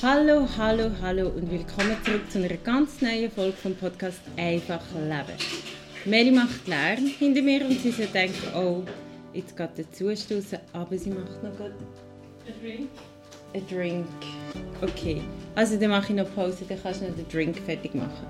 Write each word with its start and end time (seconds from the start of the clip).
Hallo, 0.00 0.46
hallo, 0.56 0.92
hallo 1.02 1.26
und 1.26 1.50
willkommen 1.50 1.96
zurück 2.04 2.30
zu 2.30 2.38
einer 2.38 2.56
ganz 2.58 3.02
neuen 3.02 3.28
Folge 3.32 3.56
vom 3.56 3.74
Podcast 3.74 4.20
Einfach 4.36 4.80
Leben. 4.94 5.36
Mary 6.04 6.30
macht 6.30 6.68
Lärm 6.68 7.04
hinter 7.18 7.42
mir 7.42 7.64
und 7.66 7.80
sie 7.80 7.90
denkt, 7.90 8.38
oh, 8.54 8.84
jetzt 9.32 9.56
geht 9.56 9.70
der 9.76 9.90
zustoßen, 9.90 10.60
aber 10.72 10.96
sie 10.96 11.10
macht 11.10 11.42
noch 11.42 11.56
gerade 11.56 11.74
Ein 12.46 12.54
Drink. 12.62 13.68
Drink. 13.68 14.06
Okay, 14.82 15.20
also 15.56 15.76
dann 15.76 15.90
mache 15.90 16.12
ich 16.12 16.16
noch 16.16 16.32
Pause, 16.32 16.64
dann 16.68 16.80
kannst 16.80 17.00
du 17.00 17.06
noch 17.06 17.16
den 17.16 17.28
Drink 17.28 17.58
fertig 17.58 17.92
machen. 17.96 18.28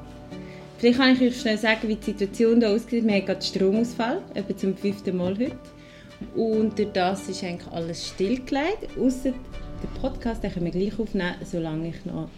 Vielleicht 0.79 0.99
kann 0.99 1.13
ich 1.13 1.21
euch 1.21 1.39
schnell 1.39 1.59
sagen, 1.59 1.87
wie 1.87 1.97
die 1.97 2.05
Situation 2.05 2.61
hier 2.61 2.71
aussieht. 2.71 3.07
Wir 3.07 3.13
haben 3.13 3.27
gerade 3.27 3.43
Stromausfall, 3.45 4.23
etwa 4.33 4.57
zum 4.57 4.75
fünften 4.75 5.19
Mal 5.19 5.37
heute. 5.37 5.59
Und 6.35 6.79
durch 6.79 6.93
das 6.93 7.29
ist 7.29 7.45
eigentlich 7.45 7.71
alles 7.71 8.09
stillgelegt, 8.09 8.89
außer 8.99 9.35
den 9.83 10.01
Podcast, 10.01 10.43
den 10.43 10.53
können 10.53 10.67
wir 10.67 10.73
gleich 10.73 10.99
aufnehmen, 10.99 11.37
solange 11.45 11.89
ich 11.89 12.05
noch 12.05 12.29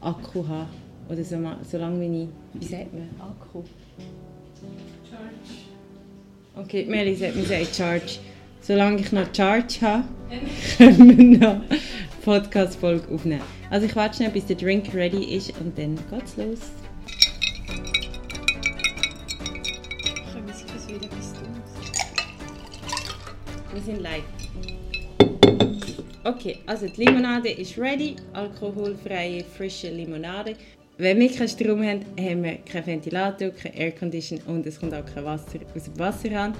Akku 0.00 0.46
habe. 0.46 0.68
Oder 1.08 1.24
so, 1.24 1.36
solange 1.68 2.04
ich, 2.04 2.28
wie 2.54 2.64
sagt 2.64 2.92
man, 2.92 3.10
Akku? 3.20 3.62
Charge. 5.08 5.54
Okay, 6.56 6.84
Meli 6.86 7.14
sagt, 7.14 7.36
wir 7.36 7.44
sagen 7.44 7.66
Charge. 7.72 8.18
Solange 8.60 9.00
ich 9.00 9.12
noch 9.12 9.26
Charge 9.34 9.80
habe, 9.82 10.04
können 10.78 11.18
wir 11.18 11.38
noch 11.38 11.60
Podcast-Folge 12.24 13.12
aufnehmen. 13.14 13.42
Also 13.70 13.86
ich 13.86 13.94
warte 13.96 14.16
schnell, 14.16 14.30
bis 14.30 14.46
der 14.46 14.56
Drink 14.56 14.94
ready 14.94 15.36
ist 15.36 15.52
und 15.60 15.76
dann 15.76 15.96
geht's 16.10 16.36
los. 16.36 16.60
Können 20.32 20.46
wir 20.46 20.54
sicher 20.54 20.88
wieder 20.88 21.08
bis 21.14 21.32
du. 21.32 21.40
Wir 23.74 23.82
sind 23.82 24.00
live. 24.00 24.33
Okay, 26.26 26.56
also 26.64 26.86
die 26.86 27.04
Limonade 27.04 27.50
ist 27.50 27.76
ready. 27.76 28.16
Alkoholfreie, 28.32 29.44
frische 29.44 29.90
Limonade. 29.90 30.56
Wenn 30.96 31.20
wir 31.20 31.30
keinen 31.30 31.48
Strom 31.48 31.82
haben, 31.82 32.00
haben 32.18 32.42
wir 32.42 32.56
keinen 32.64 32.86
Ventilator, 32.86 33.50
kein 33.50 33.74
Aircondition 33.74 34.40
und 34.46 34.64
es 34.64 34.80
kommt 34.80 34.94
auch 34.94 35.04
kein 35.04 35.22
Wasser 35.26 35.58
aus 35.76 35.84
dem 35.84 35.98
Wasserhahn. 35.98 36.54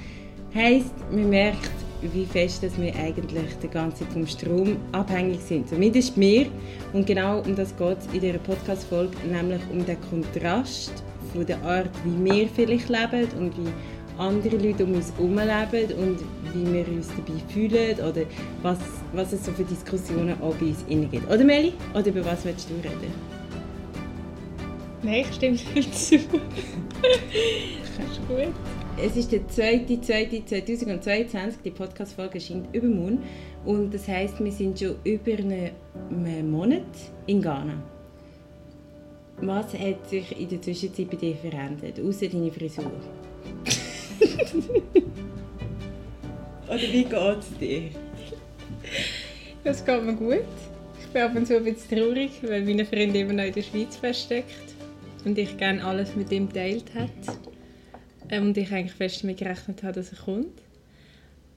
Heisst, 0.54 0.92
man 1.10 1.30
merkt, 1.30 1.70
wie 2.02 2.26
fest 2.26 2.62
dass 2.62 2.78
wir 2.78 2.94
eigentlich 2.94 3.56
die 3.62 3.68
ganze 3.68 4.00
Zeit 4.00 4.12
vom 4.12 4.26
Strom 4.26 4.76
abhängig 4.92 5.40
sind. 5.40 5.66
Zumindest 5.66 6.14
mir. 6.18 6.46
Und 6.92 7.06
genau 7.06 7.40
um 7.40 7.56
das 7.56 7.74
geht 7.74 7.98
es 8.00 8.06
in 8.12 8.20
dieser 8.20 8.38
Podcast-Folge, 8.40 9.16
nämlich 9.26 9.62
um 9.72 9.86
den 9.86 9.96
Kontrast 10.10 10.92
von 11.32 11.46
der 11.46 11.62
Art, 11.62 11.90
wie 12.04 12.22
wir 12.22 12.48
vielleicht 12.48 12.90
leben 12.90 13.28
und 13.38 13.56
wie 13.56 13.72
andere 14.18 14.56
Leute 14.56 14.84
um 14.84 14.94
uns 14.94 15.12
herum 15.16 15.36
leben 15.36 15.92
und 15.98 16.18
wie 16.52 16.72
wir 16.72 16.86
uns 16.88 17.08
dabei 17.08 17.38
fühlen 17.48 17.98
oder 17.98 18.22
was, 18.62 18.78
was 19.12 19.32
es 19.32 19.44
so 19.44 19.50
für 19.52 19.64
Diskussionen 19.64 20.40
auch 20.40 20.54
bei 20.54 20.66
uns 20.66 20.84
innen 20.88 21.10
gibt. 21.10 21.28
Oder 21.30 21.44
Meli? 21.44 21.72
Oder 21.92 22.06
über 22.08 22.24
was 22.24 22.44
willst 22.44 22.70
du 22.70 22.74
reden? 22.74 23.12
Nein, 25.02 25.24
ich 25.28 25.34
stimme 25.34 25.56
dir 25.56 25.82
zu. 25.92 26.16
das 26.16 28.12
ist 28.12 28.28
gut. 28.28 28.54
Es 28.96 29.16
ist 29.16 29.32
der 29.32 29.40
2.2.2022, 29.40 31.54
die 31.64 31.72
Podcast-Folge 31.72 32.34
erscheint 32.34 32.72
übermorgen 32.72 33.24
und 33.64 33.92
das 33.92 34.06
heisst, 34.06 34.38
wir 34.42 34.52
sind 34.52 34.78
schon 34.78 34.94
über 35.02 35.32
einen 35.32 35.72
Monat 36.50 36.84
in 37.26 37.42
Ghana. 37.42 37.82
Was 39.38 39.74
hat 39.74 40.08
sich 40.08 40.40
in 40.40 40.48
der 40.48 40.62
Zwischenzeit 40.62 41.10
bei 41.10 41.16
dir 41.16 41.34
verändert, 41.34 41.98
außer 42.00 42.28
deine 42.28 42.52
Frisur? 42.52 42.92
Oder 46.68 46.80
wie 46.80 47.04
geht 47.04 47.38
es 47.38 47.58
dir? 47.58 47.82
Das 49.62 49.84
geht 49.84 50.02
mir 50.02 50.14
gut. 50.14 50.44
Ich 51.00 51.06
bin 51.08 51.22
ab 51.22 51.34
und 51.34 51.46
zu 51.46 51.56
ein 51.56 51.64
bisschen 51.64 51.98
traurig, 51.98 52.30
weil 52.42 52.62
meine 52.62 52.84
Freund 52.84 53.14
immer 53.14 53.32
noch 53.32 53.44
in 53.44 53.52
der 53.52 53.62
Schweiz 53.62 53.96
feststeckt 53.96 54.74
und 55.24 55.38
ich 55.38 55.56
gerne 55.56 55.84
alles 55.84 56.16
mit 56.16 56.30
ihm 56.32 56.48
geteilt 56.48 56.94
hat. 56.94 57.10
Ähm, 58.28 58.48
Und 58.48 58.56
ich 58.56 58.72
eigentlich 58.72 58.94
fest 58.94 59.22
damit 59.22 59.38
gerechnet 59.38 59.82
habe, 59.82 59.92
dass 59.92 60.12
er 60.12 60.18
kommt. 60.18 60.62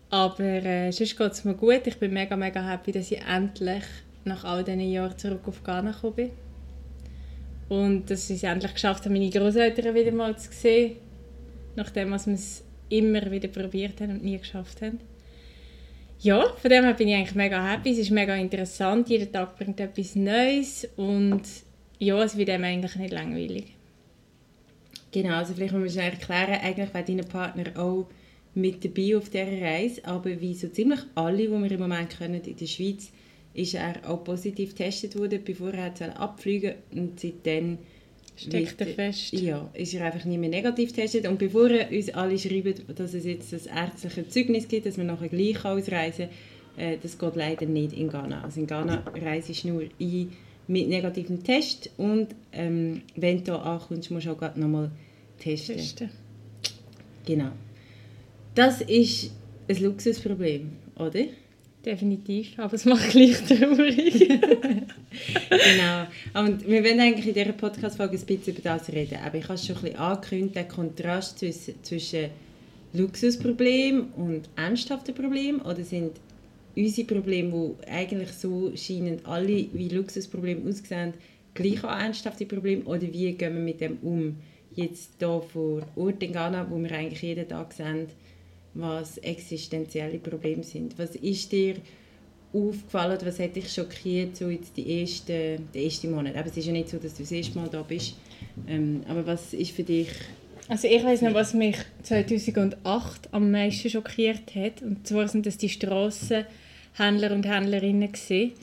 Aber 0.09 0.43
äh, 0.43 0.91
sonst 0.91 1.17
geht 1.17 1.31
es 1.31 1.43
mir 1.43 1.53
gut. 1.53 1.81
Ich 1.85 1.97
bin 1.97 2.13
mega, 2.13 2.35
mega 2.35 2.61
happy, 2.61 2.91
dass 2.91 3.11
ich 3.11 3.21
endlich 3.21 3.83
nach 4.25 4.43
all 4.43 4.63
diesen 4.63 4.81
Jahren 4.81 5.17
zurück 5.17 5.41
auf 5.47 5.63
Ghana 5.63 5.91
gekommen 5.91 6.15
bin. 6.15 6.29
Und 7.69 8.09
dass 8.09 8.29
ich 8.29 8.37
es 8.37 8.43
endlich 8.43 8.73
geschafft 8.73 9.03
habe, 9.05 9.13
meine 9.13 9.29
Großeltern 9.29 9.93
wieder 9.95 10.11
mal 10.11 10.37
zu 10.37 10.51
sehen. 10.51 10.97
Nachdem 11.77 12.11
was 12.11 12.27
wir 12.27 12.33
es 12.33 12.63
immer 12.89 13.31
wieder 13.31 13.47
probiert 13.47 14.01
haben 14.01 14.11
und 14.11 14.23
nie 14.23 14.37
geschafft 14.37 14.81
haben. 14.81 14.99
Ja, 16.19 16.43
von 16.55 16.71
dem 16.71 16.83
her 16.83 16.93
bin 16.95 17.07
ich 17.07 17.15
eigentlich 17.15 17.35
mega 17.35 17.65
happy. 17.71 17.91
Es 17.91 17.99
ist 17.99 18.11
mega 18.11 18.35
interessant. 18.35 19.07
Jeder 19.07 19.31
Tag 19.31 19.57
bringt 19.57 19.79
etwas 19.79 20.15
Neues. 20.15 20.89
Und 20.95 21.43
ja, 21.99 22.21
es 22.23 22.35
wird 22.35 22.49
einem 22.49 22.63
eigentlich 22.63 22.95
nicht 22.95 23.13
langweilig. 23.13 23.65
Genau, 25.11 25.35
also 25.35 25.53
vielleicht 25.53 25.73
müssen 25.73 25.97
wir 25.97 26.03
erklären, 26.03 26.59
eigentlich 26.61 26.93
wäre 26.93 27.05
dein 27.05 27.29
Partner 27.29 27.79
auch 27.79 28.07
mit 28.55 28.83
dabei 28.83 29.15
auf 29.15 29.29
dieser 29.29 29.61
Reise, 29.61 30.03
aber 30.03 30.41
wie 30.41 30.53
so 30.53 30.67
ziemlich 30.67 30.99
alle, 31.15 31.43
die 31.43 31.49
wir 31.49 31.71
im 31.71 31.79
Moment 31.79 32.17
können 32.17 32.41
in 32.41 32.55
der 32.57 32.65
Schweiz, 32.65 33.11
ist 33.53 33.75
er 33.75 34.07
auch 34.07 34.23
positiv 34.23 34.75
getestet 34.75 35.17
worden, 35.17 35.41
bevor 35.43 35.73
er 35.73 36.19
abfliegen 36.19 36.75
und 36.91 37.19
seitdem 37.19 37.77
Steckt 38.37 38.79
er 38.79 38.87
fest. 38.87 39.33
Ja, 39.33 39.69
ist 39.73 39.93
er 39.93 40.05
einfach 40.05 40.25
nie 40.25 40.37
mehr 40.37 40.49
negativ 40.49 40.89
getestet 40.89 41.27
und 41.27 41.39
bevor 41.39 41.69
uns 41.91 42.09
alle 42.09 42.37
schreibt, 42.37 42.83
dass 42.99 43.13
es 43.13 43.25
jetzt 43.25 43.51
das 43.51 43.65
ärztliche 43.65 44.27
Zeugnis 44.29 44.67
gibt, 44.67 44.85
dass 44.85 44.97
wir 44.97 45.03
nachher 45.03 45.29
gleich 45.29 45.65
ausreisen 45.65 46.29
äh, 46.77 46.97
das 47.01 47.17
geht 47.17 47.35
leider 47.35 47.65
nicht 47.65 47.93
in 47.93 48.09
Ghana. 48.09 48.43
Also 48.43 48.61
in 48.61 48.67
Ghana 48.67 49.03
reist 49.21 49.63
du 49.63 49.67
nur 49.67 49.83
ein 49.99 50.31
mit 50.67 50.89
negativem 50.89 51.43
Test 51.43 51.89
und 51.97 52.27
ähm, 52.51 53.01
wenn 53.15 53.43
du 53.43 53.57
ankommst, 53.57 54.11
musst 54.11 54.27
du 54.27 54.31
auch 54.31 54.55
nochmal 54.55 54.91
testen. 55.39 55.77
Testen. 55.77 56.09
Genau. 57.25 57.51
Das 58.53 58.81
ist 58.81 59.31
ein 59.69 59.81
Luxusproblem, 59.81 60.71
oder? 60.97 61.25
Definitiv, 61.87 62.59
aber 62.59 62.73
es 62.73 62.83
macht 62.83 63.11
gleich 63.11 63.37
traurig. 63.45 64.27
genau. 64.27 66.07
Und 66.33 66.67
wir 66.67 66.83
wollen 66.83 66.99
eigentlich 66.99 67.27
in 67.27 67.33
dieser 67.33 67.53
Podcast-Folge 67.53 68.17
ein 68.17 68.25
bisschen 68.25 68.57
über 68.57 68.61
das 68.61 68.89
reden. 68.89 69.19
Aber 69.25 69.37
ich 69.37 69.47
habe 69.47 69.57
schon 69.57 69.77
ein 69.77 69.81
bisschen 69.83 69.97
angekündigt, 69.97 70.55
der 70.57 70.67
Kontrast 70.67 71.39
zwischen, 71.39 71.81
zwischen 71.83 72.29
Luxusproblem 72.91 74.07
und 74.17 74.49
ernsthaften 74.57 75.15
Problem 75.15 75.61
oder 75.61 75.81
sind 75.85 76.11
unsere 76.75 77.07
Probleme, 77.07 77.75
die 77.81 77.87
eigentlich 77.89 78.33
so 78.33 78.75
scheinen, 78.75 79.25
alle 79.25 79.67
wie 79.71 79.87
Luxusprobleme 79.87 80.69
aussehen, 80.69 81.13
gleich 81.53 81.81
auch 81.85 81.97
ernsthafte 81.97 82.45
Probleme 82.45 82.83
oder 82.83 83.03
wie 83.03 83.31
gehen 83.31 83.53
wir 83.53 83.61
mit 83.61 83.79
dem 83.79 83.97
um? 84.01 84.35
Jetzt 84.75 85.11
hier 85.19 85.41
vor 85.41 85.83
Ort 85.95 86.21
in 86.21 86.33
Ghana, 86.33 86.69
wo 86.69 86.77
wir 86.83 86.91
eigentlich 86.91 87.21
jeden 87.21 87.47
Tag 87.47 87.71
sehen, 87.71 88.07
was 88.77 89.17
existenzielle 89.17 90.19
Probleme 90.19 90.63
sind. 90.63 90.97
Was 90.97 91.15
ist 91.15 91.51
dir 91.51 91.75
aufgefallen 92.53 93.17
was 93.23 93.39
hat 93.39 93.55
dich 93.55 93.71
schockiert, 93.71 94.37
so 94.37 94.49
jetzt 94.49 94.77
die 94.77 95.01
ersten, 95.01 95.69
den 95.73 95.83
ersten 95.83 96.11
Monat? 96.11 96.35
Aber 96.35 96.47
es 96.47 96.57
ist 96.57 96.65
ja 96.65 96.71
nicht 96.71 96.89
so, 96.89 96.97
dass 96.97 97.15
du 97.15 97.23
das 97.23 97.31
erste 97.31 97.57
Mal 97.57 97.69
da 97.69 97.81
bist. 97.81 98.15
Ähm, 98.67 99.01
aber 99.07 99.25
was 99.25 99.53
ist 99.53 99.71
für 99.71 99.83
dich... 99.83 100.09
Also 100.69 100.87
ich 100.87 101.03
weiß 101.03 101.21
noch, 101.21 101.33
was 101.33 101.53
mich 101.53 101.77
2008 102.03 103.29
am 103.31 103.51
meisten 103.51 103.89
schockiert 103.89 104.53
hat. 104.55 104.81
Und 104.81 105.07
zwar 105.07 105.27
sind 105.27 105.45
das 105.45 105.57
die 105.57 105.69
Strassenhändler 105.69 107.31
und 107.31 107.47
Händlerinnen 107.47 108.11
gewesen, 108.11 108.53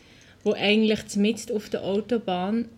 die 0.45 0.55
eigentlich 0.55 1.17
mitten 1.17 1.57
auf 1.57 1.71
der 1.71 1.83
Autobahn 1.83 2.69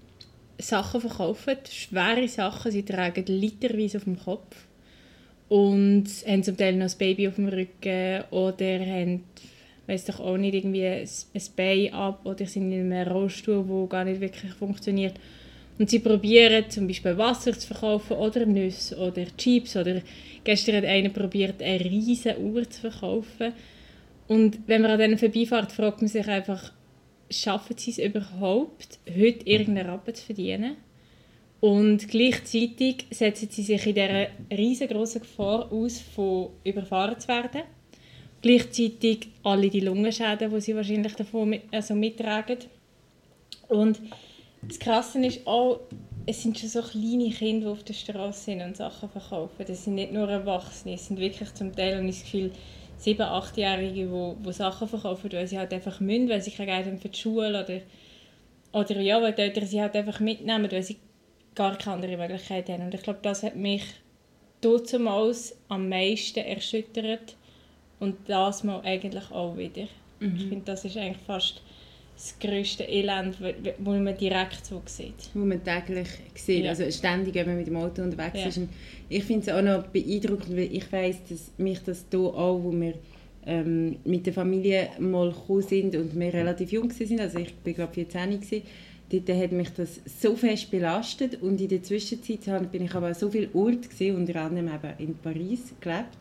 Sachen 0.58 1.00
verkaufen, 1.00 1.56
schwere 1.70 2.28
Sachen. 2.28 2.72
Sie 2.72 2.84
tragen 2.84 3.24
literweise 3.26 3.98
auf 3.98 4.04
dem 4.04 4.18
Kopf 4.18 4.65
und 5.48 6.06
haben 6.26 6.42
zum 6.42 6.56
Teil 6.56 6.74
noch 6.74 6.86
das 6.86 6.96
Baby 6.96 7.28
auf 7.28 7.36
dem 7.36 7.48
Rücken 7.48 8.24
oder 8.30 8.80
haben 8.80 9.24
weiß 9.86 10.04
doch 10.06 10.20
auch 10.20 10.36
nicht 10.36 10.54
irgendwie 10.54 10.84
ein 10.84 11.08
ein 11.34 11.42
Bein 11.56 11.92
ab 11.92 12.20
oder 12.24 12.46
sind 12.46 12.72
in 12.72 12.92
einem 12.92 13.08
Rollstuhl, 13.08 13.68
wo 13.68 13.86
gar 13.86 14.04
nicht 14.04 14.20
wirklich 14.20 14.52
funktioniert. 14.52 15.14
Und 15.78 15.90
sie 15.90 15.98
probieren 15.98 16.68
zum 16.70 16.86
Beispiel 16.86 17.18
Wasser 17.18 17.52
zu 17.52 17.66
verkaufen 17.66 18.16
oder 18.16 18.46
Nüsse 18.46 18.96
oder 18.96 19.26
Chips 19.36 19.76
oder 19.76 20.00
gestern 20.42 20.76
hat 20.76 20.84
einer 20.84 21.10
probiert 21.10 21.62
eine 21.62 21.84
riesige 21.84 22.40
Uhr 22.40 22.68
zu 22.68 22.80
verkaufen. 22.80 23.52
Und 24.26 24.58
wenn 24.66 24.82
man 24.82 24.92
an 24.92 24.98
denen 24.98 25.18
vorbeifährt, 25.18 25.72
fragt 25.72 26.00
man 26.00 26.08
sich 26.08 26.26
einfach, 26.26 26.72
schaffen 27.30 27.76
sie 27.76 27.90
es 27.90 27.98
überhaupt, 27.98 28.98
heute 29.08 29.46
irgendeinen 29.46 29.90
Rappen 29.90 30.14
zu 30.14 30.24
verdienen? 30.24 30.76
Und 31.60 32.08
gleichzeitig 32.08 33.06
setzen 33.10 33.48
sie 33.50 33.62
sich 33.62 33.86
in 33.86 33.94
dieser 33.94 34.26
riesengroßen 34.50 35.22
Gefahr 35.22 35.70
aus, 35.72 36.00
von 36.00 36.50
überfahren 36.64 37.18
zu 37.18 37.28
werden. 37.28 37.62
Gleichzeitig 38.42 39.28
alle 39.42 39.70
die 39.70 39.80
Lungenschäden, 39.80 40.50
die 40.50 40.60
sie 40.60 40.76
wahrscheinlich 40.76 41.14
davon 41.14 41.50
mit, 41.50 41.62
also 41.72 41.94
mittragen. 41.94 42.58
Und 43.68 44.00
das 44.62 44.78
Krasse 44.78 45.24
ist 45.24 45.46
auch, 45.46 45.80
es 46.26 46.42
sind 46.42 46.58
schon 46.58 46.68
so 46.68 46.82
kleine 46.82 47.30
Kinder, 47.30 47.66
die 47.66 47.72
auf 47.72 47.84
der 47.84 47.94
Straße 47.94 48.44
sind 48.44 48.60
und 48.60 48.76
Sachen 48.76 49.08
verkaufen. 49.08 49.64
Das 49.66 49.84
sind 49.84 49.94
nicht 49.94 50.12
nur 50.12 50.28
Erwachsene, 50.28 50.94
es 50.94 51.06
sind 51.06 51.18
wirklich 51.18 51.52
zum 51.54 51.74
Teil, 51.74 51.98
und 51.98 52.08
ich 52.08 52.16
das 52.20 52.24
Gefühl, 52.24 52.50
sieben-, 52.98 53.22
achtjährige, 53.22 54.06
die, 54.06 54.44
die 54.44 54.52
Sachen 54.52 54.88
verkaufen, 54.88 55.32
weil 55.32 55.46
sie 55.46 55.58
halt 55.58 55.72
einfach 55.72 56.00
müssen, 56.00 56.28
weil 56.28 56.42
sie 56.42 56.50
kein 56.50 56.66
Geld 56.66 56.86
haben 56.86 56.98
für 56.98 57.08
die 57.08 57.18
Schule 57.18 57.64
oder 57.64 57.80
oder 58.72 59.00
ja, 59.00 59.22
weil 59.22 59.32
die 59.32 59.40
Eltern 59.42 59.66
sie 59.66 59.80
halt 59.80 59.96
einfach 59.96 60.20
mitnehmen, 60.20 60.70
weil 60.70 60.82
sie 60.82 60.98
gar 61.56 61.76
keine 61.76 61.96
andere 61.96 62.16
Möglichkeit 62.16 62.68
haben. 62.68 62.84
Und 62.84 62.94
ich 62.94 63.02
glaube, 63.02 63.18
das 63.22 63.42
hat 63.42 63.56
mich 63.56 63.82
damals 64.60 65.56
am 65.68 65.88
meisten 65.88 66.40
erschüttert 66.40 67.36
und 67.98 68.16
das 68.26 68.62
mal 68.62 68.80
eigentlich 68.84 69.30
auch 69.32 69.56
wieder. 69.56 69.88
Mhm. 70.20 70.36
Ich 70.36 70.46
finde, 70.46 70.64
das 70.64 70.84
ist 70.84 70.96
eigentlich 70.96 71.22
fast 71.26 71.62
das 72.14 72.38
grösste 72.38 72.84
Elend, 72.84 73.36
wo 73.78 73.90
man 73.90 74.16
direkt 74.16 74.64
so 74.64 74.80
sieht. 74.86 75.28
Wo 75.34 75.44
man 75.44 75.62
täglich 75.62 76.08
sieht, 76.34 76.64
ja. 76.64 76.70
also 76.70 76.90
ständig, 76.90 77.34
wenn 77.34 77.46
man 77.46 77.58
mit 77.58 77.66
dem 77.66 77.76
Auto 77.76 78.02
unterwegs 78.02 78.40
ja. 78.40 78.46
ist. 78.46 78.58
Und 78.58 78.70
ich 79.08 79.24
finde 79.24 79.50
es 79.50 79.54
auch 79.54 79.62
noch 79.62 79.86
beeindruckend, 79.88 80.56
weil 80.56 80.74
ich 80.74 80.90
weiß, 80.90 81.16
dass 81.28 81.50
mich 81.58 81.80
das 81.80 82.06
hier 82.10 82.20
auch, 82.20 82.58
wo 82.62 82.72
wir 82.72 82.94
ähm, 83.44 83.96
mit 84.04 84.24
der 84.26 84.32
Familie 84.32 84.88
mal 84.98 85.30
gekommen 85.30 85.62
sind 85.62 85.94
und 85.94 86.18
wir 86.18 86.32
relativ 86.32 86.72
jung 86.72 86.90
waren, 86.90 87.20
also 87.20 87.38
ich 87.38 87.54
war 87.64 87.72
glaube 87.74 87.94
14 87.94 88.40
gewesen, 88.40 88.62
dort 89.10 89.28
hat 89.28 89.52
mich 89.52 89.70
das 89.70 90.00
so 90.20 90.34
fest 90.34 90.70
belastet 90.70 91.42
und 91.42 91.60
in 91.60 91.68
der 91.68 91.82
Zwischenzeit 91.82 92.72
bin 92.72 92.84
ich 92.84 92.94
aber 92.94 93.14
so 93.14 93.30
viele 93.30 93.48
Orte 93.54 93.88
gesehen, 93.88 94.16
unter 94.16 94.40
anderem 94.40 94.68
eben 94.68 94.98
in 94.98 95.16
Paris 95.16 95.74
gelebt, 95.80 96.18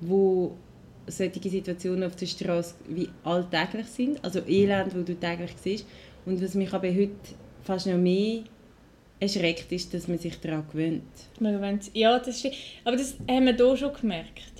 wo 0.00 0.56
solche 1.06 1.48
Situationen 1.48 2.04
auf 2.04 2.16
der 2.16 2.26
Straße 2.26 2.74
wie 2.88 3.08
alltäglich 3.24 3.86
sind, 3.86 4.22
also 4.24 4.40
Elend, 4.46 4.94
wo 4.94 5.00
du 5.00 5.14
täglich 5.14 5.52
siehst. 5.62 5.86
Und 6.26 6.42
was 6.42 6.54
mich 6.54 6.72
aber 6.74 6.88
heute 6.88 7.14
fast 7.62 7.86
noch 7.86 7.96
mehr 7.96 8.42
erschreckt, 9.18 9.72
ist, 9.72 9.94
dass 9.94 10.08
man 10.08 10.18
sich 10.18 10.38
daran 10.38 10.66
gewöhnt. 10.70 11.02
Ja, 11.94 12.18
das 12.18 12.40
stimmt. 12.40 12.54
Aber 12.84 12.96
das 12.96 13.16
haben 13.28 13.46
wir 13.46 13.56
hier 13.56 13.76
schon 13.76 13.94
gemerkt. 13.94 14.52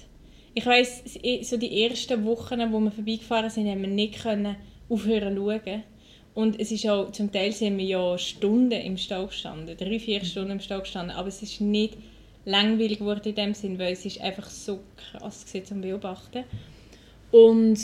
Ich 0.55 0.64
weiss, 0.67 1.03
so 1.43 1.56
die 1.56 1.85
ersten 1.85 2.25
Wochen, 2.25 2.73
wo 2.73 2.81
wir 2.81 2.91
vorbeigefahren 2.91 3.50
sind, 3.50 3.69
haben 3.69 3.82
wir 3.82 3.88
nicht 3.88 4.19
aufhören 4.88 5.37
zu 5.37 5.44
schauen. 5.44 5.82
Und 6.38 6.61
es 6.61 6.70
ist 6.70 6.87
auch, 6.87 7.11
zum 7.11 7.32
Teil 7.32 7.50
sind 7.50 7.79
wir 7.79 7.85
ja 7.85 8.17
Stunden 8.17 8.70
im 8.70 8.96
Stau 8.96 9.26
gestanden, 9.26 9.76
drei, 9.76 9.99
vier 9.99 10.25
Stunden 10.25 10.52
im 10.52 10.61
Stau 10.61 10.79
gestanden, 10.79 11.11
aber 11.17 11.26
es 11.26 11.43
ist 11.43 11.61
nicht 11.61 11.96
langweilig 12.44 13.00
geworden 13.00 13.29
in 13.31 13.35
dem 13.35 13.55
Sinn, 13.55 13.76
weil 13.76 13.94
es 13.94 14.06
ist 14.06 14.20
einfach 14.20 14.49
so 14.49 14.79
krass 14.96 15.52
war 15.52 15.64
zum 15.64 15.81
Beobachten. 15.81 16.44
Und 17.32 17.81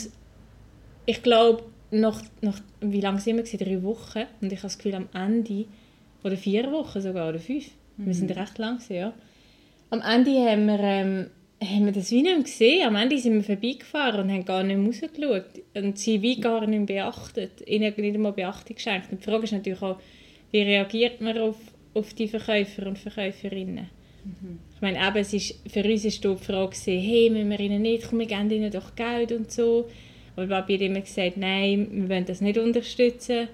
ich 1.05 1.21
glaube, 1.21 1.63
nach, 1.91 2.21
nach, 2.39 2.61
wie 2.79 3.01
lange 3.01 3.19
sind 3.19 3.35
wir? 3.35 3.59
Drei 3.59 3.83
Wochen. 3.83 4.23
Und 4.39 4.53
ich 4.53 4.59
habe 4.59 4.67
das 4.67 4.77
Gefühl, 4.77 4.95
am 4.95 5.09
Ende, 5.13 5.65
oder 6.23 6.37
vier 6.37 6.71
Wochen 6.71 7.01
sogar, 7.01 7.27
oder 7.27 7.39
fünf, 7.39 7.71
mhm. 7.97 8.05
wir 8.05 8.13
sind 8.13 8.29
mhm. 8.29 8.37
recht 8.37 8.57
lang, 8.57 8.79
ja. 8.87 9.11
Am 9.89 9.99
Ende 9.99 10.31
haben 10.31 10.65
wir, 10.67 10.79
ähm, 10.79 11.29
haben 11.63 11.85
wir 11.85 11.91
das 11.91 12.11
wie 12.11 12.21
nicht 12.21 12.43
gesehen. 12.43 12.87
Am 12.87 12.95
Ende 12.95 13.17
sind 13.17 13.33
wir 13.33 13.43
vorbeigefahren 13.43 14.21
und 14.21 14.31
haben 14.31 14.45
gar 14.45 14.63
nicht 14.63 14.77
mehr 14.77 14.87
rausgeschaut. 14.87 15.63
Und 15.73 15.97
sie 15.97 16.21
wie 16.21 16.39
gar 16.39 16.67
nicht 16.67 16.85
beachtet, 16.85 17.67
ihnen 17.67 17.93
nicht 17.95 18.15
einmal 18.15 18.33
Beachtung 18.33 18.75
geschenkt. 18.75 19.11
Und 19.11 19.21
die 19.21 19.29
Frage 19.29 19.43
ist 19.43 19.53
natürlich 19.53 19.81
auch, 19.81 19.99
wie 20.51 20.61
reagiert 20.61 21.21
man 21.21 21.37
auf, 21.37 21.57
auf 21.93 22.13
die 22.13 22.27
Verkäufer 22.27 22.87
und 22.87 22.99
Verkäuferinnen? 22.99 23.89
Mhm. 24.25 24.59
Ich 24.75 24.81
meine, 24.81 24.99
eben, 25.07 25.17
es 25.17 25.33
ist, 25.33 25.59
für 25.69 25.83
uns 25.83 26.03
war 26.03 26.35
die 26.35 26.43
Frage, 26.43 26.75
hey, 26.85 27.29
müssen 27.29 27.49
wir 27.49 27.59
ihnen 27.59 27.81
nicht, 27.81 28.09
komm, 28.09 28.19
wir 28.19 28.25
geben 28.25 28.51
ihnen 28.51 28.71
doch 28.71 28.95
Geld 28.95 29.31
und 29.31 29.51
so. 29.51 29.87
Aber 30.35 30.47
Papi 30.47 30.73
hat 30.73 30.81
immer 30.81 31.01
gesagt, 31.01 31.37
nein, 31.37 31.87
wir 31.91 32.09
wollen 32.09 32.25
das 32.25 32.41
nicht 32.41 32.57
unterstützen. 32.57 33.47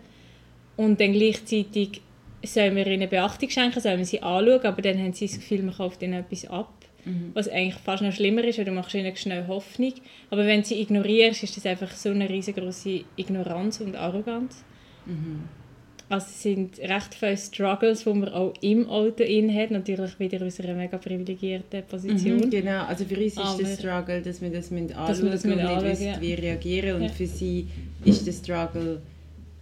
Und 0.78 1.00
dann 1.00 1.14
gleichzeitig 1.14 2.02
sollen 2.44 2.76
wir 2.76 2.88
ihnen 2.88 3.10
Beachtung 3.10 3.50
schenken, 3.50 3.80
sollen 3.80 4.00
wir 4.00 4.06
sie 4.06 4.22
anschauen, 4.22 4.62
aber 4.62 4.82
dann 4.82 4.98
haben 4.98 5.14
sie 5.14 5.28
das 5.28 5.36
Gefühl, 5.36 5.62
man 5.62 5.76
kauft 5.76 6.02
ihnen 6.02 6.14
etwas 6.14 6.46
ab. 6.46 6.74
Mhm. 7.06 7.32
Was 7.34 7.48
eigentlich 7.48 7.76
fast 7.76 8.04
noch 8.04 8.12
schlimmer 8.12 8.44
ist, 8.44 8.58
weil 8.58 8.66
du 8.66 8.72
machst 8.72 8.94
ihnen 8.94 9.16
schnell 9.16 9.48
Hoffnung. 9.48 9.94
Aber 10.30 10.46
wenn 10.46 10.64
sie 10.64 10.82
ignorierst, 10.82 11.44
ist 11.44 11.58
das 11.58 11.66
einfach 11.66 11.92
so 11.92 12.10
eine 12.10 12.30
riesengroße 12.30 13.04
Ignoranz 13.16 13.82
und 13.82 13.96
Arroganz. 13.96 14.64
Mhm. 15.06 15.44
Also 16.12 16.28
es 16.30 16.44
sind 16.44 16.78
recht 16.80 17.16
viele 17.16 17.38
Struggles, 17.38 18.04
die 18.04 18.14
man 18.14 18.28
auch 18.30 18.54
im 18.60 18.90
Auto 18.90 19.24
in 19.24 19.54
hat, 19.56 19.72
natürlich 19.72 20.20
wieder 20.20 20.46
aus 20.46 20.60
einer 20.60 20.74
mega 20.74 20.98
privilegierten 20.98 21.84
Position. 21.86 22.38
Mhm, 22.38 22.50
genau, 22.50 22.84
also 22.84 23.06
für 23.06 23.16
uns 23.16 23.34
ist 23.34 23.38
Aber 23.38 23.64
der 23.64 23.78
Struggle, 23.78 24.22
dass 24.22 24.42
wir 24.42 24.50
das 24.50 24.72
anschauen 24.74 24.90
dass 24.90 25.24
wir 25.24 25.30
das 25.30 25.46
und 25.46 25.56
nicht 25.56 25.84
wissen, 25.84 26.08
ja. 26.08 26.20
wie 26.22 26.34
reagieren 26.34 26.98
und 26.98 27.04
ja. 27.04 27.10
für 27.10 27.28
sie 27.28 27.68
ist 28.04 28.28
der 28.28 28.34
Struggle 28.34 29.02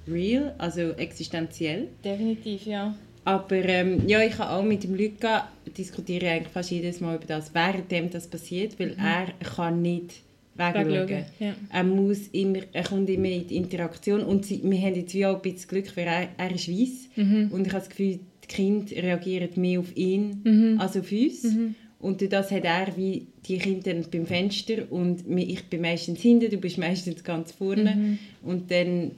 real, 0.07 0.55
also 0.57 0.81
existenziell. 0.93 1.87
Definitiv, 2.03 2.65
ja. 2.65 2.95
Aber 3.25 3.55
ähm, 3.55 4.07
ja, 4.07 4.21
ich 4.21 4.37
habe 4.37 4.51
auch 4.51 4.63
mit 4.63 4.83
dem 4.83 4.95
Luca 4.95 5.49
diskutiere 5.77 6.29
eigentlich 6.29 6.53
fast 6.53 6.71
jedes 6.71 6.99
Mal 7.01 7.15
über 7.15 7.25
das, 7.25 7.53
während 7.53 8.13
das 8.13 8.27
passiert, 8.27 8.79
weil 8.79 8.89
mhm. 8.89 9.05
er 9.05 9.27
kann 9.55 9.81
nicht 9.81 10.21
wegschauen. 10.55 11.25
Ja. 11.39 11.55
Er, 11.71 11.83
muss 11.83 12.27
immer, 12.31 12.59
er 12.73 12.83
kommt 12.83 13.09
immer 13.09 13.29
in 13.29 13.47
die 13.47 13.55
Interaktion 13.55 14.21
und 14.21 14.45
sie, 14.45 14.61
wir 14.63 14.79
haben 14.79 14.95
jetzt 14.95 15.13
wie 15.13 15.25
auch 15.25 15.35
ein 15.35 15.41
bisschen 15.41 15.69
Glück, 15.69 15.95
weil 15.95 16.07
er, 16.07 16.27
er 16.37 16.53
ist 16.53 16.69
weiss 16.69 17.09
mhm. 17.15 17.49
und 17.51 17.67
ich 17.67 17.73
habe 17.73 17.81
das 17.81 17.89
Gefühl, 17.89 18.19
die 18.43 18.47
Kinder 18.47 18.95
reagieren 18.95 19.49
mehr 19.55 19.79
auf 19.79 19.95
ihn 19.95 20.41
mhm. 20.43 20.79
als 20.79 20.97
auf 20.97 21.11
uns. 21.11 21.43
Mhm. 21.43 21.75
Und 21.99 22.21
durch 22.21 22.29
das 22.29 22.49
hat 22.51 22.63
er 22.63 22.95
wie 22.95 23.27
die 23.45 23.57
Kinder 23.57 23.93
beim 24.09 24.25
Fenster 24.25 24.89
und 24.89 25.23
ich 25.37 25.65
bin 25.65 25.81
meistens 25.81 26.21
hinten, 26.21 26.49
du 26.49 26.57
bist 26.57 26.77
meistens 26.77 27.23
ganz 27.23 27.51
vorne 27.51 27.95
mhm. 27.95 28.19
und 28.41 28.71
dann 28.71 29.11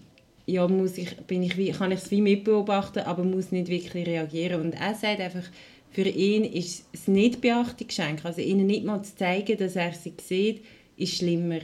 ja, 0.46 0.68
muss 0.68 0.98
ich, 0.98 1.16
bin 1.28 1.44
ich 1.44 1.58
wie, 1.58 1.72
kann 1.72 1.92
ich 1.92 2.00
es 2.00 2.12
wie 2.12 2.22
mitbeobachten, 2.22 3.04
aber 3.04 3.24
muss 3.24 3.52
nicht 3.52 3.70
wirklich 3.70 4.08
reagieren. 4.08 4.62
Und 4.62 4.74
er 4.74 4.96
sagt 4.96 5.20
einfach, 5.20 5.44
für 5.92 6.08
ihn 6.08 6.46
ist 6.46 6.86
es 6.94 7.08
nicht 7.08 7.42
Beachtung 7.42 7.90
schenken, 7.90 8.26
also 8.26 8.42
ihnen 8.42 8.68
nicht 8.68 8.86
mal 8.86 9.02
zu 9.04 9.16
zeigen, 9.16 9.58
dass 9.58 9.76
er 9.76 9.94
sie 9.94 10.14
sieht, 10.22 10.62
ist 10.98 11.18
schlimmer. 11.18 11.60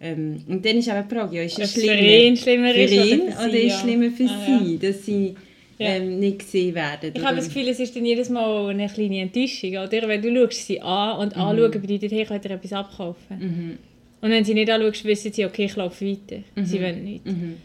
Ähm, 0.00 0.42
und 0.48 0.64
dann 0.64 0.78
ist 0.78 0.90
auch 0.90 1.02
die 1.02 1.14
Frage, 1.14 1.36
ja, 1.36 1.42
ist 1.42 1.58
es 1.58 1.72
schlimmer 1.72 1.98
für 1.98 2.04
ihn, 2.04 2.36
schlimmer 2.36 2.72
für 2.72 2.80
ihn 2.80 3.20
oder, 3.20 3.44
oder 3.44 3.60
ist 3.60 3.74
es 3.74 3.80
schlimmer 3.80 4.10
für 4.10 4.24
ah, 4.24 4.46
sie, 4.46 4.72
ja. 4.72 4.90
dass 4.90 5.06
sie 5.06 5.34
ähm, 5.78 6.18
nicht 6.18 6.38
gesehen 6.40 6.74
werden? 6.74 7.12
Ich 7.14 7.22
habe 7.22 7.36
das 7.36 7.46
Gefühl, 7.46 7.68
es 7.68 7.80
ist 7.80 7.94
dann 7.94 8.04
jedes 8.04 8.30
Mal 8.30 8.70
eine 8.70 8.88
kleine 8.88 9.20
Enttäuschung, 9.20 9.70
oder? 9.70 10.08
Weil 10.08 10.20
du 10.20 10.34
schaust 10.34 10.66
sie 10.66 10.80
an 10.80 11.18
und 11.18 11.36
mhm. 11.36 11.42
anschauen 11.42 11.70
bedeutet, 11.70 12.12
hey, 12.12 12.24
könnt 12.24 12.44
ihr 12.44 12.50
etwas 12.52 12.72
abkaufen. 12.72 13.38
Mhm. 13.38 13.78
Und 14.22 14.30
wenn 14.30 14.44
sie 14.44 14.54
nicht 14.54 14.70
anschaust, 14.70 15.04
wissen 15.04 15.32
sie, 15.32 15.44
okay, 15.44 15.66
ich 15.66 15.76
laufe 15.76 16.04
weiter. 16.04 16.42
Mhm. 16.56 16.64
Sie 16.64 16.80
wollen 16.80 17.04
nicht. 17.04 17.26
Mhm. 17.26 17.56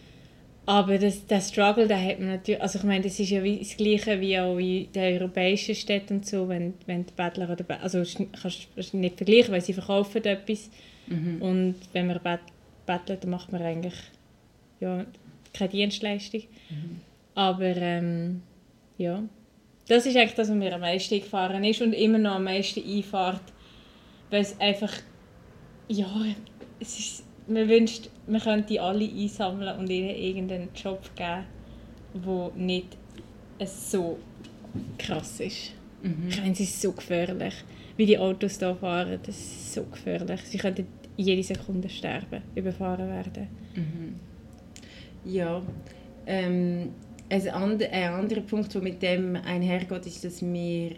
Aber 0.65 0.97
das, 0.97 1.25
das 1.27 1.49
Struggle, 1.49 1.87
da 1.87 1.99
hat 1.99 2.19
man 2.19 2.29
natürlich, 2.29 2.61
also 2.61 2.79
ich 2.79 2.85
meine, 2.85 3.03
das 3.03 3.19
ist 3.19 3.29
ja 3.29 3.43
wie, 3.43 3.59
das 3.59 3.77
Gleiche 3.77 4.19
wie 4.19 4.39
auch 4.39 4.57
in 4.57 4.91
den 4.91 5.13
europäischen 5.13 5.75
Städten 5.75 6.17
und 6.17 6.25
so, 6.25 6.49
wenn, 6.49 6.73
wenn 6.87 7.05
die 7.05 7.13
Bettler 7.15 7.49
oder, 7.49 7.63
also 7.81 8.03
kannst 8.41 8.67
du 8.75 8.97
nicht 8.97 9.17
vergleichen, 9.17 9.53
weil 9.53 9.61
sie 9.61 9.73
verkaufen 9.73 10.23
etwas 10.23 10.69
Mhm. 11.07 11.41
Und 11.41 11.75
wenn 11.93 12.07
man 12.07 12.19
bettelt, 12.85 13.23
dann 13.23 13.29
macht 13.29 13.51
man 13.51 13.61
eigentlich 13.61 13.95
ja, 14.79 15.05
keine 15.53 15.69
Dienstleistung. 15.69 16.43
Mhm. 16.69 17.01
Aber 17.35 17.75
ähm, 17.75 18.41
ja, 18.97 19.23
das 19.87 20.05
ist 20.05 20.15
eigentlich 20.15 20.35
das, 20.35 20.49
was 20.49 20.55
mir 20.55 20.73
am 20.73 20.81
meisten 20.81 21.19
gefahren 21.19 21.63
ist 21.63 21.81
und 21.81 21.93
immer 21.93 22.17
noch 22.17 22.35
am 22.35 22.45
meisten 22.45 22.81
einfährt, 22.83 23.41
weil 24.29 24.41
es 24.41 24.59
einfach, 24.59 24.91
ja, 25.87 26.09
es 26.79 26.99
ist, 26.99 27.23
man 27.47 27.69
wünscht, 27.69 28.09
man 28.27 28.41
könnte 28.41 28.81
alle 28.81 29.07
einsammeln 29.07 29.77
und 29.77 29.89
ihnen 29.89 30.15
irgendeinen 30.15 30.69
Job 30.75 31.01
geben, 31.15 31.45
der 32.13 32.51
nicht 32.55 32.97
so 33.65 34.17
krass 34.97 35.39
ist. 35.39 35.73
Mhm. 36.01 36.27
Ich 36.29 36.39
meine, 36.39 36.53
es 36.53 36.59
ist 36.59 36.81
so 36.81 36.91
gefährlich 36.91 37.53
wie 37.97 38.05
die 38.05 38.17
Autos 38.17 38.59
hier 38.59 38.75
fahren. 38.75 39.19
Das 39.23 39.35
ist 39.35 39.73
so 39.73 39.83
gefährlich. 39.83 40.41
Sie 40.41 40.57
könnten 40.57 40.87
jede 41.17 41.43
Sekunde 41.43 41.89
sterben, 41.89 42.41
überfahren 42.55 43.09
werden. 43.09 43.47
Mhm. 43.75 44.15
Ja. 45.23 45.61
Ähm, 46.27 46.89
ein, 47.29 47.49
and 47.49 47.83
ein 47.83 48.13
anderer 48.13 48.41
Punkt, 48.41 48.73
der 48.73 48.81
mit 48.81 49.01
dem 49.01 49.35
einhergeht, 49.35 50.05
ist, 50.05 50.23
dass 50.23 50.41
wir 50.41 50.95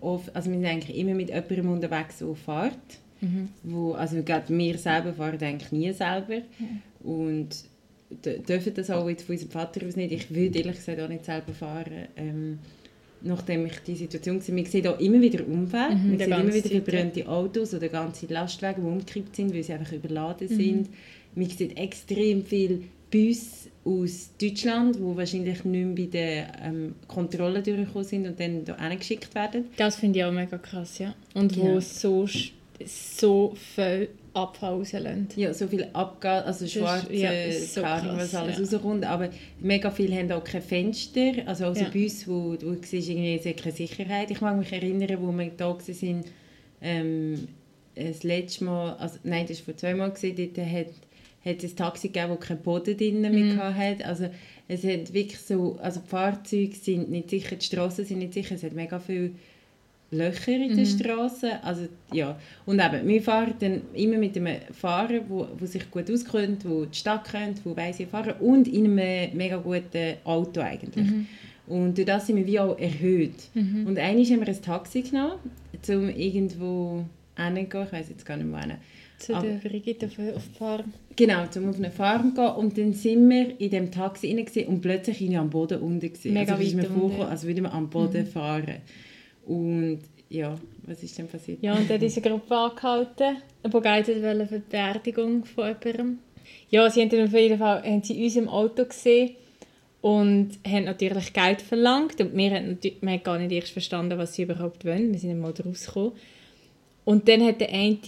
oft, 0.00 0.34
also 0.34 0.50
wir 0.50 0.58
sind 0.58 0.66
eigentlich 0.66 0.96
immer 0.96 1.14
mit 1.14 1.30
jemandem 1.30 1.70
unterwegs, 1.70 2.18
der 2.18 2.34
fährt. 2.34 3.00
Mhm. 3.20 3.48
Wo, 3.62 3.92
also 3.92 4.22
gerade 4.22 4.56
wir 4.56 4.78
selber 4.78 5.12
fahren 5.12 5.40
eigentlich 5.40 5.72
nie 5.72 5.92
selber. 5.92 6.42
Mhm. 6.58 7.08
Und 7.08 7.48
dürfen 8.48 8.74
das 8.74 8.90
auch 8.90 9.08
jetzt 9.08 9.24
von 9.24 9.34
unserem 9.34 9.50
Vater 9.50 9.86
aus 9.86 9.96
nicht. 9.96 10.12
Ich 10.12 10.34
würde 10.34 10.58
ehrlich 10.58 10.76
gesagt 10.76 11.00
auch 11.00 11.08
nicht 11.08 11.24
selber 11.24 11.52
fahren. 11.52 12.08
Ähm, 12.16 12.58
nachdem 13.22 13.66
ich 13.66 13.78
die 13.86 13.94
Situation 13.94 14.38
gesehen 14.38 14.54
man 14.54 14.66
sieht 14.66 14.86
auch 14.86 14.98
immer 15.00 15.20
wieder 15.20 15.46
Unfälle, 15.46 15.94
mhm, 15.94 16.10
man 16.10 16.18
sieht 16.18 16.28
immer 16.28 16.54
wieder 16.54 16.68
verbrannte 16.68 17.28
Autos 17.28 17.74
oder 17.74 17.88
ganze 17.88 18.26
Lastwagen, 18.26 18.84
die 18.84 18.88
umgekippt 18.88 19.34
sind, 19.34 19.54
weil 19.54 19.62
sie 19.62 19.72
einfach 19.72 19.92
überladen 19.92 20.48
mhm. 20.50 20.56
sind. 20.56 20.88
Man 21.34 21.48
sieht 21.48 21.76
extrem 21.76 22.44
viele 22.44 22.80
Busse 23.10 23.70
aus 23.84 24.30
Deutschland, 24.40 24.96
die 24.96 25.16
wahrscheinlich 25.16 25.64
nicht 25.64 25.64
mehr 25.64 25.94
bei 25.94 26.06
den 26.06 26.46
ähm, 26.62 26.94
Kontrollen 27.06 27.62
durchgekommen 27.62 28.04
sind 28.04 28.26
und 28.26 28.40
dann 28.40 28.64
hier 28.64 28.96
geschickt 28.96 29.34
werden. 29.34 29.66
Das 29.76 29.96
finde 29.96 30.18
ich 30.18 30.24
auch 30.24 30.32
mega 30.32 30.58
krass, 30.58 30.98
ja. 30.98 31.14
Und 31.34 31.56
wo 31.56 31.74
ja. 31.74 31.80
so, 31.80 32.26
so 32.84 33.54
viel 33.74 34.08
Abfall 34.34 34.74
rauslassen. 34.74 35.28
Ja, 35.36 35.54
so 35.54 35.68
viel 35.68 35.88
Abgas, 35.92 36.44
also 36.44 36.66
schwarze, 36.66 37.14
ja, 37.14 37.30
so 37.52 37.82
Ahnung, 37.84 38.16
was 38.16 38.34
alles 38.34 38.58
ja. 38.58 38.78
rauskommt. 38.78 39.04
Aber 39.04 39.30
mega 39.60 39.90
viele 39.90 40.16
haben 40.16 40.30
auch 40.32 40.42
keine 40.42 40.62
Fenster. 40.62 41.32
Also 41.46 41.66
auch 41.66 41.74
so 41.74 41.84
ja. 41.84 41.90
Bus, 41.90 42.26
wo 42.26 42.56
du 42.56 42.76
siehst, 42.82 43.08
irgendwie 43.08 43.52
keine 43.52 43.74
Sicherheit. 43.74 44.30
Ich 44.30 44.40
mag 44.40 44.56
mich 44.58 44.72
erinnern, 44.72 45.18
wo 45.20 45.30
wir 45.32 45.50
da 45.56 45.68
waren, 45.68 46.24
ähm, 46.82 47.48
das 47.94 48.24
letzte 48.24 48.64
Mal, 48.64 48.94
also 48.94 49.18
nein, 49.22 49.46
das 49.46 49.58
war 49.58 49.66
vor 49.66 49.76
zwei 49.76 49.94
Mal, 49.94 50.10
dort 50.10 50.58
hat, 50.66 50.86
hat 51.44 51.62
es 51.62 51.72
ein 51.72 51.76
Taxi 51.76 52.08
gegeben, 52.08 52.36
das 52.38 52.48
keinen 52.48 52.60
Boden 52.60 52.96
drin 52.96 53.20
mehr 53.20 53.30
mhm. 53.30 53.76
hatte. 53.76 54.04
Also 54.04 54.28
es 54.66 54.82
hat 54.84 55.12
wirklich 55.12 55.38
so, 55.38 55.78
also 55.80 56.00
die 56.00 56.08
Fahrzeuge 56.08 56.74
sind 56.74 57.10
nicht 57.10 57.30
sicher, 57.30 57.54
die 57.54 57.64
Straßen 57.64 58.04
sind 58.04 58.18
nicht 58.18 58.34
sicher, 58.34 58.56
es 58.56 58.64
hat 58.64 58.72
mega 58.72 58.98
viele 58.98 59.30
Löcher 60.10 60.52
in 60.52 60.76
den 60.76 60.78
mhm. 60.78 60.86
Straßen, 60.86 61.50
also 61.62 61.88
ja. 62.12 62.38
Und 62.66 62.80
eben, 62.80 63.06
wir 63.06 63.22
fahren 63.22 63.54
dann 63.58 63.82
immer 63.94 64.18
mit 64.18 64.36
einem 64.36 64.58
Fahrer, 64.72 65.20
wo, 65.28 65.48
wo 65.58 65.66
sich 65.66 65.90
gut 65.90 66.10
auskennt, 66.10 66.68
wo 66.68 66.84
die 66.84 66.96
Stadt 66.96 67.30
kennt, 67.30 67.64
wo 67.64 67.76
weiss, 67.76 67.98
wie 67.98 68.06
fahren 68.06 68.34
und 68.40 68.68
in 68.68 68.98
einem 68.98 69.36
mega 69.36 69.56
guten 69.56 70.14
Auto 70.24 70.60
eigentlich. 70.60 71.06
Mhm. 71.06 71.26
Und 71.66 71.96
durch 71.96 72.06
das 72.06 72.26
sind 72.26 72.36
wir 72.36 72.46
wie 72.46 72.60
auch 72.60 72.78
erhöht. 72.78 73.48
Mhm. 73.54 73.86
Und 73.86 73.98
einmal 73.98 74.24
haben 74.24 74.40
wir 74.40 74.48
ein 74.48 74.62
Taxi 74.62 75.02
genommen, 75.02 75.38
um 75.88 76.08
irgendwo 76.10 77.04
hinzugehen, 77.36 77.86
ich 77.86 77.92
weiß 77.92 78.08
jetzt 78.10 78.26
gar 78.26 78.36
nicht 78.36 78.50
mehr. 78.50 78.78
Zu 79.18 79.34
Aber, 79.34 79.46
der 79.46 79.68
Brigitte 79.68 80.06
auf, 80.06 80.18
auf 80.36 80.48
die 80.48 80.58
Farm? 80.58 80.92
Genau, 81.16 81.44
um 81.56 81.68
auf 81.68 81.76
eine 81.76 81.90
Farm 81.90 82.34
zu 82.34 82.42
gehen. 82.42 82.54
Und 82.54 82.78
dann 82.78 82.92
sind 82.92 83.28
wir 83.30 83.60
in 83.60 83.70
dem 83.70 83.90
Taxi 83.90 84.34
rein 84.34 84.66
und 84.66 84.80
plötzlich 84.80 85.20
waren 85.20 85.30
wir 85.30 85.40
am 85.40 85.50
Boden 85.50 85.80
unten. 85.80 86.00
Gewesen. 86.00 86.34
Mega 86.34 86.54
also, 86.54 86.78
weit 86.78 86.90
unten. 86.90 87.22
Als 87.22 87.44
würden 87.46 87.64
wir 87.64 87.72
am 87.72 87.88
Boden 87.88 88.22
mhm. 88.22 88.26
fahren. 88.26 88.76
Und 89.46 90.00
ja, 90.28 90.56
was 90.86 91.02
ist 91.02 91.18
denn 91.18 91.28
passiert? 91.28 91.62
Ja, 91.62 91.74
und 91.74 91.88
dann 91.88 92.00
diese 92.00 92.20
Gruppe 92.20 92.56
angehalten, 92.56 93.36
begleitet 93.62 94.18
für 94.48 94.58
die 94.58 94.70
Beerdigung 94.70 95.44
von 95.44 95.76
jemandem. 95.82 96.18
Ja, 96.70 96.90
sie 96.90 97.02
haben 97.02 97.10
dann 97.10 97.26
auf 97.26 97.32
jeden 97.32 97.58
Fall 97.58 97.82
haben 97.82 98.02
sie 98.02 98.22
uns 98.22 98.36
im 98.36 98.48
Auto 98.48 98.84
gesehen 98.84 99.36
und 100.00 100.58
haben 100.66 100.84
natürlich 100.84 101.32
Geld 101.32 101.62
verlangt. 101.62 102.20
Und 102.20 102.36
wir 102.36 102.50
haben, 102.50 102.78
wir 102.82 103.10
haben 103.10 103.22
gar 103.22 103.38
nicht 103.38 103.52
erst 103.52 103.72
verstanden, 103.72 104.18
was 104.18 104.34
sie 104.34 104.42
überhaupt 104.42 104.84
wollen. 104.84 105.12
Wir 105.12 105.18
sind 105.18 105.30
dann 105.30 105.40
mal 105.40 105.52
rausgekommen. 105.52 106.12
Und 107.04 107.28
dann 107.28 107.42
hat 107.42 107.60
der 107.60 107.70
eine 107.70 107.98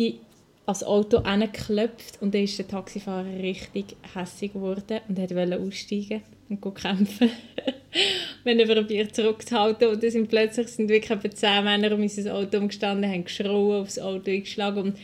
ans 0.67 0.83
Auto 0.83 1.19
angeklopft 1.19 2.21
und 2.21 2.35
dann 2.35 2.43
ist 2.43 2.59
der 2.59 2.67
Taxifahrer 2.67 3.39
richtig 3.39 3.97
hässlich 4.15 4.53
geworden 4.53 5.01
und 5.09 5.19
wollte 5.19 5.61
aussteigen 5.61 6.23
und 6.49 6.61
kämpfen. 6.75 7.31
Wir 8.45 8.55
haben 8.55 8.75
probiert 8.75 9.15
zurückzuhalten 9.15 9.89
und 9.89 10.03
dann 10.03 10.11
sind 10.11 10.29
plötzlich 10.29 10.69
sind 10.69 10.89
wirklich 10.89 11.11
etwa 11.11 11.31
zehn 11.31 11.65
Männer 11.65 11.93
um 11.93 12.03
unser 12.03 12.35
Auto 12.35 12.59
umgestanden, 12.59 13.11
haben 13.11 13.25
geschrauen, 13.25 13.81
aufs 13.81 13.99
Auto 13.99 14.31
eingeschlagen 14.31 14.83
und 14.83 14.97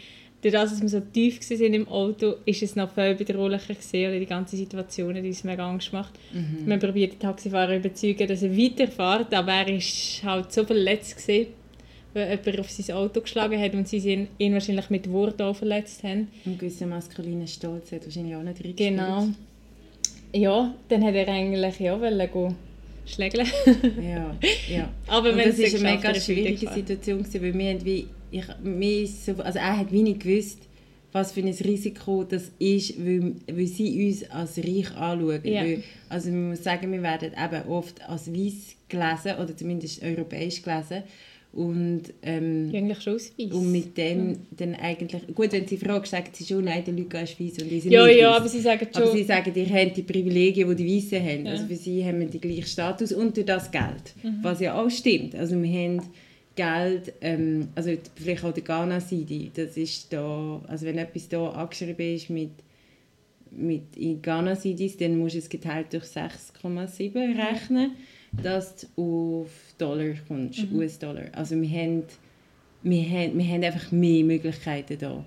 dadurch, 0.43 0.71
dass 0.71 0.83
wir 0.83 0.89
so 0.89 1.01
tief 1.01 1.39
waren 1.51 1.75
im 1.75 1.89
Auto, 1.89 2.35
ist 2.45 2.63
es 2.63 2.77
noch 2.77 2.93
viel 2.93 3.15
bedrohlicher 3.15 3.75
gesehen 3.75 4.11
oder 4.11 4.21
die 4.21 4.27
ganze 4.27 4.57
Situation 4.57 5.15
hat 5.15 5.25
uns 5.25 5.45
mega 5.45 5.69
Angst 5.69 5.91
gemacht. 5.91 6.13
Mhm. 6.33 6.67
Wir 6.67 6.73
haben 6.75 6.81
probiert, 6.81 7.13
den 7.15 7.21
Taxifahrer 7.21 7.71
zu 7.71 7.77
überzeugen, 7.77 8.29
dass 8.29 8.43
er 8.43 8.57
weiterfährt, 8.57 9.35
aber 9.35 9.53
er 9.53 9.67
war 9.69 10.33
halt 10.33 10.53
so 10.53 10.65
verletzt 10.65 11.17
gewesen, 11.17 11.47
weil 12.13 12.31
jemand 12.31 12.61
auf 12.61 12.71
sein 12.71 12.97
Auto 12.97 13.21
geschlagen 13.21 13.61
hat 13.61 13.75
und 13.75 13.89
sie 13.89 14.29
ihn 14.39 14.53
wahrscheinlich 14.53 14.91
mit 14.91 15.11
Wort 15.11 15.41
auch 15.41 15.57
verletzt 15.57 16.03
haben. 16.03 16.29
Und 16.45 16.59
gewisser 16.59 16.87
maskuliner 16.87 17.47
Stolz 17.47 17.93
hat 17.93 18.05
wahrscheinlich 18.05 18.37
auch 18.37 18.43
nicht 18.43 18.61
reingespielt. 18.61 18.77
Genau. 18.77 19.29
Ja, 20.33 20.75
dann 20.89 21.05
hat 21.05 21.15
er 21.15 21.29
eigentlich 21.29 21.79
ja 21.79 22.01
wollen 22.01 22.31
gehen 22.33 22.57
schlägeln. 23.07 23.47
ja, 24.03 24.37
ja. 24.69 24.89
Aber 25.07 25.37
wenn 25.37 25.49
das 25.49 25.59
ist 25.59 25.75
eine 25.75 25.97
mega 25.97 26.15
schwierige 26.15 26.69
Situation 26.69 27.19
gewesen, 27.23 27.43
weil 27.43 27.55
wir 27.59 27.71
haben 27.71 27.85
wie, 27.85 28.07
ich, 28.31 28.45
wir 28.63 29.07
so, 29.07 29.33
also 29.43 29.59
er 29.59 29.79
hat 29.79 29.93
wie 29.93 30.03
nicht 30.03 30.21
gewusst, 30.21 30.59
was 31.13 31.33
für 31.33 31.41
ein 31.41 31.49
Risiko 31.49 32.25
das 32.25 32.51
ist, 32.59 32.99
weil, 33.05 33.35
weil 33.53 33.67
sie 33.67 34.07
uns 34.07 34.31
als 34.31 34.59
reich 34.59 34.91
anschauen. 34.97 35.41
Ja. 35.45 35.63
Weil, 35.63 35.83
also 36.09 36.31
man 36.31 36.51
muss 36.51 36.65
sagen, 36.65 36.91
wir 36.91 37.03
werden 37.03 37.33
eben 37.33 37.69
oft 37.69 38.03
als 38.09 38.33
weiß 38.33 38.77
gelesen 38.89 39.37
oder 39.39 39.57
zumindest 39.57 40.03
europäisch 40.03 40.63
gelesen 40.63 41.03
und, 41.53 42.03
ähm, 42.23 42.71
eigentlich 42.75 43.01
schon 43.03 43.15
aus 43.15 43.31
Und 43.37 43.71
mit 43.71 43.97
dem 43.99 44.31
ja. 44.31 44.37
dann 44.57 44.75
eigentlich... 44.75 45.23
Gut, 45.35 45.53
wenn 45.53 45.67
sie 45.67 45.77
fragen, 45.77 46.05
sagen 46.07 46.29
sie 46.33 46.45
schon, 46.45 46.65
nein, 46.65 46.83
der 46.85 46.95
Luca 46.95 47.21
ist 47.21 47.39
weiss 47.39 47.63
und 47.63 47.69
die 47.71 47.81
sind 47.81 47.93
ja, 47.93 48.07
nicht 48.07 48.21
Ja, 48.21 48.31
weiss. 48.31 48.37
aber 48.39 48.49
sie 48.49 48.61
sagen 48.61 48.89
schon... 48.91 49.03
Aber 49.03 49.13
sie 49.13 49.23
sagen, 49.23 49.53
ihr 49.55 49.69
habt 49.69 49.97
die 49.97 50.03
Privilegien, 50.03 50.69
die 50.71 50.75
die 50.77 50.97
Weißen 50.97 51.23
haben. 51.23 51.47
Ja. 51.47 51.53
Also 51.53 51.67
für 51.67 51.77
sie 51.77 52.03
haben 52.05 52.21
wir 52.21 52.27
den 52.27 52.41
gleichen 52.41 52.67
Status 52.67 53.13
und 53.13 53.37
durch 53.37 53.47
das 53.47 53.71
Geld. 53.71 54.15
Mhm. 54.23 54.39
Was 54.41 54.61
ja 54.61 54.81
auch 54.81 54.89
stimmt. 54.89 55.35
Also 55.35 55.61
wir 55.63 55.69
haben 55.69 56.03
Geld, 56.57 57.13
ähm, 57.21 57.69
also 57.75 57.91
vielleicht 58.15 58.45
auch 58.45 58.53
der 58.53 58.63
Ghana-Seite, 58.63 59.51
das 59.55 59.77
ist 59.77 60.11
da... 60.11 60.63
Also 60.67 60.87
wenn 60.87 60.97
etwas 60.97 61.29
da 61.29 61.51
angeschrieben 61.51 62.15
ist 62.15 62.31
mit 62.31 62.51
mit 63.55 63.97
in 63.97 64.23
Ghana 64.23 64.57
Cedis, 64.57 64.97
dann 64.97 65.19
musst 65.19 65.35
du 65.35 65.39
es 65.39 65.49
geteilt 65.49 65.93
durch 65.93 66.05
6,7 66.05 67.15
rechnen, 67.37 67.93
dass 68.33 68.87
du 68.97 69.43
auf 69.43 69.51
Dollar 69.79 70.15
kommst, 70.27 70.71
mhm. 70.71 70.79
US-Dollar. 70.79 71.25
Also 71.33 71.61
wir 71.61 71.69
haben, 71.69 72.05
wir, 72.83 73.03
haben, 73.03 73.39
wir 73.39 73.47
haben 73.47 73.63
einfach 73.63 73.93
mehr 73.93 74.25
Möglichkeiten 74.25 74.99
da. 74.99 75.25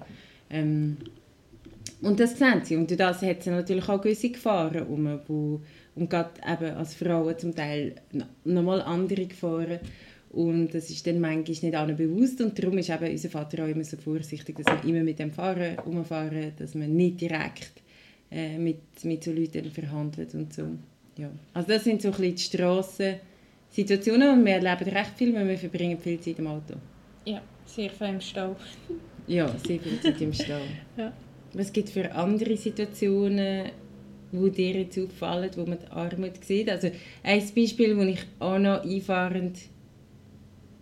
Ähm, 0.50 0.97
und 2.01 2.19
das 2.19 2.38
sehen 2.38 2.62
sie. 2.63 2.75
Und 2.75 2.91
das 3.00 3.21
hat 3.21 3.43
sie 3.43 3.50
natürlich 3.50 3.88
auch 3.88 4.01
gewisse 4.01 4.29
Gefahren 4.29 4.88
um, 4.88 5.19
wo, 5.27 5.62
und 5.95 6.09
gerade 6.09 6.31
eben 6.41 6.75
als 6.75 6.93
Frauen 6.95 7.38
zum 7.38 7.55
Teil 7.55 7.95
nochmal 8.43 8.81
andere 8.81 9.25
Gefahren. 9.25 9.79
Und 10.29 10.74
das 10.74 10.89
ist 10.89 11.07
dann 11.07 11.21
manchmal 11.21 11.45
nicht 11.62 11.75
allen 11.75 11.95
bewusst 11.95 12.41
und 12.41 12.59
darum 12.59 12.77
ist 12.77 12.89
eben 12.89 13.09
unser 13.09 13.29
Vater 13.29 13.63
auch 13.63 13.69
immer 13.69 13.85
so 13.85 13.95
vorsichtig, 13.95 14.57
dass 14.57 14.65
wir 14.65 14.89
immer 14.89 15.03
mit 15.03 15.17
dem 15.17 15.31
Fahren 15.31 15.79
umfahren, 15.85 16.51
dass 16.57 16.75
man 16.75 16.93
nicht 16.93 17.21
direkt 17.21 17.71
äh, 18.29 18.57
mit, 18.57 18.81
mit 19.03 19.24
so 19.24 19.31
Leuten 19.31 19.71
verhandelt 19.71 20.33
und 20.33 20.53
so. 20.53 20.63
Ja. 21.17 21.29
Also 21.53 21.69
das 21.69 21.84
sind 21.84 22.01
so 22.01 22.10
ein 22.10 22.12
bisschen 22.13 22.36
die 22.36 22.41
Strassen, 22.41 23.15
Situationen 23.69 24.39
und 24.39 24.45
wir 24.45 24.53
erleben 24.53 24.89
recht 24.89 25.12
viel, 25.15 25.34
weil 25.34 25.48
wir 25.48 25.57
verbringen 25.57 25.98
viel 25.98 26.19
Zeit 26.19 26.39
im 26.39 26.48
Auto. 26.48 26.75
Ja, 27.25 27.41
sehr 27.65 27.89
viel 27.89 28.07
im 28.07 28.22
Stau. 28.22 28.55
ja, 29.27 29.48
sehr 29.65 29.79
viel 29.79 30.00
Zeit 30.01 30.22
im 30.22 30.34
Stau. 30.34 30.62
ja. 30.98 31.12
Was 31.53 31.72
gibt 31.72 31.88
es 31.88 31.93
für 31.93 32.12
andere 32.13 32.57
Situationen, 32.57 33.72
wo 34.31 34.50
dir 34.50 34.81
jetzt 34.81 35.00
auffallen, 35.00 35.50
wo 35.55 35.65
man 35.65 35.79
die 35.79 35.91
Armut 35.91 36.43
sieht? 36.43 36.69
Also 36.69 36.91
ein 37.24 37.43
Beispiel, 37.55 37.95
das 37.95 38.05
ich 38.07 38.25
auch 38.39 38.60
noch 38.60 38.84
einfahrend 38.84 39.57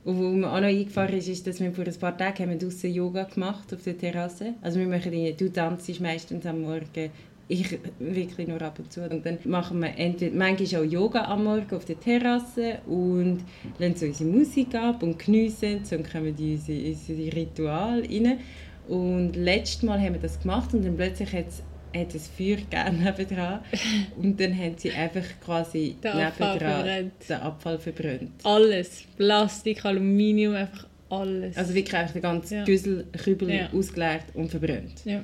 wo 0.06 0.12
mir 0.12 0.52
auch 0.52 0.60
noch 0.60 0.68
eingefahren 0.68 1.18
ist, 1.18 1.30
ist, 1.30 1.48
dass 1.48 1.60
wir 1.60 1.72
vor 1.72 1.86
ein 1.86 1.96
paar 1.96 2.18
Tagen 2.18 2.50
haben 2.50 2.60
draußen 2.60 2.94
Yoga 2.94 3.24
gemacht 3.24 3.74
auf 3.74 3.84
der 3.84 3.98
Terrasse. 3.98 4.54
Also 4.62 4.80
wir 4.80 4.88
machen, 4.88 5.12
du 5.38 5.52
tanzt 5.52 6.00
meistens 6.02 6.46
am 6.46 6.62
Morgen 6.62 7.10
ich 7.48 7.78
wirklich 8.00 8.48
nur 8.48 8.62
ab 8.62 8.80
und 8.80 8.92
zu. 8.92 9.02
Und 9.02 9.26
dann 9.26 9.38
machen 9.46 9.82
wir 9.82 9.98
entweder, 9.98 10.36
manchmal 10.36 10.82
auch 10.82 10.86
Yoga 10.86 11.26
am 11.26 11.44
Morgen 11.44 11.76
auf 11.76 11.86
der 11.86 12.00
Terrasse 12.00 12.80
und 12.88 13.42
lassen 13.80 13.96
so 13.96 14.06
unsere 14.06 14.30
Musik 14.30 14.76
ab 14.76 15.04
und 15.04 15.20
geniessen, 15.20 15.84
so 15.84 15.98
kommen 15.98 16.36
die 16.36 16.54
unsere, 16.54 16.90
unsere 16.90 17.36
Ritual 17.36 18.02
rein. 18.02 18.40
Und 18.88 19.36
letztes 19.36 19.84
Mal 19.84 20.00
haben 20.00 20.14
wir 20.14 20.22
das 20.22 20.40
gemacht 20.40 20.74
und 20.74 20.86
dann 20.86 20.96
plötzlich 20.96 21.34
hat 21.34 21.48
es 21.48 21.64
hat 21.96 22.16
es 22.16 22.28
Feuer 22.28 22.58
gegeben 22.58 23.04
nebendran 23.04 23.60
und 24.18 24.40
dann 24.40 24.58
haben 24.58 24.74
sie 24.78 24.92
einfach 24.92 25.26
quasi 25.46 25.96
den 26.04 26.12
Abfall 26.12 27.12
den 27.30 27.38
Abfall 27.38 27.78
verbrannt. 27.78 28.32
Alles, 28.44 29.04
Plastik, 29.16 29.86
Aluminium, 29.86 30.56
einfach 30.56 30.88
alles. 31.10 31.56
Also 31.56 31.74
wirklich 31.74 31.96
einfach 31.96 32.14
den 32.14 32.22
ganzen 32.22 32.58
ja. 32.58 32.64
Güsselkübel 32.64 33.50
ja. 33.52 33.70
ausgeleert 33.72 34.26
und 34.34 34.50
verbrannt. 34.50 35.06
Ja. 35.06 35.24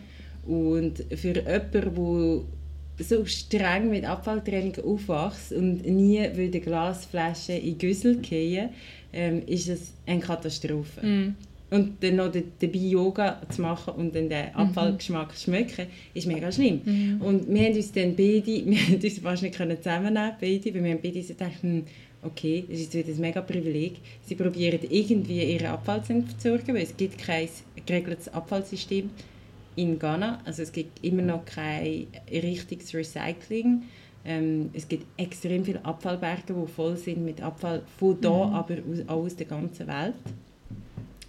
Und 0.50 1.06
für 1.16 1.36
jemanden, 1.36 1.72
der 1.72 3.06
so 3.06 3.24
streng 3.26 3.92
mit 3.92 4.04
Abfalltraining 4.04 4.78
aufwächst 4.84 5.54
und 5.54 5.86
nie 5.86 6.22
würde 6.34 6.60
Glasflaschen 6.60 7.62
in 7.62 7.78
Güssel 7.78 8.20
fallen, 8.24 8.70
ähm, 9.14 9.44
ist 9.46 9.70
das 9.70 9.94
eine 10.08 10.22
Katastrophe. 10.22 11.06
Mm. 11.06 11.36
Und 11.70 12.04
dann 12.04 12.16
noch 12.16 12.32
dabei 12.32 12.80
Yoga 12.80 13.40
zu 13.50 13.62
machen 13.62 13.94
und 13.94 14.16
dann 14.16 14.28
den 14.28 14.56
Abfallgeschmack 14.56 15.38
zu 15.38 15.44
schmecken, 15.44 15.86
ist 16.16 16.26
mega 16.26 16.52
schlimm. 16.52 16.82
Mm. 16.84 17.22
Und 17.22 17.48
wir 17.48 17.66
haben 17.66 17.76
uns 17.76 17.92
dann 17.92 18.16
beide, 18.16 18.46
wir 18.66 18.78
haben 18.80 19.00
uns 19.02 19.20
fast 19.20 19.44
nicht 19.44 19.56
zusammennehmen 19.56 20.32
beide, 20.42 20.74
weil 20.74 20.84
wir 20.84 20.92
haben 20.92 21.02
beide 21.04 21.22
so 21.22 21.34
gedacht, 21.36 21.62
hm, 21.62 21.84
okay, 22.24 22.66
das 22.68 22.80
ist 22.80 22.96
wieder 22.96 23.10
ein 23.10 23.22
mega 23.22 23.42
Privileg. 23.42 23.98
Sie 24.26 24.34
probieren 24.34 24.80
irgendwie 24.90 25.44
ihren 25.44 25.68
Abfall 25.68 26.04
zu 26.04 26.14
entsorgen, 26.14 26.74
weil 26.74 26.84
es 26.84 26.98
gibt 26.98 27.20
kein 27.20 27.48
geregeltes 27.86 28.34
Abfallsystem 28.34 29.12
gibt 29.12 29.39
in 29.80 29.98
Ghana. 29.98 30.40
Also 30.46 30.64
es 30.64 30.72
gibt 30.72 31.04
immer 31.04 31.22
noch 31.22 31.46
kein 31.46 32.08
richtiges 32.32 32.94
Recycling. 32.94 33.84
Ähm, 34.26 34.70
es 34.74 34.88
gibt 34.88 35.06
extrem 35.18 35.64
viele 35.64 35.84
Abfallberge, 35.86 36.44
die 36.50 36.72
voll 36.72 36.98
sind 36.98 37.24
mit 37.24 37.42
Abfall 37.42 37.82
von 37.98 38.18
hier, 38.22 38.30
mhm. 38.30 38.54
aber 38.54 38.76
auch 39.08 39.16
aus 39.16 39.36
der 39.36 39.48
ganzen 39.48 39.88
Welt. 39.88 40.16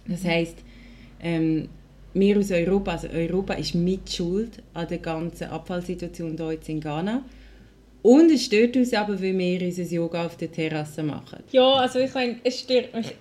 Das 0.07 0.25
heißt, 0.25 0.57
ähm, 1.21 1.69
wir 2.13 2.37
aus 2.37 2.51
Europa, 2.51 2.91
also 2.91 3.07
Europa 3.07 3.53
ist 3.53 3.73
mit 3.73 4.11
Schuld 4.11 4.61
an 4.73 4.87
der 4.87 4.97
ganzen 4.97 5.45
Abfallsituation 5.45 6.35
hier 6.35 6.51
jetzt 6.51 6.67
in 6.67 6.81
Ghana. 6.81 7.23
Und 8.01 8.31
es 8.31 8.45
stört 8.45 8.75
uns 8.75 8.93
aber, 8.93 9.21
weil 9.21 9.37
wir 9.37 9.61
unser 9.61 9.83
Yoga 9.83 10.25
auf 10.25 10.35
der 10.35 10.51
Terrasse 10.51 11.03
machen. 11.03 11.43
Ja, 11.51 11.75
also 11.75 11.99
ich 11.99 12.13
meine, 12.13 12.37
es 12.43 12.59
stört 12.59 12.93
mich 12.93 13.13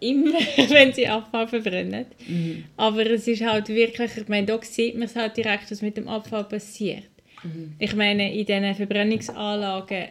immer, 0.00 0.32
wenn 0.68 0.92
sie 0.92 1.06
Abfall 1.06 1.48
verbrennen. 1.48 2.06
Mhm. 2.26 2.64
Aber 2.76 3.08
es 3.10 3.26
ist 3.26 3.42
halt 3.42 3.68
wirklich, 3.68 4.16
ich 4.16 4.28
meine, 4.28 4.46
da 4.46 4.58
sieht 4.62 4.94
man 4.94 5.04
es 5.04 5.16
halt 5.16 5.36
direkt, 5.36 5.70
was 5.70 5.82
mit 5.82 5.96
dem 5.96 6.08
Abfall 6.08 6.44
passiert. 6.44 7.04
Mhm. 7.42 7.74
Ich 7.78 7.94
meine, 7.94 8.34
in 8.34 8.46
diesen 8.46 8.74
Verbrennungsanlagen 8.74 10.08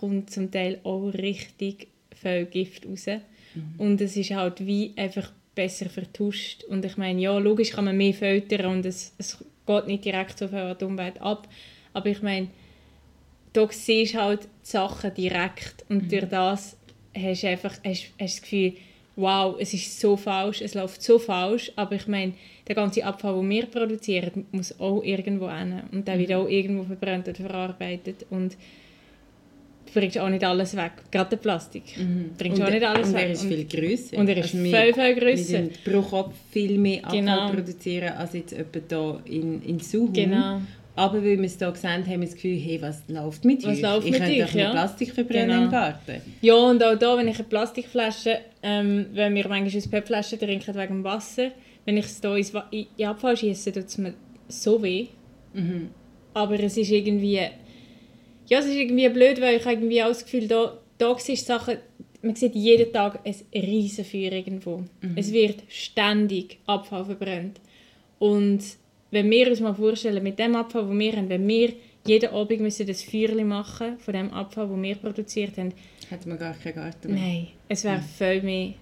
kommt 0.00 0.30
zum 0.30 0.50
Teil 0.50 0.80
auch 0.84 1.08
richtig 1.08 1.88
viel 2.14 2.46
Gift 2.46 2.86
raus. 2.86 3.06
Mhm. 3.06 3.74
Und 3.78 4.00
es 4.00 4.16
ist 4.16 4.30
halt 4.30 4.64
wie 4.66 4.92
einfach 4.96 5.32
besser 5.54 5.88
vertuscht. 5.88 6.64
Und 6.64 6.84
ich 6.84 6.96
meine, 6.96 7.20
ja, 7.20 7.36
logisch 7.38 7.70
kann 7.70 7.86
man 7.86 7.96
mehr 7.96 8.14
filtern 8.14 8.66
und 8.66 8.86
es, 8.86 9.14
es 9.18 9.38
geht 9.66 9.86
nicht 9.86 10.04
direkt 10.04 10.38
so 10.38 10.48
viel 10.48 10.58
an 10.58 10.76
die 10.78 10.84
Umwelt 10.84 11.20
ab. 11.20 11.48
Aber 11.92 12.08
ich 12.08 12.22
meine, 12.22 12.48
da 13.52 13.66
siehst 13.70 14.14
du 14.14 14.18
halt 14.18 14.42
die 14.44 14.48
Sachen 14.62 15.14
direkt 15.14 15.84
und 15.88 16.04
mhm. 16.04 16.08
durch 16.08 16.28
das 16.28 16.76
hast 17.16 17.42
du 17.42 17.48
einfach 17.48 17.74
hast, 17.84 18.04
hast 18.20 18.36
das 18.36 18.42
Gefühl, 18.42 18.74
wow, 19.16 19.56
es 19.58 19.72
ist 19.72 19.98
so 19.98 20.16
falsch, 20.16 20.60
es 20.60 20.74
läuft 20.74 21.02
so 21.02 21.18
falsch, 21.18 21.72
aber 21.74 21.96
ich 21.96 22.06
meine, 22.06 22.34
der 22.68 22.74
ganze 22.74 23.04
Abfall, 23.04 23.34
den 23.34 23.50
wir 23.50 23.66
produzieren, 23.66 24.46
muss 24.52 24.78
auch 24.78 25.02
irgendwo 25.02 25.50
hin 25.50 25.82
und 25.92 26.06
der 26.06 26.18
wird 26.18 26.30
mhm. 26.30 26.36
auch 26.36 26.48
irgendwo 26.48 26.84
verbrannt 26.84 27.28
oder 27.28 27.36
verarbeitet 27.36 28.26
und 28.28 28.52
du 29.86 29.92
bringst 29.94 30.18
auch 30.18 30.28
nicht 30.28 30.44
alles 30.44 30.76
weg, 30.76 30.92
gerade 31.10 31.30
der 31.30 31.36
Plastik. 31.36 31.96
Mhm. 31.96 32.32
Bringst 32.36 32.60
und, 32.60 32.66
auch 32.66 32.70
nicht 32.70 32.84
alles 32.84 33.08
und 33.08 33.14
weg. 33.14 33.22
er 33.22 33.30
ist 33.30 33.44
viel 33.44 33.64
grösser. 33.64 34.18
Und 34.18 34.28
er 34.28 34.36
ist 34.36 34.54
also 34.54 34.58
viel, 34.64 34.94
viel 34.94 35.14
grösser. 35.14 35.62
Wir 35.62 35.92
pro 35.92 36.02
Kopf 36.02 36.34
viel 36.50 36.76
mehr 36.76 37.04
Abfall 37.04 37.20
genau. 37.20 37.50
produzieren 37.50 38.12
als 38.14 38.34
jetzt 38.34 38.54
hier 38.54 39.20
in, 39.24 39.62
in 39.62 39.80
Suhu. 39.80 40.12
Genau. 40.12 40.60
Aber 40.96 41.18
weil 41.22 41.38
wir 41.38 41.44
es 41.44 41.58
hier 41.58 41.70
gesehen 41.70 41.90
haben, 41.90 42.06
haben 42.06 42.20
wir 42.20 42.26
das 42.26 42.34
Gefühl, 42.34 42.58
hey, 42.58 42.80
was 42.80 43.02
läuft 43.06 43.44
mit 43.44 43.62
was 43.62 43.74
euch? 43.74 43.82
Läuft 43.82 44.06
ich 44.06 44.12
mit 44.12 44.22
könnte 44.22 44.42
euch, 44.44 44.54
ja? 44.54 44.70
Plastik 44.70 45.12
verbrennen 45.12 45.50
genau. 45.50 45.64
im 45.64 45.70
Garten. 45.70 46.22
Ja, 46.40 46.54
und 46.54 46.82
auch 46.82 46.98
hier, 46.98 47.18
wenn 47.18 47.28
ich 47.28 47.34
eine 47.38 47.44
Plastikflasche, 47.44 48.38
ähm, 48.62 49.06
wenn 49.12 49.34
wir 49.34 49.46
manchmal 49.46 49.76
aus 49.76 49.88
PET-Flaschen 49.88 50.38
trinken 50.38 50.74
wegen 50.74 51.04
Wasser, 51.04 51.50
wenn 51.84 51.98
ich 51.98 52.06
es 52.06 52.20
hier 52.20 52.34
ins 52.34 52.52
in 52.70 52.86
den 52.96 53.06
Abfall 53.06 53.36
schiesse, 53.36 53.72
tut 53.72 53.86
es 53.86 53.98
mir 53.98 54.14
so 54.48 54.82
weh. 54.82 55.08
Mhm. 55.52 55.90
Aber 56.32 56.58
es 56.58 56.76
ist 56.78 56.90
irgendwie... 56.90 57.40
Ja, 58.48 58.58
es 58.60 58.66
ist 58.66 58.74
irgendwie 58.74 59.08
blöd, 59.10 59.38
weil 59.40 59.58
ich 59.58 59.66
irgendwie 59.66 60.02
auch 60.02 60.08
das 60.08 60.24
Gefühl, 60.24 60.48
da, 60.48 60.78
siehst 61.18 61.46
Sachen... 61.46 61.76
Man 62.22 62.34
sieht 62.34 62.54
jeden 62.54 62.90
Tag 62.92 63.20
ein 63.24 63.34
Riesenfeuer 63.54 64.32
irgendwo. 64.32 64.78
Mhm. 65.02 65.12
Es 65.14 65.30
wird 65.30 65.62
ständig 65.68 66.58
Abfall 66.66 67.04
verbrannt. 67.04 67.60
Und 68.18 68.62
wenn 69.10 69.30
wir 69.30 69.48
uns 69.50 69.60
mal 69.60 69.74
vorstellen, 69.74 70.22
mit 70.22 70.38
dem 70.38 70.56
Abfall, 70.56 70.86
den 70.86 70.98
wir 70.98 71.12
haben, 71.12 71.28
wenn 71.28 71.46
wir 71.46 71.72
jeden 72.06 72.30
Abend 72.32 72.60
müssen 72.60 72.86
das 72.86 73.02
Feuerchen 73.02 73.48
machen 73.48 73.98
von 73.98 74.14
dem 74.14 74.30
Abfall, 74.32 74.68
den 74.68 74.82
wir 74.82 74.94
produziert 74.96 75.56
haben. 75.58 75.72
Hätten 76.08 76.30
wir 76.30 76.36
gar 76.36 76.54
keinen 76.54 76.74
Garten 76.74 77.12
mehr. 77.12 77.22
Nein, 77.22 77.48
es 77.68 77.84
wäre 77.84 77.98
mhm. 77.98 78.02
viel 78.02 78.42
mehr. 78.42 78.74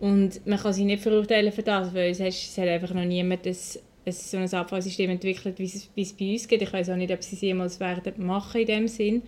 Und 0.00 0.46
man 0.46 0.58
kann 0.58 0.72
sie 0.72 0.84
nicht 0.84 1.02
verurteilen 1.02 1.52
für 1.52 1.62
das, 1.62 1.92
weil 1.92 2.10
es, 2.10 2.20
es 2.20 2.56
hat 2.56 2.68
einfach 2.68 2.94
noch 2.94 3.04
niemand 3.04 3.44
das, 3.44 3.78
ein, 4.06 4.12
so 4.12 4.36
ein 4.38 4.48
Abfallsystem 4.52 5.10
entwickelt, 5.10 5.58
wie 5.58 5.64
es, 5.64 5.90
wie 5.94 6.02
es 6.02 6.12
bei 6.12 6.32
uns 6.32 6.48
geht. 6.48 6.62
Ich 6.62 6.72
weiß 6.72 6.90
auch 6.90 6.96
nicht, 6.96 7.12
ob 7.12 7.22
sie 7.22 7.34
es 7.34 7.42
jemals 7.42 7.80
werden 7.80 8.14
machen 8.24 8.60
in 8.60 8.66
dem 8.66 8.88
Sinn. 8.88 9.22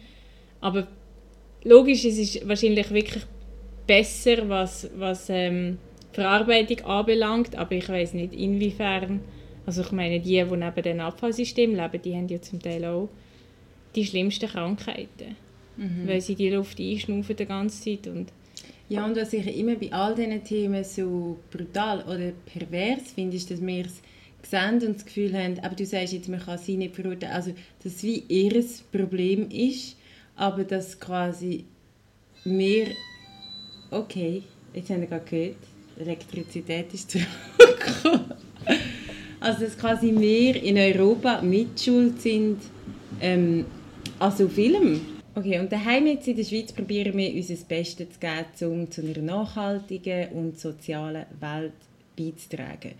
Aber 0.61 0.87
logisch, 1.65 2.05
es 2.05 2.19
ist 2.19 2.49
wahrscheinlich 2.49 2.91
wirklich 2.91 3.25
besser, 3.87 4.49
was, 4.49 4.89
was 4.97 5.29
ähm, 5.29 5.79
Verarbeitung 6.13 6.87
anbelangt, 6.87 7.57
aber 7.57 7.73
ich 7.73 7.89
weiß 7.89 8.15
nicht, 8.15 8.33
inwiefern 8.33 9.21
also 9.67 9.83
ich 9.83 9.93
meine, 9.93 10.21
die, 10.21 10.31
die 10.31 10.45
neben 10.45 10.83
dem 10.83 11.01
Abfallsystem 11.01 11.75
leben, 11.75 12.03
die 12.03 12.17
haben 12.17 12.29
ja 12.29 12.41
zum 12.41 12.61
Teil 12.61 12.85
auch 12.85 13.09
die 13.95 14.05
schlimmsten 14.05 14.49
Krankheiten, 14.49 15.37
mhm. 15.77 16.07
weil 16.07 16.21
sie 16.21 16.35
die 16.35 16.51
Luft 16.51 16.81
einschnaufen 16.81 17.37
die 17.37 17.47
ganze 17.47 17.83
Zeit. 17.83 18.07
Und 18.07 18.33
ja, 18.89 19.05
und 19.05 19.17
was 19.17 19.33
ich 19.33 19.59
immer 19.59 19.77
bei 19.77 19.93
all 19.93 20.15
diesen 20.15 20.43
Themen 20.45 20.85
so 20.85 21.39
brutal 21.51 22.03
oder 22.03 22.33
pervers 22.47 23.13
finde, 23.15 23.37
ist, 23.37 23.51
dass 23.51 23.61
wir 23.65 23.87
es 23.87 24.03
sehen 24.49 24.83
und 24.87 24.97
das 24.97 25.05
Gefühl 25.05 25.33
haben, 25.35 25.59
aber 25.61 25.75
du 25.75 25.87
sagst 25.87 26.13
jetzt, 26.13 26.29
man 26.29 26.41
kann 26.41 26.59
sie 26.59 26.77
nicht 26.77 26.95
verurteilen, 26.95 27.35
also 27.35 27.53
dass 27.83 27.95
es 27.95 28.03
wie 28.03 28.25
ihr 28.29 28.65
Problem 28.91 29.49
ist, 29.51 29.97
aber 30.37 30.65
dass 30.65 30.99
quasi 30.99 31.65
wir, 32.45 32.89
okay, 33.91 34.43
jetzt 34.75 34.91
haben 34.91 35.01
wir 35.01 35.09
gerade 35.09 35.25
gehört, 35.25 35.57
Elektrizität 35.99 36.93
ist 36.93 37.11
zurückgekommen. 37.13 38.35
Also 39.43 39.65
dass 39.65 39.77
quasi 39.77 40.15
wir 40.17 40.63
in 40.63 40.79
Europa 40.79 41.43
mitschuld 41.43 42.21
sind 42.21 42.59
ähm, 43.21 43.65
an 44.21 44.37
so 44.37 44.49
vielem. 44.49 45.01
Okay, 45.35 45.59
und 45.59 45.73
daheim 45.73 46.07
jetzt 46.07 46.29
in 46.29 46.37
der 46.37 46.45
Schweiz 46.45 46.73
probieren 46.73 47.17
wir 47.17 47.35
unser 47.35 47.57
Bestes 47.67 48.07
zu 48.11 48.21
geben, 48.21 48.73
um 48.73 48.91
zu 48.91 49.01
einer 49.01 49.19
nachhaltigen 49.21 50.29
und 50.29 50.61
sozialen 50.61 51.25
Welt 51.41 51.73
beizutragen. 52.17 52.93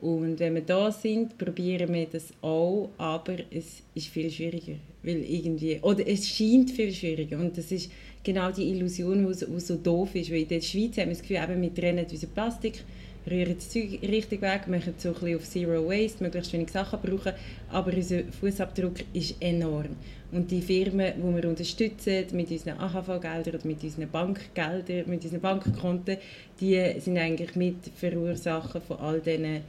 Und 0.00 0.38
wenn 0.38 0.54
wir 0.54 0.62
da 0.62 0.90
sind, 0.90 1.36
probieren 1.36 1.92
wir 1.92 2.06
das 2.06 2.32
auch, 2.40 2.88
aber 2.96 3.36
es 3.50 3.82
ist 3.94 4.06
viel 4.06 4.30
schwieriger, 4.30 4.76
weil 5.02 5.22
irgendwie, 5.22 5.78
oder 5.82 6.06
es 6.08 6.26
scheint 6.26 6.70
viel 6.70 6.92
schwieriger 6.92 7.38
und 7.38 7.58
das 7.58 7.70
ist 7.70 7.90
genau 8.24 8.50
die 8.50 8.70
Illusion, 8.70 9.26
die 9.26 9.34
so, 9.34 9.58
so 9.58 9.76
doof 9.76 10.14
ist, 10.14 10.30
weil 10.30 10.42
in 10.42 10.48
der 10.48 10.62
Schweiz 10.62 10.96
haben 10.96 11.08
wir 11.08 11.16
das 11.16 11.20
Gefühl, 11.20 11.40
eben, 11.42 11.60
wir 11.60 11.74
trennen 11.74 12.06
unser 12.10 12.26
Plastik 12.28 12.82
rühren 13.28 13.54
das 13.56 13.68
Zeug 13.68 14.00
richtig 14.02 14.42
weg, 14.42 14.66
machen 14.66 14.94
so 14.96 15.08
ein 15.08 15.14
bisschen 15.14 15.36
auf 15.36 15.44
Zero 15.44 15.88
Waste, 15.88 16.22
möglichst 16.22 16.52
wenig 16.52 16.70
Sachen 16.70 17.00
brauchen, 17.00 17.32
aber 17.70 17.92
unser 17.92 18.22
Fußabdruck 18.40 18.94
ist 19.12 19.36
enorm. 19.40 19.96
Und 20.32 20.50
die 20.50 20.62
Firmen, 20.62 21.12
die 21.16 21.42
wir 21.42 21.48
unterstützen 21.48 22.24
mit 22.32 22.50
unseren 22.50 22.78
AHV-Geldern 22.78 23.54
oder 23.54 23.66
mit 23.66 23.82
unseren 23.82 24.08
Bankgeldern, 24.10 25.10
mit 25.10 25.24
unseren 25.24 25.40
Bankkonten, 25.40 26.18
die 26.60 27.00
sind 27.00 27.18
eigentlich 27.18 27.56
mit 27.56 27.76
Verursacher 27.96 28.80
von 28.80 28.98
all 28.98 29.20
diesen 29.20 29.60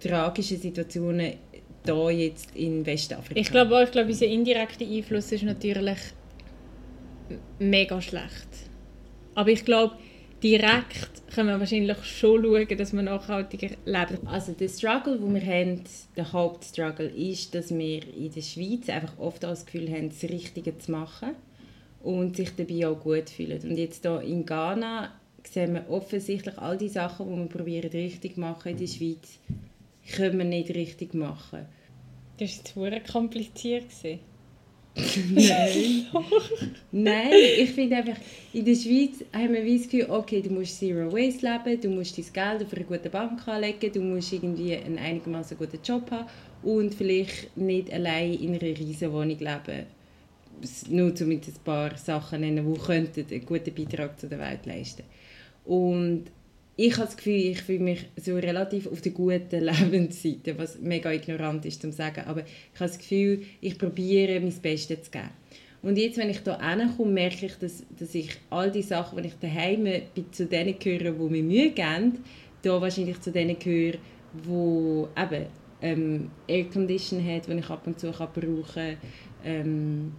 tragischen 0.00 0.58
Situationen 0.58 1.34
hier 1.84 2.10
jetzt 2.10 2.56
in 2.56 2.84
Westafrika. 2.84 3.38
Ich 3.38 3.50
glaube 3.50 3.76
auch, 3.76 3.82
ich 3.82 3.90
glaube, 3.90 4.08
unser 4.08 4.26
indirekter 4.26 4.84
Einfluss 4.84 5.30
ist 5.32 5.44
natürlich 5.44 5.98
mega 7.58 8.00
schlecht. 8.00 8.48
Aber 9.34 9.50
ich 9.50 9.64
glaube, 9.64 9.94
direkt 10.42 11.10
können 11.34 11.48
wir 11.48 11.60
wahrscheinlich 11.60 12.02
schon 12.04 12.42
schauen, 12.42 12.78
dass 12.78 12.92
wir 12.92 13.02
nachhaltiger 13.02 13.68
leben. 13.84 14.26
Also 14.26 14.52
der 14.52 14.68
Struggle, 14.68 15.18
den 15.18 15.34
wir 15.34 15.44
haben, 15.44 15.84
der 16.16 16.32
Hauptstruggle 16.32 17.08
ist, 17.08 17.54
dass 17.54 17.70
wir 17.70 18.02
in 18.16 18.32
der 18.32 18.42
Schweiz 18.42 18.88
einfach 18.88 19.18
oft 19.18 19.42
das 19.42 19.66
Gefühl 19.66 19.90
haben, 19.90 20.08
das 20.08 20.22
Richtige 20.24 20.76
zu 20.78 20.90
machen 20.90 21.30
und 22.02 22.36
sich 22.36 22.54
dabei 22.56 22.88
auch 22.88 23.00
gut 23.00 23.30
fühlen. 23.30 23.60
Und 23.62 23.76
jetzt 23.76 24.02
hier 24.02 24.20
in 24.22 24.44
Ghana 24.44 25.12
sehen 25.44 25.74
wir 25.74 25.88
offensichtlich 25.88 26.58
all 26.58 26.76
die 26.76 26.88
Sachen, 26.88 27.28
die 27.28 27.38
wir 27.38 27.46
probieren 27.46 27.90
richtig 27.90 28.34
zu 28.34 28.40
machen 28.40 28.72
in 28.72 28.78
der 28.78 28.86
Schweiz, 28.86 29.38
können 30.14 30.38
wir 30.38 30.44
nicht 30.44 30.70
richtig 30.70 31.14
machen. 31.14 31.66
Das 32.38 32.76
war 32.76 32.92
jetzt 32.92 33.12
kompliziert. 33.12 33.84
Nein. 34.94 36.06
Nein, 36.92 37.30
ich 37.58 37.70
finde 37.70 37.96
einfach, 37.96 38.16
in 38.52 38.64
der 38.64 38.74
Schweiz 38.74 39.24
haben 39.32 39.54
wir 39.54 39.64
das 39.64 39.88
Gefühl, 39.88 40.10
okay, 40.10 40.42
du 40.42 40.50
musst 40.50 40.78
Zero 40.78 41.12
Waste 41.12 41.46
leben, 41.46 41.80
du 41.80 41.88
musst 41.90 42.18
dein 42.18 42.32
Geld 42.32 42.66
auf 42.66 42.74
eine 42.74 42.84
gute 42.84 43.08
Bank 43.08 43.46
anlegen, 43.46 43.92
du 43.92 44.00
musst 44.00 44.32
irgendwie 44.32 44.76
einen 44.76 44.98
einigermaßen 44.98 45.56
guten 45.56 45.78
Job 45.82 46.10
haben 46.10 46.26
und 46.62 46.94
vielleicht 46.94 47.56
nicht 47.56 47.92
allein 47.92 48.34
in 48.34 48.50
einer 48.50 48.62
riesen 48.62 49.12
Wohnung 49.12 49.38
leben. 49.38 49.86
Nur 50.90 51.12
um 51.20 51.30
ein 51.30 51.40
paar 51.64 51.96
Sachen 51.96 52.40
nennen, 52.40 52.74
die 52.74 53.34
einen 53.34 53.46
guten 53.46 53.74
Beitrag 53.74 54.20
zu 54.20 54.28
der 54.28 54.38
Welt 54.40 54.66
leisten 54.66 55.04
Und 55.64 56.24
ich 56.76 56.92
habe 56.94 57.06
das 57.06 57.16
Gefühl, 57.16 57.34
ich 57.34 57.62
fühle 57.62 57.80
mich 57.80 58.06
so 58.16 58.36
relativ 58.36 58.86
auf 58.86 59.00
der 59.00 59.12
guten 59.12 59.50
Lebensseite, 59.60 60.58
was 60.58 60.78
mega 60.80 61.12
ignorant 61.12 61.64
ist 61.66 61.82
zu 61.82 61.92
sagen, 61.92 62.22
aber 62.26 62.40
ich 62.40 62.80
habe 62.80 62.90
das 62.90 62.98
Gefühl, 62.98 63.42
ich 63.60 63.78
probiere 63.78 64.40
mein 64.40 64.54
Bestes 64.60 65.02
zu 65.02 65.10
geben. 65.10 65.30
Und 65.82 65.96
jetzt, 65.96 66.18
wenn 66.18 66.28
ich 66.28 66.40
hier 66.40 66.58
hinkomme, 66.58 67.10
merke 67.10 67.46
ich, 67.46 67.54
dass, 67.54 67.84
dass 67.98 68.14
ich 68.14 68.30
all 68.50 68.70
die 68.70 68.82
Sachen, 68.82 69.22
die 69.22 69.28
ich 69.28 69.38
daheim 69.40 69.84
bin, 69.84 70.02
zu 70.30 70.46
denen 70.46 70.78
gehöre, 70.78 71.12
die 71.12 71.30
mir 71.30 71.42
Mühe 71.42 71.70
geben, 71.70 72.18
hier 72.62 72.80
wahrscheinlich 72.80 73.20
zu 73.20 73.32
denen 73.32 73.58
gehöre, 73.58 73.96
die 74.34 75.22
eben 75.22 75.46
ähm, 75.82 76.30
Aircondition 76.46 77.24
hat, 77.26 77.48
die 77.48 77.52
ich 77.52 77.70
ab 77.70 77.86
und 77.86 77.98
zu 77.98 78.12
kann 78.12 78.28
brauchen 78.34 78.64
kann, 78.74 78.96
ähm, 79.44 80.12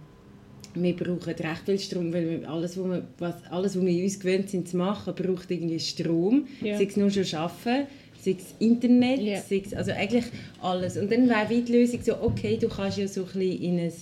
wir 0.74 0.96
brauchen 0.96 1.32
recht 1.32 1.62
viel 1.64 1.78
Strom, 1.78 2.12
weil 2.12 2.44
alles, 2.46 2.76
was 2.76 2.84
wir, 2.84 3.02
was, 3.18 3.34
alles, 3.50 3.76
was 3.76 3.84
wir 3.84 4.02
uns 4.04 4.20
gewöhnt 4.20 4.50
sind 4.50 4.68
zu 4.68 4.76
machen, 4.76 5.14
braucht 5.14 5.50
irgendwie 5.50 5.80
Strom. 5.80 6.46
Ja. 6.60 6.76
Sei 6.76 6.84
es 6.84 6.96
nur 6.96 7.10
schon 7.10 7.38
arbeiten, 7.38 7.86
sei 8.20 8.36
es 8.38 8.54
Internet, 8.58 9.20
ja. 9.20 9.40
sei 9.40 9.62
es, 9.64 9.74
also 9.74 9.92
eigentlich 9.92 10.24
alles. 10.60 10.96
Und 10.96 11.10
dann 11.10 11.28
wäre 11.28 11.62
die 11.62 11.72
Lösung 11.72 12.00
so, 12.02 12.20
okay, 12.22 12.56
du 12.56 12.68
kannst 12.68 12.98
ja 12.98 13.08
so 13.08 13.22
ein 13.22 13.26
bisschen 13.26 13.62
in 13.62 13.78
ein 13.80 13.92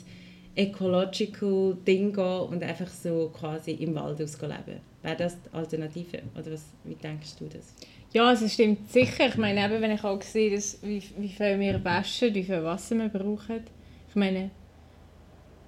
ecological 0.55 1.77
Ding 1.87 2.13
gehen 2.13 2.41
und 2.41 2.63
einfach 2.63 2.89
so 2.89 3.31
quasi 3.39 3.73
im 3.73 3.95
Wald 3.95 4.21
ausleben. 4.21 4.81
Wäre 5.03 5.17
das 5.17 5.37
die 5.41 5.55
Alternative? 5.57 6.23
Oder 6.39 6.53
was, 6.53 6.65
wie 6.85 6.95
denkst 6.95 7.37
du 7.39 7.47
das? 7.47 7.75
Ja, 8.13 8.29
also 8.29 8.47
es 8.47 8.55
stimmt 8.55 8.91
sicher. 8.91 9.29
Ich 9.29 9.37
meine, 9.37 9.65
eben, 9.65 9.81
wenn 9.81 9.93
ich 9.93 10.05
auch 10.05 10.21
sehe, 10.21 10.51
dass, 10.51 10.79
wie, 10.83 11.03
wie 11.17 11.29
viel 11.29 11.59
wir 11.59 11.83
waschen, 11.85 12.35
wie 12.35 12.43
viel 12.43 12.63
Wasser 12.63 12.97
wir 12.97 13.09
brauchen. 13.09 13.61
Ich 14.09 14.17
meine, 14.17 14.51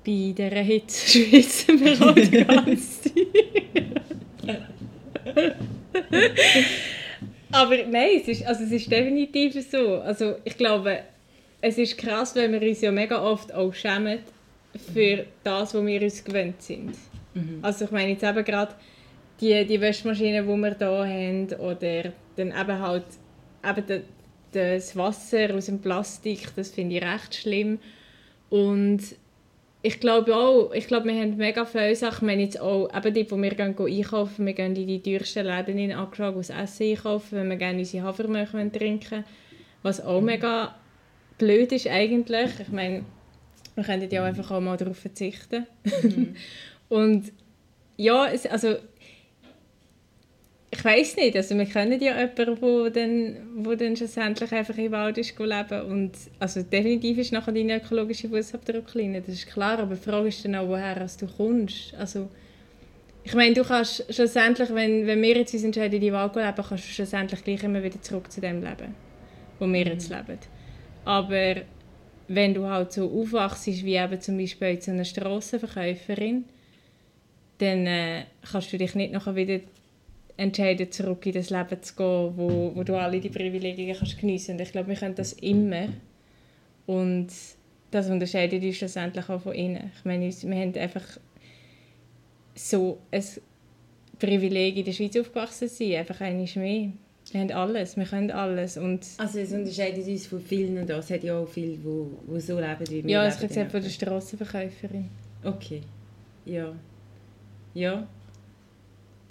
bei 0.05 0.35
dieser 0.37 0.61
Hitze 0.61 1.07
schwitzen 1.19 1.81
wir 1.81 2.01
auch 2.03 2.15
die 2.15 2.45
ganze 2.45 3.03
Zeit. 3.03 3.27
Aber 7.53 7.77
nein, 7.87 8.21
es 8.21 8.29
ist, 8.29 8.47
also 8.47 8.65
es 8.65 8.73
ist 8.73 8.91
definitiv 8.91 9.55
so. 9.71 10.01
Also 10.01 10.37
ich 10.45 10.57
glaube, 10.57 11.01
es 11.61 11.79
ist 11.79 11.99
krass, 11.99 12.35
weil 12.35 12.51
wir 12.51 12.67
uns 12.69 12.81
ja 12.81 12.91
mega 12.91 13.23
oft 13.23 13.55
auch 13.55 13.73
schämen 13.73 14.21
für 14.93 15.27
das, 15.45 15.75
was 15.75 15.87
wir 15.87 16.03
uns 16.03 16.25
gewöhnt 16.25 16.63
sind. 16.63 16.97
Mhm. 17.35 17.59
Also 17.63 17.85
ich 17.85 17.91
meine 17.91 18.13
jetzt 18.13 18.25
eben 18.25 18.45
gerade 18.45 18.75
die, 19.41 19.65
die 19.67 19.81
Wäschmaschinen, 19.81 20.47
die 20.47 20.57
wir 20.57 20.77
hier 20.77 20.89
haben 20.89 21.49
oder 21.61 22.13
dann 22.37 22.49
eben 22.49 22.79
halt 22.79 23.05
eben 23.65 24.03
das 24.53 24.97
Wasser 24.97 25.55
aus 25.55 25.67
dem 25.67 25.81
Plastik, 25.81 26.55
das 26.57 26.71
finde 26.71 26.97
ich 26.97 27.03
recht 27.03 27.35
schlimm. 27.35 27.79
Und 28.51 29.01
ich 29.83 29.99
glaube 29.99 30.35
auch, 30.37 30.73
ich 30.73 30.87
glaube, 30.87 31.09
wir 31.09 31.21
haben 31.21 31.37
mega 31.37 31.65
viele 31.65 31.97
Sachen, 31.97 32.29
wir 32.29 32.35
haben 32.35 32.41
jetzt 32.41 32.61
auch, 32.61 32.89
eben 32.95 33.15
die, 33.15 33.31
wo 33.31 33.37
wir 33.37 33.51
gehen, 33.51 33.75
gehen 33.75 33.99
einkaufen, 33.99 34.47
wir 34.47 34.53
gehen 34.53 34.77
in 34.77 34.87
die 34.87 35.03
teuersten 35.03 35.47
Läden 35.47 35.79
in 35.79 35.93
angeschaut, 35.93 36.37
das 36.37 36.51
Essen 36.51 36.91
einkaufen, 36.91 37.39
wenn 37.39 37.49
wir 37.49 37.57
gerne 37.57 37.79
unsere 37.79 38.07
Hafermilch 38.07 38.51
trinken 38.73 39.25
was 39.83 40.01
auch 40.01 40.21
mhm. 40.21 40.27
mega 40.27 40.75
blöd 41.39 41.73
ist 41.73 41.89
eigentlich. 41.89 42.51
Ich 42.61 42.69
meine, 42.69 43.05
wir 43.75 43.85
könnten 43.85 44.11
ja 44.11 44.23
auch 44.23 44.27
einfach 44.27 44.51
auch 44.51 44.61
mal 44.61 44.77
darauf 44.77 44.99
verzichten. 44.99 45.67
Mhm. 46.03 46.37
Und 46.89 47.33
ja, 47.97 48.29
es, 48.29 48.47
also 48.47 48.77
ich 50.75 50.83
weiß 50.83 51.17
nicht, 51.17 51.37
also 51.37 51.55
wir 51.59 51.67
kennen 51.67 52.01
ja 52.01 52.19
jemanden, 52.19 52.63
wo 52.63 52.89
dann, 52.89 53.37
wo 53.57 53.75
dann 53.75 53.95
schlussendlich 53.95 54.51
einfach 54.53 54.77
im 54.79 54.91
Wald 54.91 55.19
ist 55.19 55.39
leben 55.39 55.83
und 55.83 56.13
also 56.39 56.63
definitiv 56.63 57.19
ist 57.19 57.31
nachher 57.31 57.53
dein 57.53 57.71
ökologischer 57.71 58.31
Fußabdruck 58.31 58.87
kleiner, 58.87 59.21
das 59.21 59.35
ist 59.35 59.49
klar, 59.49 59.79
aber 59.79 59.97
die 59.97 60.01
Frage 60.01 60.29
ist 60.29 60.43
dann 60.47 60.55
auch, 60.55 60.69
woher 60.69 60.95
du 60.95 61.27
kommst. 61.27 61.93
Also 61.99 62.31
ich 63.23 63.35
meine, 63.35 63.55
du 63.55 63.65
kannst 63.65 64.03
schlussendlich, 64.13 64.75
wenn, 64.75 65.07
wenn 65.07 65.21
wir 65.21 65.37
jetzt 65.37 65.53
uns 65.53 65.63
entscheiden, 65.63 65.97
in 65.97 66.01
die 66.01 66.13
Wald 66.13 66.33
zu 66.33 66.41
leben, 66.41 66.55
kannst 66.57 66.89
du 66.89 66.93
schlussendlich 66.93 67.45
gleich 67.45 67.63
immer 67.63 67.83
wieder 67.83 68.01
zurück 68.01 68.33
zu 68.33 68.41
dem 68.41 68.63
leben, 68.63 68.95
wo 69.59 69.67
wir 69.67 69.85
jetzt 69.85 70.09
mhm. 70.09 70.17
leben. 70.17 70.39
Aber 71.05 71.55
wenn 72.29 72.55
du 72.55 72.67
halt 72.67 72.93
so 72.93 73.11
aufwachst, 73.11 73.67
wie 73.67 73.97
eben 73.97 74.21
zum 74.23 74.39
Beispiel 74.39 74.79
zu 74.79 74.91
einer 74.91 75.05
Strassenverkäuferin, 75.05 76.47
dann 77.59 77.87
äh, 77.87 78.25
kannst 78.51 78.73
du 78.73 78.79
dich 78.79 78.95
nicht 78.95 79.13
nachher 79.13 79.37
wieder 79.37 79.61
entscheiden, 80.43 80.91
zurück 80.91 81.25
in 81.27 81.33
das 81.33 81.51
Leben 81.51 81.83
zu 81.83 81.95
gehen, 81.95 82.33
wo, 82.37 82.73
wo 82.75 82.83
du 82.83 82.97
alle 82.97 83.21
die 83.21 83.29
Privilegien 83.29 83.97
kannst 83.97 84.19
geniessen 84.19 84.57
kannst. 84.57 84.69
Ich 84.69 84.73
glaube, 84.73 84.89
wir 84.89 84.97
können 84.97 85.15
das 85.15 85.33
immer. 85.35 85.89
Und 86.87 87.29
das 87.91 88.09
unterscheidet 88.09 88.63
uns 88.63 88.77
schlussendlich 88.77 89.29
auch 89.29 89.41
von 89.41 89.55
ihnen. 89.55 89.91
Ich 89.97 90.05
meine, 90.05 90.29
wir 90.29 90.57
haben 90.57 90.75
einfach 90.75 91.05
so 92.55 92.99
ein 93.11 93.25
Privileg 94.19 94.77
in 94.77 94.85
der 94.85 94.93
Schweiz 94.93 95.17
aufgewachsen 95.17 95.69
zu 95.69 95.77
sein, 95.77 95.97
einfach 95.97 96.21
eines 96.21 96.57
mehr. 96.57 96.93
Wir 97.31 97.41
haben 97.41 97.53
alles, 97.53 97.97
wir 97.97 98.05
können 98.05 98.31
alles. 98.31 98.77
Und 98.77 99.07
also 99.19 99.39
es 99.39 99.53
unterscheidet 99.53 100.07
uns 100.07 100.27
von 100.27 100.41
vielen 100.41 100.77
und 100.79 100.91
es 100.91 101.11
hat 101.11 101.23
ja 101.23 101.39
auch 101.39 101.49
viele, 101.49 101.77
die, 101.77 102.35
die 102.35 102.41
so 102.41 102.59
leben 102.59 102.89
wie 102.89 103.05
wir. 103.05 103.11
Ja, 103.11 103.27
es 103.27 103.39
kommt 103.39 103.53
von 103.53 103.83
der 103.83 103.89
Strassenverkäuferin. 103.89 105.09
Okay, 105.45 105.83
ja. 106.45 106.75
Ja, 107.75 108.07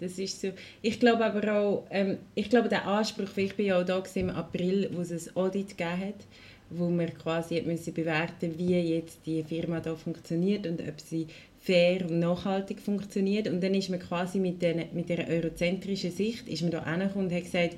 das 0.02 0.18
ist 0.18 0.42
so. 0.42 0.50
Ich 0.82 1.00
glaube 1.00 1.24
aber 1.24 1.54
auch, 1.54 1.86
ähm, 1.92 2.18
ich 2.36 2.50
glaube 2.50 2.70
der 2.70 2.88
Anspruch, 2.88 3.38
ich 3.38 3.56
bin 3.56 3.68
ja 3.68 3.80
auch 3.80 3.86
da 3.86 4.04
im 4.16 4.30
April, 4.32 4.90
wo 4.94 5.02
es 5.02 5.12
ein 5.12 5.36
Audit 5.36 5.78
gegeben 5.78 6.00
hat, 6.00 6.26
wo 6.70 6.90
wir 6.90 7.08
quasi 7.08 7.62
müssen 7.62 7.94
bewerten 7.94 8.58
wie 8.58 8.76
jetzt 8.80 9.20
die 9.26 9.44
Firma 9.44 9.80
da 9.80 9.96
funktioniert 9.96 10.66
und 10.66 10.82
ob 10.82 11.00
sie 11.00 11.28
fair 11.60 12.10
und 12.10 12.20
nachhaltig 12.20 12.80
funktioniert. 12.80 13.48
Und 13.48 13.62
dann 13.62 13.76
ist 13.76 13.90
man 13.90 14.00
quasi 14.00 14.40
mit, 14.40 14.62
den, 14.62 14.86
mit 14.94 15.10
dieser 15.10 15.28
eurozentrischen 15.28 16.12
Sicht 16.12 16.48
ist 16.48 16.64
man 16.64 16.72
da 16.72 16.80
angekommen 16.80 17.28
und 17.28 17.34
hat 17.34 17.44
gesagt, 17.44 17.76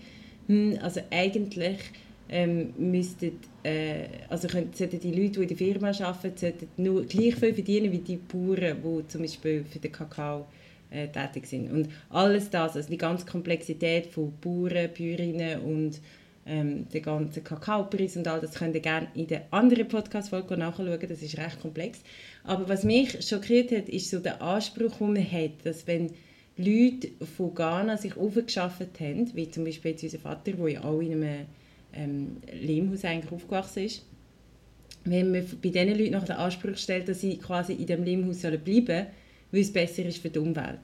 hm, 0.47 0.79
also 0.81 1.01
eigentlich 1.12 1.79
ähm, 2.29 2.73
müssten, 2.77 3.39
äh, 3.63 4.05
also 4.29 4.47
können, 4.47 4.69
sollten 4.73 4.99
die 4.99 5.12
Leute, 5.12 5.39
die 5.39 5.41
in 5.41 5.47
der 5.49 5.57
Firma 5.57 5.91
arbeiten, 5.91 6.53
nur 6.77 7.03
gleich 7.03 7.36
viel 7.36 7.53
verdienen 7.53 7.91
wie 7.91 7.99
die 7.99 8.17
Bauern, 8.17 8.77
die 8.81 9.07
zum 9.07 9.21
Beispiel 9.21 9.65
für 9.65 9.79
den 9.79 9.91
Kakao 9.91 10.45
äh, 10.93 11.08
tätig 11.08 11.47
sind. 11.47 11.71
Und 11.71 11.89
alles 12.10 12.49
das, 12.49 12.75
also 12.75 12.89
die 12.89 12.97
ganze 12.97 13.25
Komplexität 13.25 14.08
von 14.08 14.34
Bauern, 14.39 14.89
Bäuerinnen 14.97 15.60
und 15.62 15.99
ähm, 16.45 16.88
der 16.89 17.01
ganze 17.01 17.41
Kakaopreis 17.41 18.17
und 18.17 18.27
all 18.27 18.41
das 18.41 18.56
könnt 18.56 18.75
ihr 18.75 18.82
gerne 18.82 19.08
in 19.13 19.27
der 19.27 19.43
anderen 19.51 19.88
Podcast-Folge 19.88 20.58
nachschauen, 20.58 20.99
das 21.08 21.21
ist 21.21 21.38
recht 21.38 21.62
komplex. 21.62 22.01
Aber 22.43 22.67
was 22.67 22.84
mich 22.84 23.25
schockiert 23.25 23.71
hat, 23.71 23.89
ist 23.89 24.10
so 24.10 24.19
der 24.19 24.41
Anspruch, 24.41 24.97
den 24.97 25.13
man 25.13 25.32
hat, 25.32 25.51
dass 25.63 25.88
wenn 25.88 26.12
Leute 26.58 27.10
von 27.36 27.56
Ghana 27.56 27.97
sich 27.97 28.15
aufgeschafft 28.17 28.99
haben, 28.99 29.34
wie 29.36 29.49
zum 29.49 29.63
Beispiel 29.63 29.91
jetzt 29.91 30.03
unser 30.03 30.19
Vater, 30.19 30.51
der 30.51 30.69
ja 30.69 30.84
auch 30.84 30.99
in 30.99 31.13
einem 31.13 31.45
ähm, 31.93 32.38
Lehmhaus 32.51 33.06
eigentlich 33.06 33.32
aufgewachsen 33.32 33.86
ist, 33.86 34.06
wenn 35.06 35.32
man 35.32 35.45
bei 35.62 35.69
diesen 35.69 35.97
Leuten 35.97 36.12
nach 36.12 36.25
den 36.25 36.36
Anspruch 36.36 36.77
stellt, 36.77 37.08
dass 37.08 37.21
sie 37.21 37.38
quasi 37.38 37.73
in 37.73 37.88
dem 37.88 38.03
Lehmhaus 38.03 38.41
bleiben 38.41 38.86
sollen, 38.86 39.08
weil 39.53 39.61
es 39.61 39.71
besser 39.71 40.03
ist 40.03 40.17
für 40.17 40.29
die 40.29 40.39
Umwelt. 40.39 40.81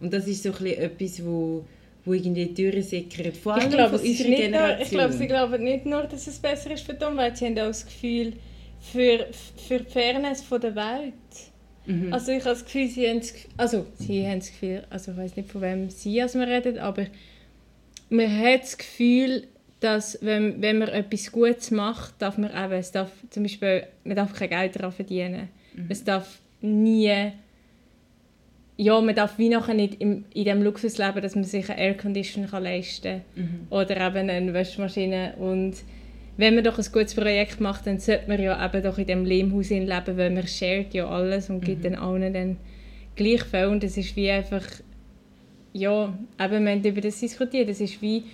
Und 0.00 0.12
das 0.12 0.26
ist 0.26 0.42
so 0.42 0.52
ein 0.52 0.66
etwas, 0.66 1.24
wo, 1.24 1.64
wo 2.04 2.12
irgendwie 2.12 2.46
durchsickert, 2.46 3.36
vor 3.36 3.54
allem 3.54 3.68
ich 3.68 3.70
glaube, 3.70 3.98
von 3.98 4.06
unserer 4.06 4.28
Generation. 4.28 4.68
Nur, 4.68 4.80
ich 4.80 4.90
glaube, 4.90 5.12
sie 5.12 5.26
glauben 5.26 5.64
nicht 5.64 5.86
nur, 5.86 6.02
dass 6.02 6.26
es 6.26 6.38
besser 6.38 6.72
ist 6.72 6.84
für 6.84 6.94
die 6.94 7.04
Umwelt, 7.04 7.36
sie 7.36 7.46
haben 7.46 7.58
auch 7.60 7.68
das 7.68 7.86
Gefühl, 7.86 8.34
für, 8.80 9.26
für 9.56 9.78
die 9.78 9.90
Fairness 9.90 10.42
von 10.42 10.60
der 10.60 10.74
Welt. 10.74 11.14
Mhm. 11.86 12.12
Also 12.12 12.32
ich 12.32 12.40
habe 12.40 12.50
das 12.50 12.64
Gefühl, 12.64 12.88
sie 12.88 13.08
haben 13.08 13.20
das, 13.20 13.34
also 13.56 13.86
sie 13.98 14.26
haben 14.26 14.40
das 14.40 14.48
Gefühl, 14.48 14.84
also 14.90 15.12
ich 15.12 15.16
weiß 15.16 15.36
nicht 15.36 15.50
von 15.50 15.62
wem 15.62 15.88
sie 15.88 16.20
als 16.20 16.34
wir 16.34 16.46
reden, 16.46 16.78
aber 16.78 17.06
man 18.10 18.38
hat 18.38 18.62
das 18.62 18.76
Gefühl, 18.76 19.46
dass 19.80 20.18
wenn, 20.20 20.60
wenn 20.60 20.78
man 20.78 20.88
etwas 20.88 21.30
Gutes 21.30 21.70
macht, 21.70 22.14
darf 22.20 22.38
man 22.38 22.50
eben, 22.50 22.72
es 22.72 22.90
darf 22.90 23.10
zum 23.30 23.44
Beispiel, 23.44 23.86
man 24.02 24.16
darf 24.16 24.32
kein 24.34 24.50
Geld 24.50 24.76
daran 24.76 24.92
verdienen. 24.92 25.48
Mhm. 25.74 25.86
Es 25.88 26.02
darf 26.02 26.40
nie 26.60 27.32
ja, 28.76 29.00
man 29.00 29.14
darf 29.14 29.38
wie 29.38 29.48
nachher 29.48 29.74
nicht 29.74 30.00
im, 30.00 30.24
in 30.34 30.44
dem 30.44 30.62
Luxus 30.62 30.98
leben, 30.98 31.20
dass 31.22 31.34
man 31.34 31.44
sich 31.44 31.68
einen 31.70 31.78
Aircondition 31.78 32.48
kann 32.48 32.64
leisten 32.64 33.22
kann 33.34 33.44
mhm. 33.44 33.66
oder 33.70 33.96
eben 33.96 34.28
eine 34.30 34.54
Waschmaschine 34.54 35.34
und 35.38 35.74
wenn 36.36 36.56
man 36.56 36.64
doch 36.64 36.78
ein 36.78 36.86
gutes 36.92 37.14
Projekt 37.14 37.60
macht, 37.60 37.86
dann 37.86 38.00
sollte 38.00 38.28
man 38.28 38.42
ja 38.42 38.64
eben 38.64 38.82
doch 38.82 38.98
in 38.98 39.06
dem 39.06 39.24
Lehmhaus 39.24 39.70
leben, 39.70 40.16
weil 40.16 40.30
man 40.30 40.46
shared 40.48 40.92
ja 40.92 41.08
alles 41.08 41.48
und 41.48 41.64
gibt 41.64 41.78
mhm. 41.78 41.82
den 41.82 41.94
allen 41.96 42.32
dann 42.32 42.56
gleich 43.14 43.44
viel 43.44 43.66
und 43.66 43.84
das 43.84 43.96
ist 43.96 44.16
wie 44.16 44.30
einfach 44.30 44.64
ja, 45.74 46.16
eben, 46.40 46.64
wir 46.64 46.72
haben 46.72 46.84
über 46.84 47.00
das 47.00 47.20
diskutiert, 47.20 47.68
das 47.68 47.80
ist 47.80 48.00
wie 48.00 48.24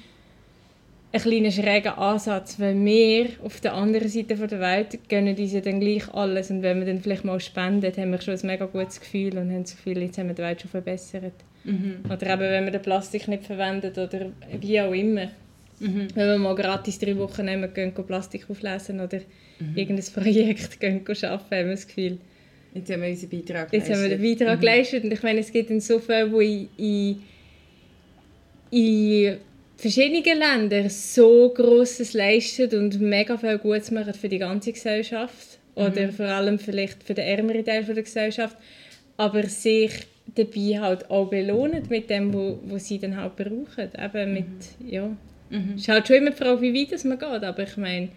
ein 1.13 1.21
kleiner 1.21 1.51
schräger 1.51 1.99
Ansatz, 1.99 2.61
weil 2.61 2.85
wir 2.85 3.31
auf 3.43 3.61
der 3.61 3.75
anderen 3.75 4.09
Seite 4.09 4.37
der 4.37 4.61
Welt 4.61 4.99
gönnen 5.09 5.37
uns 5.37 5.53
ja 5.53 5.61
dann 5.61 5.81
gleich 5.81 6.09
alles 6.15 6.51
und 6.51 6.63
wenn 6.63 6.79
wir 6.79 6.87
dann 6.87 7.01
vielleicht 7.01 7.25
mal 7.25 7.41
spenden, 7.41 7.93
haben 7.97 8.13
wir 8.13 8.21
schon 8.21 8.35
ein 8.35 8.47
mega 8.47 8.67
gutes 8.67 9.01
Gefühl 9.01 9.37
und 9.39 9.51
haben 9.51 9.65
das 9.65 9.77
Gefühl, 9.77 9.99
jetzt 10.03 10.19
haben 10.19 10.29
wir 10.29 10.35
die 10.35 10.43
Welt 10.43 10.61
schon 10.61 10.71
verbessert. 10.71 11.33
Mhm. 11.65 11.97
Oder 12.05 12.33
eben, 12.33 12.41
wenn 12.41 12.65
wir 12.65 12.71
den 12.71 12.83
Plastik 12.83 13.27
nicht 13.29 13.45
verwenden 13.45 13.93
oder 13.93 14.31
wie 14.61 14.81
auch 14.81 14.93
immer. 14.93 15.27
Mhm. 15.81 16.09
Wenn 16.15 16.29
wir 16.29 16.39
mal 16.39 16.55
gratis 16.55 16.99
drei 16.99 17.17
Wochen 17.17 17.45
nehmen, 17.45 17.73
gehen, 17.75 17.93
gehen 17.93 18.07
Plastik 18.07 18.49
auflesen 18.49 19.01
oder 19.01 19.19
mhm. 19.59 19.77
irgendein 19.77 20.13
Projekt 20.13 20.79
gehen, 20.79 21.01
arbeiten, 21.07 21.25
haben 21.25 21.51
wir 21.51 21.71
das 21.71 21.87
Gefühl. 21.87 22.19
Jetzt 22.73 22.93
haben 22.93 23.03
wir 23.03 23.09
unseren 23.09 23.31
Beitrag 23.31 23.71
geleistet. 23.71 23.73
Jetzt 23.73 23.91
haben 23.91 24.11
wir 24.11 24.17
den 24.17 24.23
Beitrag 24.23 24.57
mhm. 24.57 24.61
geleistet 24.61 25.05
und 25.05 25.13
ich 25.13 25.23
meine, 25.23 25.41
es 25.41 25.51
gibt 25.51 25.71
dann 25.71 25.81
so 25.81 25.99
viele, 25.99 26.31
die 26.31 26.69
in, 26.77 27.23
in, 28.71 29.23
in 29.33 29.39
verschiedenen 29.81 30.39
Ländern 30.39 30.91
so 30.91 31.53
Grosses 31.55 32.13
leisten 32.13 32.73
und 32.77 33.01
mega 33.01 33.37
viel 33.37 33.59
Gutes 33.59 33.91
machen 33.91 34.15
für 34.15 34.29
die 34.29 34.39
ganze 34.39 34.73
Gesellschaft 34.73 35.59
oder 35.75 36.09
mhm. 36.09 36.13
vor 36.13 36.27
allem 36.27 36.59
vielleicht 36.59 37.03
für 37.03 37.15
den 37.15 37.27
ärmeren 37.27 37.65
Teil 37.65 37.85
der 37.85 38.03
Gesellschaft, 38.03 38.57
aber 39.17 39.45
sich 39.45 39.93
dabei 40.35 40.81
halt 40.81 41.11
auch 41.11 41.29
belohnen 41.29 41.83
mit 41.89 42.11
dem, 42.11 42.33
wo, 42.33 42.59
wo 42.65 42.79
sie 42.79 42.99
dann 42.99 43.17
halt 43.17 43.37
brauchen. 43.37 43.89
Eben 43.99 44.35
mit, 44.35 44.45
mhm. 44.45 44.89
ja. 44.89 45.17
Mhm. 45.49 45.73
Es 45.75 45.83
ist 45.83 45.89
halt 45.89 46.07
schon 46.07 46.17
immer 46.17 46.31
die 46.31 46.37
Frage, 46.37 46.61
wie 46.61 46.75
weit 46.75 46.93
es 46.93 47.05
man 47.05 47.19
geht, 47.19 47.43
aber 47.43 47.63
ich 47.63 47.77
meine, 47.77 48.11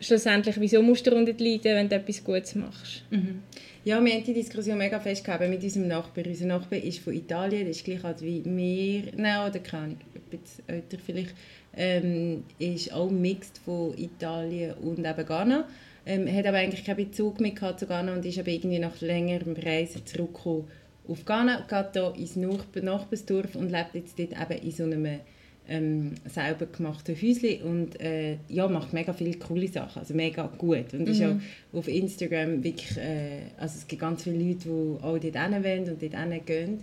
schlussendlich, 0.00 0.58
wieso 0.58 0.82
musst 0.82 1.06
du 1.06 1.10
darunter 1.10 1.32
leiden, 1.32 1.74
wenn 1.74 1.88
du 1.88 1.96
etwas 1.96 2.24
Gutes 2.24 2.54
machst? 2.54 3.02
Mhm. 3.10 3.42
Ja, 3.84 4.02
wir 4.02 4.12
haben 4.12 4.24
die 4.24 4.34
Diskussion 4.34 4.78
mega 4.78 5.00
festgehabt 5.00 5.48
mit 5.48 5.62
unserem 5.62 5.88
Nachbar. 5.88 6.24
Unser 6.26 6.46
Nachbar 6.46 6.78
ist 6.78 7.00
von 7.00 7.14
Italien, 7.14 7.62
der 7.62 7.70
ist 7.70 7.84
gleich 7.84 8.04
alt 8.04 8.22
wie 8.22 8.42
wir, 8.44 9.04
nein, 9.16 9.48
oder 9.48 9.58
keine 9.58 9.82
Ahnung, 9.84 9.98
bisschen 10.30 10.68
älter 10.68 10.98
vielleicht, 11.04 11.34
ähm, 11.76 12.44
ist 12.58 12.92
auch 12.92 13.10
mixed 13.10 13.58
von 13.58 13.96
Italien 13.96 14.74
und 14.74 14.98
eben 14.98 15.26
Ghana. 15.26 15.68
Ähm, 16.06 16.26
hat 16.32 16.46
aber 16.46 16.58
eigentlich 16.58 16.84
keinen 16.84 16.96
Bezug 16.96 17.40
mehr 17.40 17.76
zu 17.76 17.86
Ghana 17.86 18.14
und 18.14 18.24
ist 18.24 18.38
aber 18.38 18.48
irgendwie 18.48 18.78
nach 18.78 19.00
längerem 19.00 19.54
Reisen 19.54 20.06
zurückgekommen 20.06 20.64
auf 21.08 21.24
Ghana, 21.24 21.66
geht 21.68 21.92
hier 21.92 22.14
ins 22.16 22.36
Nachbarsdorf 22.36 23.54
und 23.56 23.70
lebt 23.70 23.94
jetzt 23.94 24.18
dort 24.18 24.32
eben 24.32 24.62
in 24.62 24.70
so 24.70 24.84
einem 24.84 25.20
ähm, 25.68 26.12
selber 26.24 26.66
gemachte 26.66 27.14
Häuschen 27.14 27.62
und 27.62 28.00
äh, 28.00 28.38
ja, 28.48 28.68
macht 28.68 28.92
mega 28.92 29.12
viele 29.12 29.38
coole 29.38 29.68
Sachen, 29.68 30.00
also 30.00 30.14
mega 30.14 30.46
gut 30.58 30.92
und 30.92 31.02
mhm. 31.02 31.08
ist 31.08 31.22
auch 31.22 31.78
auf 31.78 31.88
Instagram 31.88 32.62
wirklich, 32.62 32.96
äh, 32.96 33.42
also 33.56 33.78
es 33.78 33.86
gibt 33.86 34.00
ganz 34.00 34.24
viele 34.24 34.38
Leute, 34.38 34.68
die 34.68 34.68
auch 34.68 35.18
dort 35.18 35.22
hin 35.22 35.64
wollen 35.64 35.90
und 35.90 36.02
dort 36.02 36.46
gehen 36.46 36.78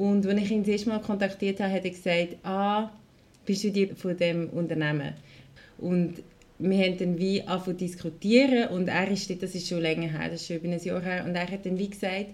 und 0.00 0.26
als 0.26 0.40
ich 0.40 0.50
ihn 0.50 0.62
das 0.62 0.68
erste 0.68 0.88
Mal 0.88 1.02
kontaktiert 1.02 1.60
habe, 1.60 1.74
hat 1.74 1.84
er 1.84 1.90
gesagt, 1.90 2.36
ah, 2.42 2.90
bist 3.44 3.64
du 3.64 3.70
die 3.70 3.88
von 3.88 4.16
dem 4.16 4.48
Unternehmen? 4.48 5.12
Und 5.76 6.22
wir 6.58 6.78
haben 6.78 6.96
dann 6.96 7.18
wie 7.18 7.42
angefangen 7.42 7.78
zu 7.78 7.84
diskutieren 7.84 8.68
und 8.68 8.88
er 8.88 9.10
ist, 9.10 9.30
das 9.42 9.54
ist 9.54 9.68
schon 9.68 9.82
länger 9.82 10.08
her, 10.08 10.30
das 10.30 10.40
ist 10.40 10.46
schon 10.46 10.56
über 10.56 10.68
ein 10.68 10.82
Jahr 10.82 11.02
her, 11.02 11.24
und 11.26 11.34
er 11.34 11.46
hat 11.46 11.66
dann 11.66 11.78
wie 11.78 11.90
gesagt, 11.90 12.28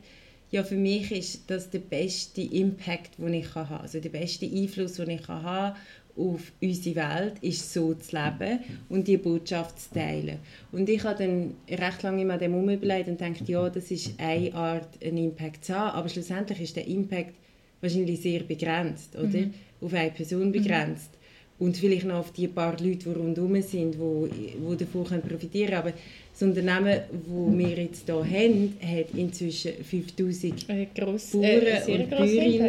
ja, 0.52 0.62
für 0.62 0.76
mich 0.76 1.11
ist 1.11 1.50
das 1.50 1.68
der 1.68 1.81
beste 1.81 2.40
Impact, 2.40 3.18
den 3.18 3.35
ich 3.35 3.52
haben 3.57 3.68
kann, 3.68 3.81
also 3.81 3.98
der 3.98 4.11
beste 4.11 4.46
Einfluss, 4.46 4.92
den 4.92 5.11
ich 5.11 5.26
haben 5.26 5.42
kann 5.42 5.76
auf 6.16 6.52
unsere 6.62 6.96
Welt 6.96 7.35
ist 7.42 7.74
so 7.74 7.92
zu 7.94 8.16
leben 8.16 8.61
und 8.88 9.07
die 9.07 9.18
Botschaft 9.18 9.79
zu 9.81 9.92
teilen. 9.92 10.38
Und 10.72 10.88
ich 10.88 11.05
habe 11.05 11.18
dann 11.18 11.55
recht 11.68 12.02
lange 12.02 12.22
immer 12.22 12.38
dem 12.38 12.55
überlegt 12.70 13.09
und 13.09 13.20
dachte, 13.20 13.44
ja, 13.44 13.68
das 13.68 13.90
ist 13.90 14.14
eine 14.18 14.55
Art, 14.55 15.05
einen 15.05 15.18
Impact 15.18 15.64
zu 15.64 15.74
haben, 15.74 15.96
aber 15.96 16.09
schlussendlich 16.09 16.61
ist 16.61 16.76
der 16.76 16.87
Impact 16.87 17.35
wahrscheinlich 17.80 18.20
sehr 18.20 18.40
begrenzt, 18.40 19.16
oder? 19.16 19.26
Mhm. 19.26 19.54
Auf 19.80 19.92
eine 19.92 20.10
Person 20.10 20.52
begrenzt. 20.52 21.10
Mhm. 21.12 21.16
Und 21.58 21.76
vielleicht 21.76 22.04
noch 22.04 22.16
auf 22.16 22.32
die 22.32 22.48
paar 22.48 22.72
Leute, 22.72 22.96
die 22.96 23.08
rundherum 23.08 23.60
sind, 23.62 23.94
die, 23.94 24.84
davon 24.84 25.22
profitieren 25.22 25.68
können. 25.68 25.78
Aber 25.78 25.92
das 26.32 26.42
Unternehmen, 26.42 27.00
das 27.10 27.58
wir 27.58 27.82
jetzt 27.82 28.04
hier 28.04 28.14
haben, 28.14 28.76
hat 28.82 29.06
inzwischen 29.14 29.72
5000 29.82 30.94
gross, 30.94 31.30
Bauern 31.30 31.44
äh, 31.44 31.98
und 31.98 32.10
Bäuerinnen, 32.10 32.68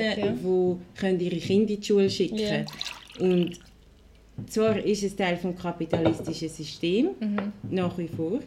ja. 1.01 1.11
die 1.11 1.25
ihre 1.25 1.35
Kinder 1.35 1.73
in 1.73 1.81
die 1.81 1.85
Schule 1.85 2.09
schicken 2.09 2.37
können. 2.37 2.65
Ja. 3.19 3.25
Und 3.25 3.59
zwar 4.47 4.77
ist 4.85 5.03
es 5.03 5.15
Teil 5.17 5.37
des 5.37 5.61
kapitalistischen 5.61 6.47
Systems, 6.49 7.09
mhm. 7.19 7.51
nach 7.69 7.97
wie 7.97 8.07
vor, 8.07 8.39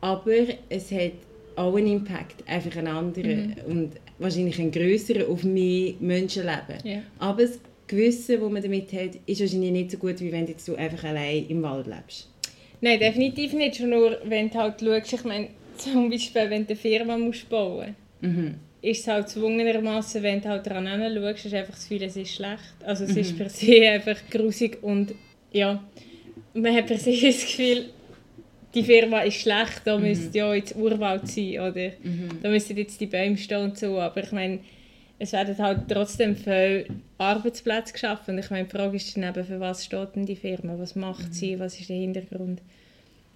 aber 0.00 0.48
es 0.68 0.90
hat 0.90 1.12
auch 1.56 1.76
einen 1.76 1.86
Impact, 1.86 2.48
einfach 2.48 2.76
einen 2.76 2.88
anderen 2.88 3.48
mhm. 3.48 3.54
und 3.66 3.92
wahrscheinlich 4.18 4.58
einen 4.60 4.70
größeren 4.70 5.26
auf 5.26 5.44
mehr 5.44 5.94
Menschenleben. 6.00 6.78
Ja. 6.84 7.02
Aber 7.18 7.42
das 7.42 7.58
Gewissen, 7.86 8.40
das 8.40 8.50
man 8.50 8.62
damit 8.62 8.92
hat, 8.92 9.10
ist 9.26 9.40
wahrscheinlich 9.40 9.72
nicht 9.72 9.90
so 9.90 9.98
gut, 9.98 10.20
wie 10.20 10.32
wenn 10.32 10.46
du 10.46 10.74
einfach 10.76 11.04
allein 11.04 11.46
im 11.48 11.62
Wald 11.62 11.86
lebst. 11.86 12.28
Nein, 12.80 12.98
definitiv 12.98 13.52
nicht. 13.52 13.76
Schon 13.76 13.90
nur, 13.90 14.18
wenn 14.24 14.50
du 14.50 14.54
halt 14.56 14.80
schaust, 14.80 15.12
ich 15.12 15.24
meine, 15.24 15.48
zum 15.76 16.10
Beispiel, 16.10 16.50
wenn 16.50 16.66
du 16.66 16.70
eine 16.70 16.76
Firma 16.76 17.16
musst 17.18 17.48
bauen 17.48 17.94
musst, 18.20 18.34
mhm. 18.34 18.54
ist 18.82 19.00
es 19.00 19.06
halt 19.08 19.28
zwungenermaßen, 19.28 20.22
wenn 20.22 20.40
du 20.40 20.48
halt 20.48 20.66
daran 20.66 20.86
schaust, 20.86 21.46
ist 21.46 21.54
einfach 21.54 21.74
das 21.74 21.88
Gefühl, 21.88 22.06
es 22.06 22.16
ist 22.16 22.34
schlecht. 22.34 22.74
Also 22.84 23.04
es 23.04 23.12
mhm. 23.12 23.18
ist 23.18 23.38
per 23.38 23.48
se 23.48 23.88
einfach 23.88 24.18
grusig 24.30 24.78
und 24.82 25.14
ja, 25.52 25.82
man 26.54 26.74
hat 26.74 26.86
per 26.86 26.98
se 26.98 27.10
das 27.22 27.40
Gefühl, 27.40 27.90
die 28.74 28.84
Firma 28.84 29.20
ist 29.20 29.40
schlecht, 29.40 29.82
da 29.84 29.96
mhm. 29.96 30.04
müsste 30.04 30.38
ja 30.38 30.54
jetzt 30.54 30.76
Urwald 30.76 31.28
sein, 31.28 31.60
oder? 31.60 31.90
Mhm. 32.02 32.40
Da 32.42 32.48
müssten 32.48 32.76
jetzt 32.76 33.00
die 33.00 33.06
Bäume 33.06 33.36
stehen 33.36 33.64
und 33.64 33.78
so, 33.78 34.00
aber 34.00 34.22
ich 34.22 34.32
meine, 34.32 34.60
es 35.18 35.32
werden 35.32 35.56
halt 35.58 35.82
trotzdem 35.88 36.34
viele 36.34 36.86
Arbeitsplätze 37.18 37.92
geschaffen. 37.92 38.34
Und 38.34 38.40
ich 38.40 38.50
meine, 38.50 38.64
die 38.64 38.70
Frage 38.70 38.96
ist 38.96 39.16
dann 39.16 39.22
eben, 39.22 39.44
für 39.44 39.60
was 39.60 39.84
steht 39.84 40.16
denn 40.16 40.26
die 40.26 40.36
Firma? 40.36 40.74
Was 40.78 40.96
macht 40.96 41.28
mhm. 41.28 41.32
sie? 41.32 41.60
Was 41.60 41.78
ist 41.78 41.90
der 41.90 41.96
Hintergrund? 41.96 42.60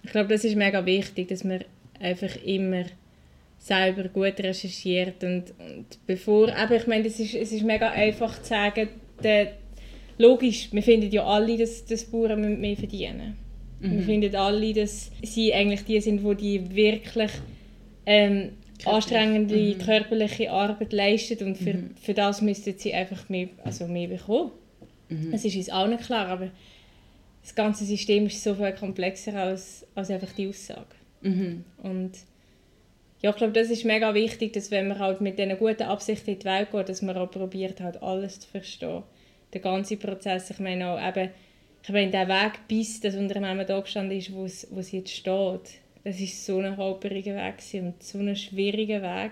Ich 0.03 0.11
glaube, 0.11 0.27
das 0.29 0.43
ist 0.43 0.55
mega 0.55 0.85
wichtig, 0.85 1.29
dass 1.29 1.43
man 1.43 1.63
einfach 1.99 2.35
immer 2.43 2.83
selber 3.59 4.09
gut 4.09 4.39
recherchiert 4.39 5.23
und, 5.23 5.53
und 5.59 5.85
bevor, 6.05 6.53
aber 6.55 6.75
ich 6.75 6.87
meine, 6.87 7.07
es 7.07 7.19
ist, 7.19 7.33
es 7.33 7.51
ist 7.51 7.63
mega 7.63 7.89
einfach 7.89 8.39
zu 8.41 8.49
sagen, 8.49 8.89
der, 9.23 9.53
logisch, 10.17 10.69
wir 10.71 10.83
finden 10.83 11.11
ja 11.11 11.25
alle, 11.25 11.57
dass, 11.57 11.83
dass 11.85 12.05
Bauern 12.05 12.59
mehr 12.61 12.77
verdienen 12.77 13.46
mhm. 13.79 13.91
Wir 13.91 14.01
finden 14.03 14.35
alle, 14.35 14.73
dass 14.73 15.11
sie 15.23 15.53
eigentlich 15.53 15.83
die 15.85 16.01
sind, 16.01 16.23
die 16.23 16.35
die 16.35 16.75
wirklich 16.75 17.31
ähm, 18.05 18.51
anstrengende 18.85 19.75
mhm. 19.75 19.79
körperliche 19.79 20.51
Arbeit 20.51 20.93
leistet 20.93 21.41
und 21.41 21.57
für, 21.57 21.73
mhm. 21.73 21.95
für 22.01 22.13
das 22.13 22.41
müssten 22.41 22.77
sie 22.77 22.93
einfach 22.93 23.27
mehr, 23.29 23.49
also 23.63 23.87
mehr 23.87 24.07
bekommen. 24.07 24.51
Mhm. 25.09 25.31
Das 25.31 25.45
ist 25.45 25.55
uns 25.55 25.69
auch 25.69 25.87
nicht 25.87 26.03
klar, 26.03 26.27
aber 26.27 26.51
das 27.41 27.55
ganze 27.55 27.85
System 27.85 28.27
ist 28.27 28.43
so 28.43 28.55
viel 28.55 28.73
komplexer 28.73 29.33
als, 29.35 29.85
als 29.95 30.09
einfach 30.11 30.31
die 30.33 30.47
Aussage. 30.47 30.95
Mhm. 31.21 31.63
Und 31.81 32.11
ja, 33.21 33.31
ich 33.31 33.35
glaube, 33.35 33.53
das 33.53 33.69
ist 33.69 33.85
mega 33.85 34.13
wichtig, 34.13 34.53
dass 34.53 34.69
wenn 34.69 34.89
man 34.89 34.99
halt 34.99 35.21
mit 35.21 35.39
diesen 35.39 35.57
guten 35.57 35.83
Absichten 35.83 36.31
in 36.31 36.39
die 36.39 36.45
Welt 36.45 36.71
geht, 36.71 36.89
dass 36.89 37.01
man 37.01 37.17
auch 37.17 37.31
probiert 37.31 37.81
halt 37.81 38.01
alles 38.03 38.41
zu 38.41 38.49
verstehen. 38.49 39.03
Der 39.53 39.61
ganze 39.61 39.97
Prozess, 39.97 40.49
ich 40.49 40.59
meine 40.59 40.89
auch 40.89 40.99
eben, 40.99 41.29
ich 41.87 41.93
meine, 41.93 42.11
der 42.11 42.27
Weg 42.27 42.67
bis 42.67 42.99
das 42.99 43.15
Unternehmen 43.15 43.65
da 43.65 43.79
gestanden 43.79 44.17
ist, 44.17 44.33
wo 44.33 44.43
es, 44.43 44.67
wo 44.71 44.79
es 44.79 44.91
jetzt 44.91 45.11
steht, 45.11 45.79
das 46.03 46.19
ist 46.19 46.45
so 46.45 46.59
ein 46.59 46.75
holpriger 46.75 47.35
Weg 47.35 47.55
und 47.81 48.03
so 48.03 48.19
ein 48.19 48.35
schwieriger 48.35 49.01
Weg. 49.01 49.31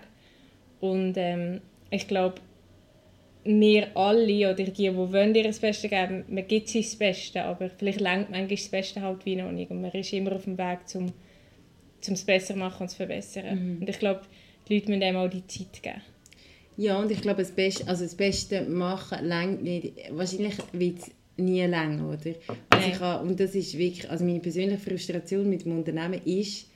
Und 0.79 1.15
ähm, 1.17 1.59
ich 1.89 2.07
glaube, 2.07 2.35
wir 3.43 3.95
alle 3.95 4.51
oder 4.51 4.63
die, 4.63 4.71
die 4.71 4.95
wollen 4.95 5.35
ihr 5.35 5.43
das 5.43 5.59
Beste 5.59 5.89
geben, 5.89 6.23
man 6.29 6.47
gibt 6.47 6.69
sich 6.69 6.85
das 6.85 6.95
Beste, 6.95 7.43
aber 7.43 7.69
vielleicht 7.69 7.99
lenkt 7.99 8.31
manchmal 8.31 8.47
das 8.47 8.69
Beste 8.69 9.01
halt 9.01 9.25
wie 9.25 9.35
noch 9.35 9.51
nicht. 9.51 9.69
Und 9.69 9.81
man 9.81 9.91
ist 9.91 10.13
immer 10.13 10.33
auf 10.33 10.45
dem 10.45 10.57
Weg, 10.57 10.87
zum, 10.87 11.11
zum 11.99 12.13
es 12.13 12.23
besser 12.23 12.55
machen 12.55 12.83
und 12.83 12.89
zu 12.89 12.95
verbessern. 12.95 13.75
Mhm. 13.75 13.81
Und 13.81 13.89
ich 13.89 13.99
glaube, 13.99 14.21
die 14.67 14.75
Leute 14.75 14.89
müssen 14.89 15.03
einem 15.03 15.17
auch 15.17 15.29
die 15.29 15.45
Zeit 15.45 15.83
geben. 15.83 16.01
Ja, 16.77 16.99
und 16.99 17.11
ich 17.11 17.21
glaube, 17.21 17.41
das 17.41 17.51
Beste, 17.51 17.85
also 17.87 18.03
das 18.03 18.15
Beste 18.15 18.61
machen 18.61 19.25
lenkt 19.25 19.61
nicht. 19.61 19.93
Wahrscheinlich 20.11 20.55
es 20.73 21.11
nie 21.37 21.63
länger, 21.63 22.07
oder? 22.07 22.35
Also 22.69 22.87
ich 22.87 22.99
habe, 22.99 23.27
und 23.27 23.39
das 23.39 23.55
ist 23.55 23.77
wirklich, 23.77 24.09
also 24.09 24.23
meine 24.23 24.39
persönliche 24.39 24.79
Frustration 24.79 25.49
mit 25.49 25.65
dem 25.65 25.77
Unternehmen 25.77 26.21
ist, 26.25 26.67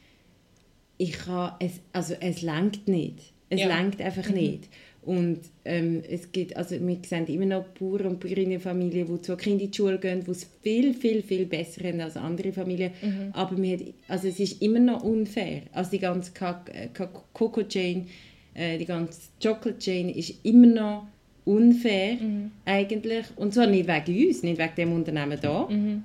ich 0.98 1.28
habe, 1.28 1.56
es, 1.66 1.80
also 1.94 2.14
es 2.20 2.42
lenkt 2.42 2.88
nicht. 2.88 3.34
Es 3.50 3.62
ja. 3.62 3.68
lenkt 3.68 4.02
einfach 4.02 4.30
mhm. 4.30 4.36
nicht. 4.36 4.70
Und 5.02 5.40
ähm, 5.64 6.04
es 6.08 6.32
gibt, 6.32 6.58
also 6.58 6.76
wir 6.80 6.98
sehen 7.04 7.26
immer 7.28 7.46
noch 7.46 7.64
Bauern 7.70 8.08
und 8.08 8.20
Bäuerinnenfamilien, 8.20 9.08
die 9.08 9.22
zu 9.22 9.38
Kinder 9.38 9.64
in 9.64 9.72
die 9.72 9.76
Schule 9.76 9.98
gehen, 9.98 10.24
die 10.26 10.32
es 10.32 10.46
viel, 10.62 10.94
viel, 10.94 11.24
viel 11.24 11.46
besser 11.46 11.88
haben 11.88 12.02
als 12.02 12.18
andere 12.18 12.52
Familien. 12.52 12.92
Mhm. 13.02 13.30
Aber 13.32 13.58
wir 13.58 13.78
hat, 13.78 13.86
also 14.10 14.28
es 14.28 14.40
ist 14.40 14.62
immer 14.62 14.80
noch 14.80 15.04
unfair. 15.04 15.64
Also 15.72 15.92
die 15.92 16.00
ganze 16.00 16.32
äh, 16.74 16.90
Coco 17.34 17.64
Chain, 17.64 18.08
äh, 18.54 18.78
die 18.78 18.86
ganze 18.86 19.22
Chocolate 19.42 19.80
Chain 19.80 20.10
ist 20.10 20.46
immer 20.46 20.68
noch 20.68 21.08
unfair 21.50 22.16
mhm. 22.16 22.52
eigentlich. 22.66 23.26
Und 23.36 23.54
zwar 23.54 23.68
nicht 23.68 23.88
wegen 23.88 24.28
uns, 24.28 24.44
nicht 24.44 24.60
wegen 24.60 24.76
dem 24.76 24.94
Unternehmen 24.94 25.40
hier, 25.40 25.68
mhm. 25.70 26.04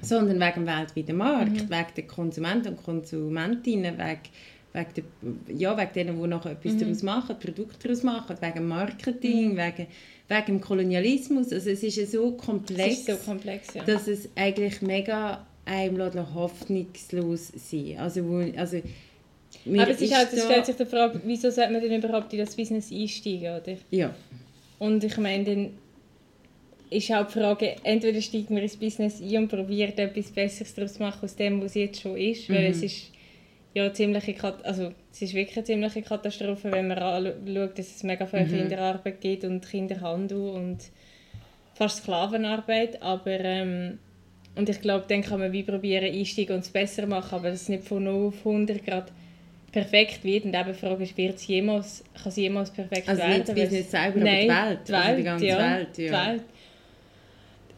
sondern 0.00 0.40
wegen 0.40 0.64
dem 0.64 0.66
weltweiten 0.66 1.16
Markt, 1.16 1.52
mhm. 1.52 1.70
wegen 1.70 1.94
der 1.96 2.06
Konsumenten 2.06 2.68
und 2.68 2.82
Konsumentinnen, 2.82 3.96
wegen, 3.98 4.20
wegen, 4.72 4.88
der, 4.96 5.56
ja, 5.56 5.76
wegen 5.76 5.92
denen, 5.92 6.22
die 6.22 6.28
noch 6.28 6.46
etwas 6.46 6.72
mhm. 6.72 6.78
daraus 6.78 7.02
machen, 7.02 7.36
Produkte 7.38 7.88
daraus 7.88 8.02
machen, 8.02 8.36
wegen 8.40 8.68
Marketing, 8.68 9.52
mhm. 9.52 9.56
wegen, 9.58 9.86
wegen 10.28 10.46
dem 10.46 10.60
Kolonialismus. 10.60 11.52
Also 11.52 11.70
es 11.70 11.82
ist 11.82 12.12
so 12.12 12.32
komplex, 12.32 13.00
ist 13.00 13.06
so 13.06 13.16
komplex 13.16 13.74
ja. 13.74 13.84
dass 13.84 14.08
es 14.08 14.28
eigentlich 14.36 14.80
mega 14.80 15.46
einem 15.64 16.34
hoffnungslos 16.34 17.52
sein 17.54 17.96
also, 17.98 18.28
wo, 18.28 18.38
also 18.58 18.82
aber 19.66 19.88
es, 19.88 20.00
ist 20.00 20.14
halt, 20.14 20.32
es 20.32 20.44
stellt 20.44 20.66
sich 20.66 20.76
die 20.76 20.86
Frage, 20.86 21.20
wieso 21.24 21.50
sollte 21.50 21.72
man 21.72 21.80
denn 21.80 22.02
überhaupt 22.02 22.32
in 22.32 22.40
das 22.40 22.56
Business 22.56 22.90
einsteigen, 22.90 23.54
oder? 23.54 23.76
Ja. 23.90 24.14
Und 24.82 25.04
ich 25.04 25.16
meine, 25.16 25.44
dann 25.44 25.70
ist 26.90 27.12
auch 27.12 27.24
die 27.24 27.38
Frage, 27.38 27.76
entweder 27.84 28.20
steigt 28.20 28.50
man 28.50 28.64
ins 28.64 28.76
Business 28.76 29.22
ein 29.22 29.36
und 29.36 29.48
probiert 29.48 29.96
etwas 29.96 30.32
Besseres 30.32 30.74
daraus 30.74 30.94
zu 30.94 31.02
machen 31.04 31.20
aus 31.22 31.36
dem, 31.36 31.60
was 31.60 31.66
es 31.66 31.74
jetzt 31.76 32.00
schon 32.00 32.16
ist, 32.16 32.48
mhm. 32.48 32.54
weil 32.54 32.64
es 32.64 32.82
ist 32.82 33.12
ja 33.74 33.92
ziemliche, 33.92 34.34
also 34.64 34.92
es 35.12 35.22
ist 35.22 35.34
wirklich 35.34 35.56
eine 35.56 35.66
ziemliche 35.66 36.02
Katastrophe, 36.02 36.72
wenn 36.72 36.88
man 36.88 36.98
schaut, 36.98 37.78
dass 37.78 37.94
es 37.94 38.02
mega 38.02 38.26
viel 38.26 38.40
mhm. 38.40 38.48
Kinderarbeit 38.48 39.20
gibt 39.20 39.44
und 39.44 39.64
Kinderhandel 39.64 40.48
und 40.48 40.78
fast 41.74 42.02
Sklavenarbeit, 42.02 43.00
aber 43.02 43.38
ähm, 43.38 44.00
und 44.56 44.68
ich 44.68 44.80
glaube, 44.80 45.04
dann 45.06 45.22
kann 45.22 45.38
man 45.38 45.52
wie 45.52 45.62
probieren 45.62 46.12
einsteigen 46.12 46.56
und 46.56 46.62
es 46.62 46.70
besser 46.70 47.06
machen, 47.06 47.36
aber 47.36 47.50
das 47.50 47.62
ist 47.62 47.68
nicht 47.68 47.84
von 47.84 48.02
0 48.02 48.26
auf 48.26 48.44
100 48.44 48.84
Grad 48.84 49.12
perfekt 49.72 50.22
wird. 50.22 50.44
Und 50.44 50.54
eben 50.54 50.72
die 50.72 50.78
Frage 50.78 51.02
ist, 51.02 51.16
wird 51.16 51.36
es 51.36 51.46
jemals, 51.46 52.04
kann 52.14 52.28
es 52.28 52.36
jemals 52.36 52.70
perfekt 52.70 53.08
also 53.08 53.22
werden? 53.22 53.40
Also 53.40 53.52
nicht 53.54 53.72
das 53.72 53.90
selber, 53.90 54.20
Nein, 54.20 54.50
aber 54.50 54.74
die 54.74 54.88
Welt, 54.88 54.88
die, 54.88 54.92
Welt, 54.92 55.04
also 55.04 55.16
die 55.16 55.22
ganze 55.22 55.46
ja, 55.46 55.58
Welt. 55.58 55.98
Ja. 55.98 56.04
Die 56.04 56.30
Welt. 56.30 56.42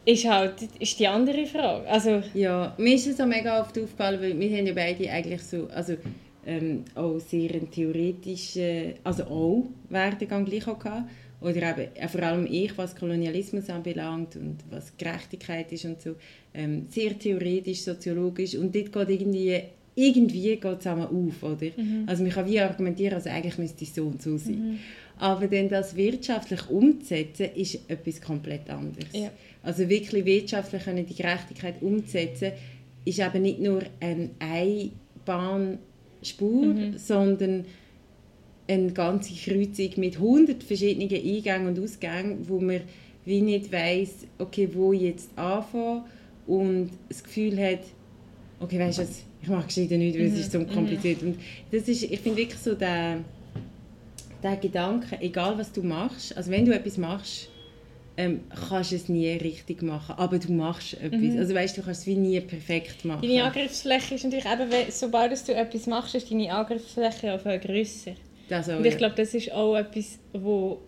Ist 0.07 0.29
halt 0.29 0.53
ist 0.79 0.99
die 0.99 1.07
andere 1.07 1.47
Frage. 1.47 1.89
Also, 1.89 2.21
ja, 2.35 2.75
mir 2.77 2.93
ist 2.93 3.07
es 3.07 3.17
so 3.17 3.25
mega 3.25 3.59
oft 3.59 3.75
aufgefallen, 3.79 4.21
weil 4.21 4.39
wir 4.39 4.55
haben 4.55 4.67
ja 4.67 4.73
beide 4.73 5.09
eigentlich 5.09 5.41
so, 5.41 5.67
also 5.73 5.95
ähm, 6.45 6.85
auch 6.93 7.17
sehr 7.17 7.51
einen 7.55 7.71
theoretischen, 7.71 8.93
also 9.03 9.23
auch 9.23 9.65
Werdegang 9.89 10.45
gleich 10.45 10.67
auch 10.67 10.77
gehabt. 10.77 11.09
Oder 11.41 11.71
eben, 11.71 11.95
äh, 11.95 12.07
vor 12.07 12.21
allem 12.21 12.47
ich, 12.49 12.77
was 12.77 12.95
Kolonialismus 12.95 13.69
anbelangt 13.69 14.35
und 14.35 14.57
was 14.69 14.95
Gerechtigkeit 14.95 15.71
ist 15.71 15.85
und 15.85 15.99
so, 15.99 16.15
ähm, 16.53 16.85
sehr 16.89 17.17
theoretisch, 17.17 17.81
soziologisch 17.81 18.55
und 18.55 18.75
dort 18.75 18.91
geht 18.91 19.09
irgendwie 19.09 19.61
irgendwie 19.95 20.57
geht 20.57 20.65
es 20.65 20.79
zusammen 20.79 21.07
auf, 21.07 21.43
oder? 21.43 21.67
Mhm. 21.75 22.03
Also 22.05 22.23
man 22.23 22.31
kann 22.31 22.47
wie 22.47 22.59
argumentieren, 22.59 23.15
also 23.15 23.29
eigentlich 23.29 23.57
müsste 23.57 23.83
es 23.85 23.95
so 23.95 24.05
und 24.05 24.21
so 24.21 24.37
sein. 24.37 24.71
Mhm. 24.71 24.79
Aber 25.17 25.47
dann 25.47 25.69
das 25.69 25.95
wirtschaftlich 25.95 26.69
umzusetzen, 26.69 27.47
ist 27.55 27.89
etwas 27.89 28.19
komplett 28.21 28.69
anderes. 28.69 29.07
Ja. 29.13 29.31
Also 29.63 29.87
wirklich 29.87 30.25
wirtschaftlich 30.25 30.83
die 30.83 31.15
Gerechtigkeit 31.15 31.81
umzusetzen, 31.81 32.51
ist 33.05 33.19
eben 33.19 33.41
nicht 33.41 33.61
nur 33.61 33.83
eine 34.01 34.31
Einbahnspur, 34.39 36.65
mhm. 36.65 36.97
sondern 36.97 37.63
eine 38.67 38.91
ganze 38.91 39.33
Kreuzung 39.33 39.91
mit 39.97 40.19
hundert 40.19 40.63
verschiedenen 40.63 41.09
Eingängen 41.09 41.67
und 41.67 41.79
Ausgängen, 41.79 42.49
wo 42.49 42.59
man 42.59 42.81
wie 43.23 43.41
nicht 43.41 43.71
weiß, 43.71 44.27
okay, 44.39 44.67
wo 44.73 44.91
jetzt 44.91 45.29
anfangen 45.37 46.01
und 46.47 46.89
das 47.09 47.23
Gefühl 47.23 47.57
hat, 47.59 47.81
okay, 48.59 48.79
weißt 48.79 48.99
du, 48.99 49.05
ich 49.45 49.51
mache 49.51 49.67
gescheiter 49.67 49.97
nichts, 49.97 50.17
weil 50.17 50.25
es 50.25 50.39
ist 50.39 50.51
so 50.51 50.59
mhm. 50.59 50.67
kompliziert. 50.67 51.21
Und 51.21 51.37
das 51.71 51.87
ist, 51.87 52.03
ich 52.03 52.19
finde 52.19 52.37
wirklich 52.37 52.59
so 52.59 52.73
der, 52.73 53.19
der 54.41 54.55
Gedanke, 54.57 55.17
egal 55.21 55.57
was 55.57 55.71
du 55.71 55.83
machst, 55.83 56.35
also 56.35 56.49
wenn 56.49 56.65
du 56.65 56.73
etwas 56.73 56.97
machst, 56.97 57.49
ähm, 58.17 58.41
kannst 58.69 58.91
du 58.91 58.95
es 58.95 59.07
nie 59.07 59.29
richtig 59.29 59.83
machen. 59.83 60.15
Aber 60.17 60.39
du 60.39 60.51
machst 60.51 60.95
etwas. 60.95 61.19
Mhm. 61.19 61.37
Also 61.37 61.53
weißt 61.53 61.77
du, 61.77 61.83
kannst 61.83 62.01
es 62.01 62.07
wie 62.07 62.15
nie 62.15 62.39
perfekt 62.39 63.05
machen. 63.05 63.21
Deine 63.21 63.43
Angriffsfläche 63.43 64.15
ist 64.15 64.23
natürlich 64.23 64.45
eben, 64.45 64.71
sobald 64.89 65.47
du 65.47 65.53
etwas 65.53 65.85
machst, 65.85 66.15
ist 66.15 66.31
deine 66.31 66.51
Angriffsfläche 66.51 67.35
auch 67.35 67.41
viel 67.41 67.59
grösser. 67.59 68.13
das 68.49 68.69
auch, 68.69 68.77
Und 68.77 68.85
ich 68.85 68.97
glaube, 68.97 69.15
das 69.15 69.33
ist 69.33 69.51
auch 69.51 69.75
etwas, 69.75 70.17
wo, 70.33 70.81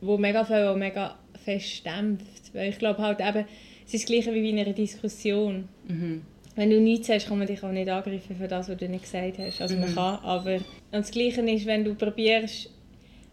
wo 0.00 0.18
mega 0.18 0.44
viel 0.44 0.66
auch 0.66 0.76
mega 0.76 1.18
fest 1.44 1.84
dämpft. 1.84 2.52
Weil 2.52 2.70
ich 2.70 2.78
glaube 2.78 3.02
halt 3.02 3.18
eben, 3.20 3.46
es 3.86 3.94
ist 3.94 4.04
das 4.04 4.06
Gleiche 4.06 4.32
wie 4.34 4.50
in 4.50 4.58
einer 4.58 4.72
Diskussion. 4.72 5.68
Mhm. 5.88 6.22
Wenn 6.56 6.70
du 6.70 6.80
nichts 6.80 7.08
sagst, 7.08 7.28
kann 7.28 7.38
man 7.38 7.46
dich 7.46 7.62
auch 7.62 7.72
nicht 7.72 7.88
angreifen 7.88 8.36
für 8.36 8.46
das, 8.46 8.68
was 8.68 8.76
du 8.76 8.88
nicht 8.88 9.02
gesagt 9.04 9.38
hast. 9.38 9.60
Also 9.60 9.76
man 9.76 9.94
kann, 9.94 10.18
aber... 10.22 10.54
Und 10.54 10.62
das 10.92 11.10
Gleiche 11.10 11.40
ist, 11.40 11.66
wenn 11.66 11.84
du 11.84 11.94
probierst, 11.94 12.70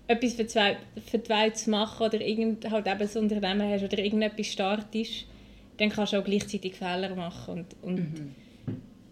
etwas 0.08 0.34
für 0.34 0.48
zwei, 0.48 0.78
für 1.06 1.54
zu 1.54 1.70
machen 1.70 2.04
oder 2.06 2.20
irgend, 2.20 2.70
halt 2.70 2.88
eben 2.88 3.02
ein 3.02 3.18
Unternehmen 3.22 3.72
hast 3.72 3.84
oder 3.84 4.00
irgendetwas 4.00 4.48
startest, 4.48 5.26
dann 5.78 5.90
kannst 5.90 6.14
du 6.14 6.18
auch 6.18 6.24
gleichzeitig 6.24 6.76
Fehler 6.76 7.16
machen. 7.16 7.60
Und, 7.60 7.66
und 7.82 7.96
Mhm. 7.96 8.36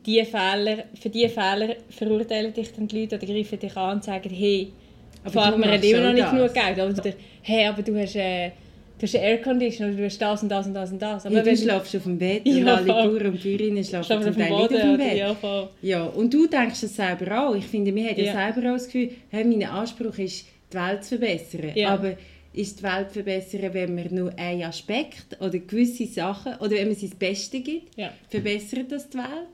die 0.05 0.23
Fehler, 0.25 0.85
für 0.99 1.09
diese 1.09 1.29
Fehler 1.29 1.75
verurteilen 1.89 2.53
dich 2.53 2.71
dann 2.73 2.87
die 2.87 3.01
Leute 3.01 3.15
oder 3.17 3.27
greifen 3.27 3.59
dich 3.59 3.77
an 3.77 3.97
und 3.97 4.03
sagen, 4.03 4.29
hey, 4.29 4.71
Aber 5.23 5.45
haben 5.45 5.61
machst 5.61 5.83
immer 5.83 6.01
noch 6.01 6.13
nicht 6.13 6.25
das. 6.25 6.31
genug 6.31 6.53
Geld. 6.53 6.99
Oder, 6.99 7.13
hey, 7.43 7.67
aber 7.67 7.81
du 7.83 7.99
hast, 7.99 8.15
äh, 8.15 8.51
du 8.99 9.03
hast 9.03 9.15
einen 9.15 9.23
Airconditioner, 9.23 9.89
oder 9.89 9.97
du 9.97 10.05
hast 10.05 10.21
das 10.21 10.43
und 10.43 10.49
das 10.49 10.67
und 10.67 10.73
das 10.73 10.91
und 10.91 11.01
das. 11.01 11.25
Aber 11.25 11.35
Ja, 11.35 11.41
du 11.43 11.57
schläfst 11.57 11.95
auf 11.95 12.03
dem 12.03 12.17
Bett 12.17 12.41
Ja, 12.45 12.57
und 12.57 12.67
alle. 12.67 12.85
Bauern 12.85 13.25
und 13.27 13.43
Bäuerinnen 13.43 13.83
schlafen 13.83 14.07
zum 14.07 14.17
auf 14.17 14.23
dem 14.25 14.35
Teil 14.35 14.49
Boden, 14.49 14.75
auf 14.75 14.81
dem? 14.81 14.97
Bett. 14.97 15.17
Ja. 15.17 15.69
Ja, 15.81 16.03
und 16.05 16.33
du 16.33 16.47
denkst 16.47 16.81
das 16.81 16.95
selber 16.95 17.41
auch. 17.41 17.55
Ich 17.55 17.65
finde, 17.65 17.95
wir 17.95 18.09
haben 18.09 18.23
ja, 18.23 18.33
selber 18.33 18.69
auch 18.69 18.73
das 18.73 18.85
Gefühl, 18.85 19.09
hey, 19.29 19.43
mein 19.43 19.63
Anspruch 19.63 20.17
ist, 20.17 20.45
die 20.71 20.77
Welt 20.77 21.03
zu 21.03 21.17
verbessern. 21.17 21.71
Aber 21.85 22.15
ist 22.53 22.79
die 22.79 22.83
Welt 22.83 23.11
verbessern, 23.11 23.73
wenn 23.73 23.95
man 23.95 24.13
nur 24.13 24.37
einen 24.37 24.63
Aspekt 24.63 25.39
oder 25.39 25.57
gewisse 25.59 26.05
Sachen, 26.05 26.55
oder 26.55 26.71
wenn 26.71 26.87
man 26.87 26.95
sein 26.95 27.11
Bestes 27.17 27.63
gibt, 27.63 27.95
verbessert 28.29 28.91
das 28.91 29.09
die 29.09 29.17
Welt? 29.17 29.47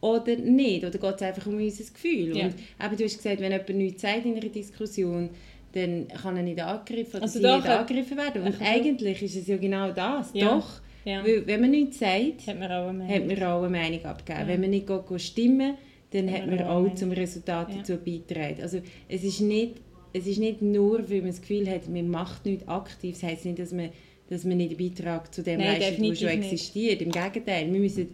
Oder 0.00 0.36
nicht? 0.36 0.84
Oder 0.84 0.98
geht 0.98 1.14
es 1.16 1.22
einfach 1.22 1.46
um 1.46 1.56
unser 1.56 1.84
Gefühl? 1.84 2.36
Ja. 2.36 2.44
Und 2.44 2.54
eben, 2.84 2.96
du 2.96 3.04
hast 3.04 3.16
gesagt, 3.16 3.40
wenn 3.40 3.50
jemand 3.50 3.68
nichts 3.70 4.02
sagt 4.02 4.24
in 4.24 4.32
einer 4.32 4.48
Diskussion, 4.48 5.30
dann 5.72 6.08
kann 6.08 6.36
er 6.36 6.42
nicht 6.42 6.60
angegriffen 6.60 7.20
Also 7.22 7.40
doch, 7.40 7.56
nicht 7.58 7.68
angegriffen 7.68 8.16
werden. 8.16 8.42
Und 8.42 8.56
eigentlich 8.62 9.22
ist 9.22 9.36
es 9.36 9.46
ja 9.46 9.56
genau 9.56 9.92
das. 9.92 10.30
Ja. 10.32 10.54
Doch, 10.56 10.80
Ja. 11.04 11.24
weil, 11.24 11.46
wenn 11.46 11.60
man 11.60 11.70
nichts 11.70 11.98
sagt, 11.98 12.46
Hat 12.46 12.58
man 12.58 12.70
auch 12.72 12.88
eine 12.88 13.04
hat 13.06 13.26
Meinung. 13.26 13.26
man 13.28 13.42
auch 13.44 13.62
eine 13.62 13.70
Meinung 13.70 14.04
abgegeben. 14.04 14.40
Ja. 14.40 14.48
Wenn 14.48 14.60
man 14.60 14.70
nicht 14.70 14.86
geht, 14.86 15.20
stimmen 15.20 15.74
dann 16.12 16.30
Hat 16.32 16.42
hat 16.42 16.46
man 16.50 16.62
auch 16.62 16.94
zum 16.94 17.10
Resultat 17.12 17.68
Ja. 17.70 17.76
dazu 17.78 17.96
beigetragen. 17.96 18.62
Also 18.62 18.80
es 19.08 19.22
ist, 19.24 19.40
nicht, 19.40 19.74
es 20.12 20.26
ist 20.26 20.38
nicht 20.38 20.62
nur, 20.62 21.10
weil 21.10 21.18
man 21.18 21.30
das 21.30 21.40
Gefühl 21.40 21.68
hat, 21.68 21.88
man 21.88 22.08
macht 22.08 22.46
nichts 22.46 22.66
aktiv, 22.68 23.14
das 23.20 23.22
heisst 23.28 23.44
nicht, 23.44 23.58
dass 23.58 23.72
man, 23.72 23.90
dass 24.30 24.44
man 24.44 24.56
nicht 24.56 24.78
einen 24.78 24.88
Beitrag 24.90 25.34
zu 25.34 25.42
dem 25.42 25.58
Nein, 25.58 25.80
leistet, 25.80 26.00
was 26.00 26.18
schon 26.18 26.28
nicht. 26.28 26.38
existiert. 26.52 27.02
Im 27.02 27.10
Gegenteil, 27.10 27.70
wir 27.72 27.80
müssen, 27.80 28.08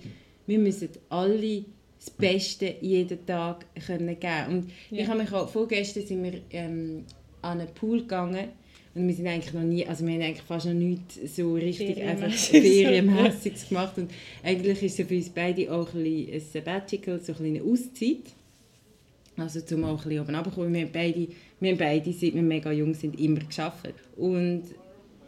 wir 0.47 0.59
müssen 0.59 0.89
alle 1.11 1.65
das 1.99 2.11
Beste 2.11 2.75
jeden 2.81 3.25
Tag 3.27 3.67
können 3.87 4.19
geben 4.19 4.47
Und 4.49 4.71
Ja. 4.91 5.03
ich 5.03 5.07
habe 5.07 5.21
mich 5.21 5.33
auch, 5.33 5.49
vorgestern 5.49 6.05
sind 6.05 6.25
wir 6.25 6.41
ähm, 6.51 7.05
an 7.43 7.61
einen 7.61 7.75
Pool 7.75 8.01
gegangen 8.01 8.49
und 8.95 9.09
wir 9.09 9.15
sind 9.15 9.27
eigentlich 9.27 9.55
noch 9.55 9.63
nie, 9.63 9.87
also 9.87 10.07
wir 10.07 10.15
haben 10.15 10.23
eigentlich 10.23 10.43
fast 10.43 10.67
noch 10.67 10.75
nichts 10.75 11.37
so 11.37 11.55
richtig 11.55 12.03
einfach 12.03 12.31
Ferienmässig. 12.31 12.63
Ferienmässiges 12.63 13.69
gemacht 13.69 13.99
und 13.99 14.11
eigentlich 14.43 14.83
ist 14.83 14.99
es 14.99 15.07
für 15.07 15.15
uns 15.15 15.29
beide 15.31 15.73
auch 15.73 15.95
ein, 15.95 16.03
bisschen 16.03 16.35
ein 16.35 16.41
Sabbatical, 16.41 17.21
so 17.21 17.35
eine 17.39 17.63
Auszeit. 17.63 18.33
Also 19.37 19.63
zum 19.63 19.85
auch 19.85 20.03
ein 20.03 20.09
bisschen 20.09 20.21
oben 20.21 20.35
runterkommen. 20.35 20.75
Wir 20.75 20.83
haben 20.83 20.93
beide, 20.93 21.29
wir 21.59 21.71
haben 21.71 21.79
beide, 21.79 22.13
seit 22.13 22.35
wir 22.35 22.43
mega 22.43 22.71
jung 22.71 22.93
sind, 22.93 23.19
immer 23.19 23.41
geschafft. 23.41 23.95
Und 24.17 24.63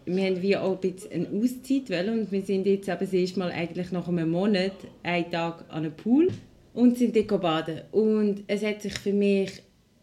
wir 0.04 0.24
haben 0.24 0.42
wie 0.42 0.56
auch 0.56 0.72
ein 0.72 0.92
bisschen 0.92 1.12
eine 1.12 1.28
Auszeit 1.28 1.88
wollen 1.88 2.20
und 2.20 2.32
wir 2.32 2.42
sind 2.42 2.66
jetzt 2.66 2.88
eben 2.88 2.98
das 3.00 3.12
erste 3.12 3.38
Mal 3.38 3.50
eigentlich 3.50 3.92
nach 3.92 4.06
einem 4.06 4.30
Monat 4.30 4.72
einen 5.02 5.30
Tag 5.30 5.64
an 5.68 5.84
einem 5.84 5.92
Pool 5.92 6.28
und 6.74 6.98
sind 6.98 7.16
dort 7.16 7.40
baden. 7.40 7.80
Und 7.92 8.42
es 8.46 8.62
hat 8.62 8.82
sich 8.82 8.92
für 8.94 9.12
mich, 9.12 9.50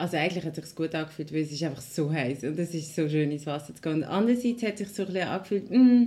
also 0.01 0.17
eigentlich 0.17 0.43
hat 0.43 0.57
es 0.57 0.65
sich 0.65 0.75
gut 0.75 0.95
angefühlt, 0.95 1.31
weil 1.31 1.41
es 1.41 1.51
ist 1.51 1.63
einfach 1.63 1.81
so 1.81 2.11
heiß 2.11 2.43
und 2.43 2.57
es 2.57 2.73
ist 2.73 2.95
so 2.95 3.07
schön 3.07 3.31
ins 3.31 3.45
Wasser 3.45 3.75
zu 3.75 3.81
gehen. 3.81 3.97
Und 3.97 4.03
andererseits 4.03 4.63
hat 4.63 4.73
es 4.73 4.79
sich 4.79 4.89
so 4.89 5.03
ein 5.03 5.13
bisschen 5.13 5.27
angefühlt, 5.27 5.69
mm, 5.69 6.03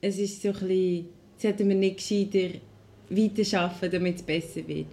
es 0.00 0.18
ist 0.18 0.42
so 0.42 0.48
ein 0.48 0.54
bisschen, 0.54 1.06
jetzt 1.40 1.58
wir 1.58 1.74
nicht 1.74 1.96
gescheiter 1.96 2.58
weiterarbeiten, 3.10 3.90
damit 3.90 4.16
es 4.16 4.22
besser 4.22 4.68
wird. 4.68 4.86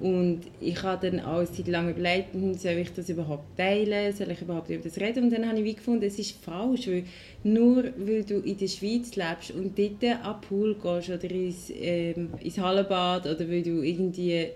Und 0.00 0.40
ich 0.60 0.82
habe 0.82 1.08
dann 1.08 1.20
auch 1.20 1.46
seit 1.46 1.68
langem 1.68 1.92
überlegt, 1.92 2.34
hm, 2.34 2.54
soll 2.54 2.72
ich 2.72 2.92
das 2.92 3.08
überhaupt 3.08 3.56
teilen, 3.56 4.12
soll 4.12 4.32
ich 4.32 4.42
überhaupt 4.42 4.68
über 4.68 4.82
das 4.82 4.98
reden? 4.98 5.24
Und 5.24 5.32
dann 5.32 5.48
habe 5.48 5.58
ich 5.60 5.64
wie 5.64 5.74
gefunden, 5.74 6.04
es 6.04 6.18
ist 6.18 6.32
falsch, 6.42 6.88
weil 6.88 7.04
nur 7.44 7.84
weil 7.96 8.24
du 8.24 8.40
in 8.40 8.58
der 8.58 8.66
Schweiz 8.66 9.14
lebst 9.14 9.52
und 9.52 9.78
dort 9.78 10.04
an 10.04 10.34
den 10.34 10.40
Pool 10.48 10.74
gehst 10.74 11.08
oder 11.08 11.30
ins, 11.30 11.72
ähm, 11.72 12.30
ins 12.42 12.58
Hallenbad 12.58 13.26
oder 13.26 13.48
weil 13.48 13.62
du 13.62 13.80
irgendwie 13.82 14.48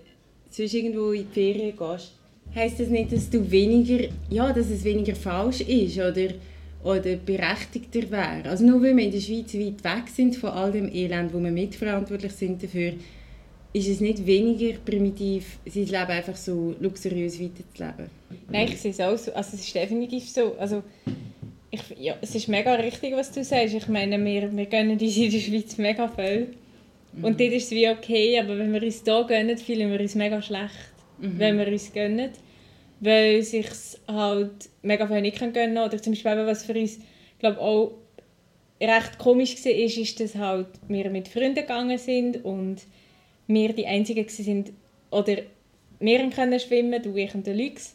sonst 0.51 0.75
irgendwo 0.75 1.13
in 1.13 1.27
die 1.29 1.33
Ferien 1.33 1.77
gehst, 1.77 2.20
heisst 2.55 2.81
das 2.81 2.89
nicht, 2.89 3.13
dass 3.13 3.31
du 3.31 3.51
weniger, 3.51 4.09
ja, 4.29 4.53
dass 4.53 4.71
es 4.71 4.85
weniger 4.85 5.15
falsch 5.15 5.61
ist 5.61 5.99
oder, 5.99 6.35
oder 6.83 7.17
berechtigter 7.17 8.11
wäre. 8.11 8.49
Also 8.49 8.65
nur 8.65 8.83
weil 8.83 8.97
wir 8.97 9.05
in 9.05 9.13
der 9.13 9.21
Schweiz 9.21 9.55
weit 9.55 9.85
weg 9.85 10.09
sind 10.15 10.37
von 10.37 10.51
all 10.51 10.73
dem 10.73 10.93
Elend, 10.93 11.33
wo 11.33 11.39
wir 11.39 11.51
mitverantwortlich 11.51 12.33
sind 12.33 12.63
dafür, 12.63 12.95
ist 13.73 13.89
es 13.89 14.01
nicht 14.01 14.27
weniger 14.27 14.79
primitiv, 14.85 15.59
sein 15.65 15.85
Leben 15.85 16.11
einfach 16.11 16.37
so 16.37 16.75
luxuriös 16.81 17.41
weiterzuleben. 17.41 18.11
Nein, 18.51 18.69
ich 18.69 18.81
sehe 18.81 18.91
es 18.91 19.01
auch 19.01 19.17
so. 19.17 19.33
Also 19.33 19.51
es 19.55 19.65
ist 19.65 19.75
definitiv 19.75 20.29
so. 20.29 20.57
Also, 20.59 20.83
ich, 21.71 21.83
ja, 22.01 22.17
es 22.21 22.35
ist 22.35 22.49
mega 22.49 22.75
richtig, 22.75 23.15
was 23.15 23.31
du 23.31 23.45
sagst. 23.45 23.75
Ich 23.75 23.87
meine, 23.87 24.23
wir, 24.25 24.55
wir 24.57 24.67
gönnen 24.67 24.99
uns 24.99 25.17
in 25.17 25.31
der 25.31 25.39
Schweiz 25.39 25.79
mega 25.79 26.09
viel. 26.09 26.49
Und 27.23 27.41
dort 27.41 27.53
ist 27.53 27.65
es 27.65 27.71
wie 27.73 27.89
okay, 27.89 28.39
aber 28.39 28.57
wenn 28.59 28.73
wir 28.73 28.83
uns 28.83 29.03
hier 29.05 29.25
gönnen, 29.25 29.59
fühlen 29.59 29.91
wir 29.91 30.01
uns 30.01 30.15
mega 30.15 30.41
schlecht, 30.41 30.90
wenn 31.21 31.59
wir 31.59 31.69
uns 31.69 31.93
gönnen. 31.93 32.31
Weil 33.01 33.43
sich 33.43 33.67
halt 34.09 34.69
mega 34.83 35.07
viel 35.07 35.21
nicht 35.23 35.39
gönnen 35.39 35.53
können. 35.55 35.79
Oder 35.79 36.01
zum 36.03 36.13
Beispiel, 36.13 36.47
was 36.47 36.65
für 36.65 36.75
uns, 36.79 36.99
glaube 37.39 37.61
auch 37.61 37.93
recht 38.81 39.19
komisch 39.19 39.57
war, 39.65 39.73
ist, 39.73 39.99
ist, 39.99 40.21
dass 40.21 40.35
halt 40.35 40.69
wir 40.89 41.11
mit 41.11 41.29
Freunden 41.29 41.55
gegangen 41.55 41.99
sind 41.99 42.45
und 42.45 42.79
wir 43.47 43.73
die 43.73 43.87
Einzigen 43.87 44.29
sind, 44.29 44.73
oder 45.11 45.37
wir 45.99 46.31
können 46.31 46.59
schwimmen, 46.61 47.03
du, 47.03 47.15
ich 47.17 47.35
und 47.35 47.47
der 47.47 47.55
Lux. 47.55 47.95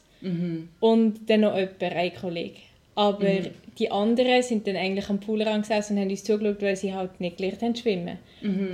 Und 0.79 1.29
dann 1.29 1.41
noch 1.41 1.55
jemand, 1.55 1.81
ein 1.81 2.13
Kollege. 2.13 2.59
Aber 2.95 3.27
die 3.77 3.91
anderen 3.91 4.41
sind 4.41 4.65
dann 4.67 4.77
eigentlich 4.77 5.09
am 5.09 5.19
Poolrand 5.19 5.63
gesessen 5.67 5.95
und 5.97 6.01
haben 6.03 6.09
uns 6.09 6.23
zugeschaut, 6.23 6.61
weil 6.61 6.75
sie 6.77 6.93
halt 6.93 7.19
nicht 7.19 7.37
gelernt 7.37 7.61
haben 7.61 7.75
schwimmen. 7.75 8.17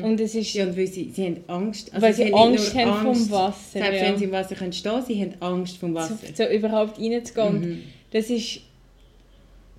Und 0.04 0.20
es 0.20 0.36
ist... 0.36 0.54
Ja, 0.54 0.66
und 0.66 0.78
weil 0.78 0.86
sie, 0.88 1.10
sie 1.14 1.26
haben 1.26 1.38
Angst. 1.48 1.92
Also 1.94 2.06
Weil 2.06 2.14
sie 2.14 2.26
haben 2.26 2.34
Angst 2.36 2.76
haben 2.76 3.02
vom 3.04 3.32
Wasser, 3.32 3.80
Selbst 3.80 4.02
ja. 4.02 4.08
wenn 4.08 4.18
sie 4.18 4.26
im 4.26 4.32
Wasser 4.32 4.56
können 4.56 4.74
stehen 4.74 5.02
sie 5.08 5.22
haben 5.22 5.34
Angst 5.40 5.78
vom 5.78 5.96
Wasser. 5.96 6.18
so, 6.36 6.44
so 6.44 6.50
überhaupt 6.52 7.00
reinzugehen. 7.00 7.60
Mhm. 7.62 7.84
Das 8.12 8.30
ist, 8.30 8.60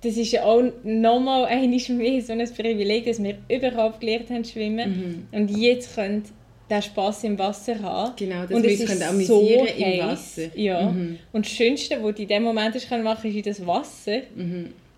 das 0.01 0.17
ist 0.17 0.31
ja 0.31 0.43
auch 0.43 0.61
nochmal 0.83 1.45
einmal 1.45 1.79
mehr 1.89 2.21
so 2.21 2.33
ein 2.33 2.53
Privileg, 2.53 3.05
dass 3.05 3.21
wir 3.23 3.37
überhaupt 3.47 4.01
gelernt 4.01 4.29
haben 4.29 4.43
zu 4.43 4.53
schwimmen 4.53 5.27
Mhm. 5.31 5.39
und 5.39 5.49
jetzt 5.57 5.95
können 5.95 6.23
den 6.69 6.81
Spass 6.81 7.23
im 7.23 7.37
Wasser 7.37 7.79
haben. 7.81 8.13
Genau, 8.17 8.41
dass 8.43 8.51
und 8.51 8.63
wir 8.63 8.71
es 8.71 8.79
ist 8.79 9.01
amüsieren 9.01 9.67
so 9.67 9.83
im. 9.85 9.99
Wasser. 9.99 10.57
Ja. 10.57 10.89
Mhm. 10.91 11.19
Und 11.31 11.45
das 11.45 11.51
Schönste, 11.51 12.01
was 12.01 12.15
du 12.15 12.21
in 12.23 12.27
dem 12.27 12.43
Moment 12.43 12.75
machen 13.03 13.29
ist 13.29 13.35
in 13.35 13.43
das 13.43 13.65
Wasser. 13.65 14.21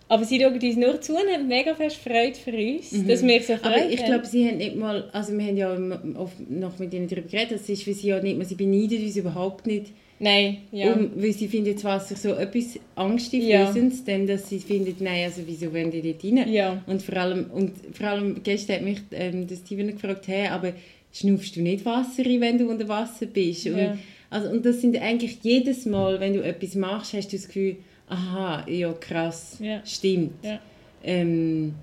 Aber 0.08 0.24
sie 0.24 0.40
schauen 0.40 0.54
uns 0.54 0.76
nur 0.76 1.00
zu 1.00 1.14
und 1.14 1.28
haben 1.32 1.48
mega 1.48 1.74
fest 1.74 1.96
Freude 1.96 2.34
für 2.36 2.52
uns, 2.52 2.90
dass 3.06 3.26
wir 3.26 3.42
so 3.42 3.56
Freude 3.56 3.60
Mhm. 3.60 3.64
Aber 3.82 3.90
ich 3.90 4.04
glaube, 4.04 4.26
sie 4.26 4.46
haben 4.46 4.58
nicht 4.58 4.76
mal, 4.76 5.08
also 5.12 5.36
wir 5.36 5.44
haben 5.44 5.56
ja 5.56 5.76
oft 6.16 6.48
noch 6.48 6.78
mit 6.78 6.94
ihnen 6.94 7.08
darüber 7.08 7.26
geredet, 7.28 7.52
das 7.60 7.68
ist 7.68 7.82
für 7.82 7.92
sie 7.92 8.08
ja 8.08 8.22
nicht 8.22 8.38
mal, 8.38 8.44
sie 8.44 8.54
beneiden 8.54 9.02
uns 9.04 9.16
überhaupt 9.16 9.66
nicht, 9.66 9.86
Nein, 10.18 10.58
ja. 10.72 10.92
um, 10.94 11.10
weil 11.16 11.32
sie 11.32 11.48
finden 11.48 11.74
das 11.74 11.84
Wasser 11.84 12.16
so 12.16 12.30
etwas 12.34 12.78
Angsteinflößendes, 12.94 14.04
denn 14.04 14.26
dass 14.26 14.48
sie 14.48 14.60
finden, 14.60 14.94
nein, 15.00 15.24
also 15.24 15.42
wieso 15.44 15.72
wollen 15.72 15.90
die 15.90 16.00
dort 16.02 16.24
rein? 16.24 16.52
Ja. 16.52 16.82
Und 16.86 17.02
vor 17.02 17.16
allem, 17.16 17.50
und 17.52 17.72
vor 17.92 18.06
allem 18.06 18.42
gestern 18.42 18.76
hat 18.76 18.82
mich 18.82 18.98
ähm, 19.12 19.46
der 19.46 19.56
Steven 19.56 19.88
gefragt, 19.92 20.28
hey, 20.28 20.48
aber 20.48 20.72
schnuffst 21.12 21.56
du 21.56 21.62
nicht 21.62 21.84
Wasser 21.84 22.24
rein, 22.24 22.40
wenn 22.40 22.58
du 22.58 22.70
unter 22.70 22.88
Wasser 22.88 23.26
bist? 23.26 23.66
Und, 23.66 23.76
Ja. 23.78 23.98
also, 24.30 24.50
und 24.50 24.64
das 24.64 24.80
sind 24.80 24.96
eigentlich 25.00 25.38
jedes 25.42 25.84
Mal, 25.84 26.20
wenn 26.20 26.34
du 26.34 26.42
etwas 26.42 26.74
machst, 26.76 27.12
hast 27.12 27.32
du 27.32 27.36
das 27.36 27.46
Gefühl, 27.48 27.76
aha, 28.08 28.64
ja 28.68 28.92
krass, 28.92 29.58
Ja. 29.60 29.80
stimmt. 29.84 30.32
Ja. 30.44 30.58
Ähm, 31.02 31.74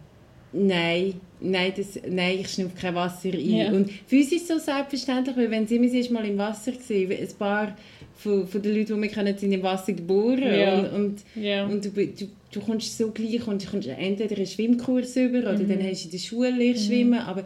nein, 0.52 1.14
nein, 1.40 1.74
das, 1.76 2.00
nein, 2.10 2.40
ich 2.40 2.50
schnupfe 2.50 2.78
kein 2.80 2.96
Wasser 2.96 3.30
ein. 3.30 3.50
Ja. 3.50 3.72
Und 3.72 3.90
für 4.08 4.18
uns 4.18 4.32
ist 4.32 4.44
es 4.44 4.48
so 4.48 4.58
selbstverständlich, 4.60 5.36
weil 5.36 5.52
wenn 5.52 5.68
sie 5.68 5.78
erst 5.78 6.12
mal 6.12 6.26
im 6.26 6.38
Wasser 6.38 6.72
gesehen, 6.72 7.12
ein 7.12 7.28
paar 7.38 7.76
von, 8.16 8.48
von 8.48 8.62
den 8.62 8.76
Leuten, 8.76 8.96
die 8.96 9.02
wir 9.02 9.10
kennen, 9.10 9.38
sind 9.38 9.52
im 9.52 9.64
Wasser 9.64 9.94
geboren 9.94 10.44
Ja. 10.44 10.80
und, 10.80 10.86
und, 10.94 11.24
Ja. 11.44 11.66
und 11.66 11.84
du, 11.84 11.90
du, 11.90 12.28
du 12.52 12.60
kommst 12.62 12.98
so 12.98 13.12
gleich, 13.12 13.40
kommst, 13.42 13.70
kommst 13.70 13.88
entweder 13.88 14.36
einen 14.38 14.46
Schwimmkurs 14.48 15.16
über 15.18 15.40
oder 15.40 15.58
Mhm. 15.58 15.70
dann 15.70 15.84
hast 15.84 16.04
du 16.04 16.06
in 16.08 16.12
der 16.12 16.18
Schule 16.20 16.50
lernst 16.52 16.86
schwimmen, 16.86 17.20
aber 17.20 17.46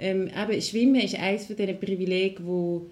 ähm, 0.00 0.28
eben, 0.28 0.62
Schwimmen 0.62 0.96
ist 1.00 1.14
eines 1.18 1.46
von 1.46 1.56
diesen 1.56 1.78
Privilegien, 1.78 2.46
wo 2.46 2.86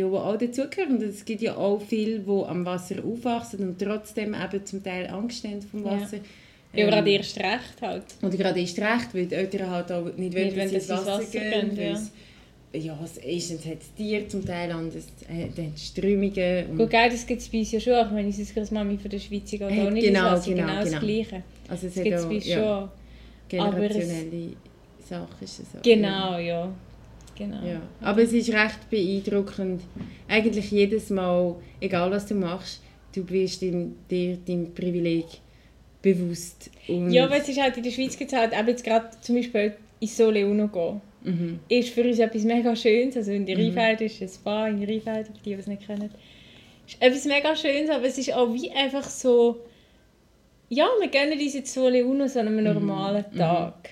ja, 0.00 0.10
wo 0.10 0.16
auch 0.18 0.36
dazugehören. 0.36 0.96
Und 0.96 1.02
es 1.02 1.24
gibt 1.24 1.42
ja 1.42 1.56
auch 1.56 1.80
viele, 1.80 2.18
die 2.20 2.30
am 2.46 2.64
Wasser 2.64 2.96
aufwachsen 3.04 3.60
und 3.60 3.78
trotzdem 3.78 4.34
eben 4.34 4.66
zum 4.66 4.82
Teil 4.82 5.06
Angst 5.08 5.44
haben 5.44 5.62
vom 5.62 5.84
Ja. 5.84 5.92
Wasser. 6.00 6.18
Ja, 6.72 6.84
Ähm, 6.84 6.90
gerade 6.90 7.10
erst 7.10 7.36
recht 7.38 7.80
halt. 7.82 8.04
Oder 8.22 8.36
gerade 8.36 8.60
erst 8.60 8.78
recht, 8.78 9.08
weil 9.14 9.26
die 9.26 9.34
Eltern 9.34 9.70
halt 9.70 9.90
auch 9.92 10.04
nicht 10.16 10.34
wollen, 10.36 10.56
dass 10.56 10.68
sie 10.70 10.74
ins 10.76 10.88
Wasser 10.88 11.18
Wasser 11.18 11.24
gehen. 11.38 11.76
weil 11.76 11.84
ja. 11.86 11.92
es- 11.94 12.10
Ja, 12.72 12.96
es- 13.04 13.16
erstens 13.18 13.66
hat 13.66 13.78
es 13.80 13.92
Tiere 13.94 14.28
zum 14.28 14.44
Teil, 14.46 14.70
anders 14.70 15.06
äh, 15.28 15.48
dann 15.56 15.74
die 15.74 15.80
Strömungen. 15.80 16.66
Und, 16.70 16.76
Gut, 16.78 16.90
gell, 16.90 17.10
das 17.10 17.26
gibt 17.26 17.40
es 17.42 17.48
bei 17.48 17.58
uns 17.58 17.72
ja 17.72 17.80
schon. 17.80 17.94
Ich 18.06 18.12
meine, 18.12 18.26
unsere 18.28 18.48
Großmami 18.60 18.96
von 18.98 19.10
der 19.10 19.18
Schweiz 19.18 19.50
geht 19.50 19.62
auch 19.64 19.68
Äh, 19.68 19.90
nicht 19.90 20.06
genau, 20.06 20.22
Wasser. 20.26 20.50
genau, 20.54 20.66
genau, 20.68 20.80
das 20.80 20.84
genau. 20.90 21.00
Gleiche. 21.00 21.42
also 21.68 21.86
es 21.88 21.94
Das 21.94 21.96
hat 21.96 22.04
gibt 22.04 22.16
es 22.16 22.22
auch 22.24 22.28
bei 22.28 22.34
uns 22.36 22.46
ja, 22.46 22.56
schon. 22.56 22.64
Aber 22.64 22.88
es- 22.88 23.48
generationelle 23.96 24.52
Sachen. 25.08 25.26
Ist 25.44 25.58
es 25.58 25.66
auch. 25.76 25.82
Genau, 25.82 26.38
ja. 26.38 26.72
Genau. 27.36 27.64
Ja. 27.64 27.80
Aber 28.00 28.22
es 28.22 28.32
ist 28.32 28.50
recht 28.50 28.90
beeindruckend. 28.90 29.82
Eigentlich 30.28 30.70
jedes 30.70 31.10
Mal, 31.10 31.56
egal 31.80 32.10
was 32.10 32.26
du 32.26 32.34
machst, 32.34 32.82
du 33.14 33.24
bist 33.24 33.62
in, 33.62 33.96
dir 34.10 34.38
dein 34.46 34.72
Privileg 34.74 35.26
bewusst. 36.02 36.70
Und, 36.88 37.10
Ja, 37.10 37.28
weil 37.30 37.40
es 37.40 37.48
ist 37.48 37.60
halt 37.60 37.76
in 37.76 37.82
der 37.82 37.90
Schweiz 37.90 38.16
gibt 38.16 38.32
halt 38.32 38.52
eben 38.52 38.68
jetzt 38.68 38.84
gerade 38.84 39.08
zum 39.20 39.36
Beispiel 39.36 39.74
ins 40.00 40.16
Sole 40.16 40.46
Uno 40.46 40.68
gehen. 40.68 41.00
mhm. 41.24 41.58
Ist 41.68 41.90
für 41.90 42.02
uns 42.02 42.18
etwas 42.18 42.44
mega 42.44 42.74
Schönes. 42.74 43.16
Also 43.16 43.32
in 43.32 43.46
der 43.46 43.56
Rheinfeld 43.56 44.00
ist 44.02 44.22
ein 44.22 44.28
Spa 44.28 44.68
in 44.68 44.84
Rheinfeld, 44.84 45.26
für 45.26 45.32
die, 45.32 45.40
die 45.50 45.52
es 45.52 45.66
nicht 45.66 45.86
kennen. 45.86 46.10
Ist 46.86 47.00
etwas 47.00 47.24
mega 47.26 47.54
Schönes, 47.54 47.90
aber 47.90 48.04
es 48.04 48.18
ist 48.18 48.32
auch 48.32 48.52
wie 48.52 48.70
einfach 48.70 49.04
so... 49.04 49.60
Ja, 50.68 50.86
wir 51.00 51.08
gönnen 51.08 51.38
uns 51.38 51.54
jetzt 51.54 51.74
Sole 51.74 52.04
Uno 52.04 52.28
so 52.28 52.38
an 52.38 52.46
einem 52.46 52.62
normalen 52.62 53.24
Tag. 53.36 53.90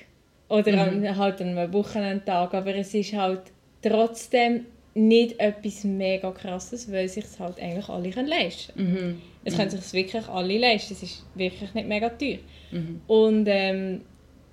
Oder 0.48 0.82
an, 0.82 1.16
halt 1.16 1.40
an 1.40 1.58
einem 1.58 1.72
Wochenendtag. 1.72 2.54
Aber 2.54 2.74
es 2.74 2.94
ist 2.94 3.12
halt 3.12 3.42
trotzdem 3.82 4.66
nicht 4.94 5.38
etwas 5.38 5.84
mega 5.84 6.30
krasses, 6.32 6.90
weil 6.90 7.08
sich 7.08 7.24
es 7.24 7.38
halt 7.38 7.60
eigentlich 7.60 7.88
alle 7.88 8.10
können 8.10 8.28
leisten 8.28 8.72
können. 8.74 8.92
Mhm. 8.92 9.22
Es 9.44 9.56
können 9.56 9.70
sich 9.70 9.92
wirklich 9.92 10.26
alle 10.28 10.58
leisten. 10.58 10.94
Es 10.94 11.02
ist 11.02 11.24
wirklich 11.34 11.72
nicht 11.74 11.88
mega 11.88 12.08
teuer. 12.08 12.38
Mhm. 12.72 13.00
Und 13.06 13.46
ähm, 13.48 14.00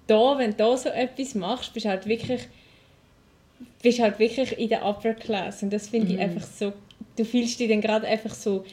da, 0.07 0.37
wenn 0.37 0.55
du 0.55 0.77
so 0.77 0.89
etwas 0.89 1.35
machst, 1.35 1.73
bist 1.73 1.85
du 1.85 1.89
halt 1.89 2.05
wirklich, 2.05 2.41
bist 3.81 3.99
halt 3.99 4.19
wirklich 4.19 4.57
in 4.57 4.69
der 4.69 4.85
Upper 4.85 5.13
Class. 5.13 5.63
Und 5.63 5.73
das 5.73 5.89
finde 5.89 6.13
ich 6.13 6.19
einfach 6.19 6.43
so, 6.43 6.73
du 7.15 7.25
fühlst 7.25 7.59
dich 7.59 7.69
dann 7.69 7.81
gerade 7.81 8.07
einfach 8.07 8.33
so, 8.33 8.65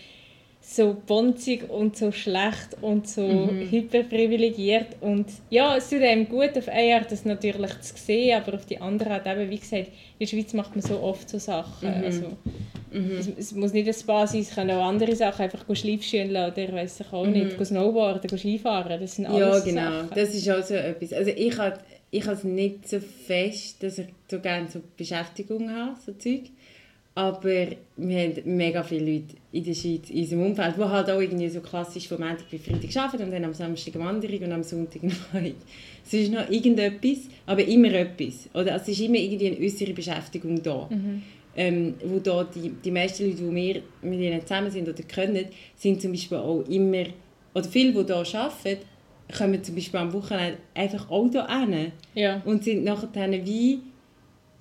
so 0.64 0.96
bonzig 1.06 1.68
und 1.68 1.96
so 1.96 2.12
schlecht 2.12 2.76
und 2.80 3.08
so 3.08 3.50
hyperprivilegiert. 3.68 4.96
Und 5.00 5.26
ja, 5.50 5.76
es 5.76 5.90
tut 5.90 6.02
einem 6.02 6.28
gut 6.28 6.56
auf 6.56 6.68
eine 6.68 6.94
Art, 6.94 7.10
das 7.10 7.24
natürlich 7.24 7.80
zu 7.80 7.96
sehen, 7.96 8.40
aber 8.40 8.54
auf 8.54 8.64
die 8.64 8.80
andere 8.80 9.10
Art 9.10 9.26
eben, 9.26 9.50
wie 9.50 9.58
gesagt, 9.58 9.88
in 9.88 9.92
der 10.20 10.26
Schweiz 10.26 10.54
macht 10.54 10.76
man 10.76 10.82
so 10.82 11.00
oft 11.00 11.28
so 11.28 11.38
Sachen. 11.38 11.88
Also, 11.88 12.36
es, 12.92 13.28
es 13.36 13.52
muss 13.52 13.72
nicht 13.72 13.88
ein 13.88 13.94
Spa 13.94 14.26
sein, 14.26 14.42
es 14.42 14.54
können 14.54 14.70
auch 14.70 14.84
andere 14.84 15.16
Sachen, 15.16 15.42
einfach 15.42 15.66
go 15.66 15.74
Schleifschuhen 15.74 16.30
lassen, 16.30 16.52
oder 16.52 16.72
weiss 16.74 17.00
ich 17.00 17.12
auch 17.12 17.26
nicht, 17.26 17.58
go 17.58 17.64
Snowboarden, 17.64 18.30
go 18.30 18.36
Skifahren, 18.36 19.00
das 19.00 19.16
sind 19.16 19.26
alles 19.26 19.40
Ja, 19.40 19.64
genau. 19.64 20.02
Sachen. 20.02 20.10
Das 20.14 20.34
ist 20.34 20.48
auch 20.48 20.62
so 20.62 20.74
etwas. 20.74 21.12
Also 21.12 21.32
ich 21.34 21.58
habe 21.58 21.78
ich 22.12 22.26
es 22.26 22.44
nicht 22.44 22.88
so 22.88 23.00
fest, 23.00 23.82
dass 23.82 23.98
ich 23.98 24.06
so 24.30 24.38
gerne 24.38 24.68
so 24.68 24.80
Beschäftigung 24.96 25.70
habe, 25.70 25.96
so 26.04 26.12
Zeug. 26.12 26.42
Aber 27.14 27.42
wir 27.98 28.18
haben 28.18 28.56
mega 28.56 28.82
viele 28.82 29.12
Leute 29.12 29.34
in 29.52 29.64
der 29.64 29.74
Schweiz, 29.74 30.08
in 30.08 30.20
unserem 30.20 30.46
Umfeld, 30.46 30.76
die 30.78 30.82
halt 30.82 31.10
auch 31.10 31.20
irgendwie 31.20 31.48
so 31.50 31.60
klassisch 31.60 32.08
vom 32.08 32.20
Montag 32.20 32.48
bis 32.50 32.62
Freitag 32.64 32.96
arbeiten 32.96 33.24
und 33.24 33.30
dann 33.32 33.44
am 33.44 33.52
Samstag 33.52 33.94
eine 33.96 34.04
Wanderung 34.06 34.38
und 34.44 34.52
am 34.52 34.62
Sonntag 34.62 35.02
eine. 35.34 35.52
Es 36.06 36.12
ist 36.14 36.32
noch 36.32 36.48
irgendetwas, 36.48 37.28
aber 37.44 37.64
immer 37.66 37.92
etwas. 37.92 38.48
Oder 38.54 38.76
es 38.76 38.88
ist 38.88 39.00
immer 39.00 39.16
irgendwie 39.18 39.48
eine 39.48 39.58
äußere 39.58 39.92
Beschäftigung 39.92 40.62
da. 40.62 40.88
Ähm, 41.54 41.94
wo 42.02 42.18
da 42.18 42.44
die, 42.44 42.70
die 42.82 42.90
meisten 42.90 43.24
Leute, 43.26 43.42
die 43.42 43.54
wir 43.54 43.82
mit 44.10 44.18
ihnen 44.20 44.40
zusammen 44.40 44.70
sind 44.70 44.88
oder 44.88 45.02
können, 45.02 45.44
sind 45.76 46.00
zum 46.00 46.12
Beispiel 46.12 46.38
auch 46.38 46.62
immer, 46.66 47.04
oder 47.54 47.64
viele, 47.68 47.92
die 47.92 48.06
hier 48.06 48.40
arbeiten, 48.40 48.78
kommen 49.36 49.62
zum 49.62 49.74
Beispiel 49.74 50.00
am 50.00 50.12
Wochenende 50.14 50.56
einfach 50.74 51.10
auch 51.10 51.28
hier 51.30 51.46
hin 51.46 51.92
Ja. 52.14 52.40
und 52.46 52.64
sind 52.64 52.84
nachher 52.84 53.08
dann 53.12 53.32
wie 53.32 53.80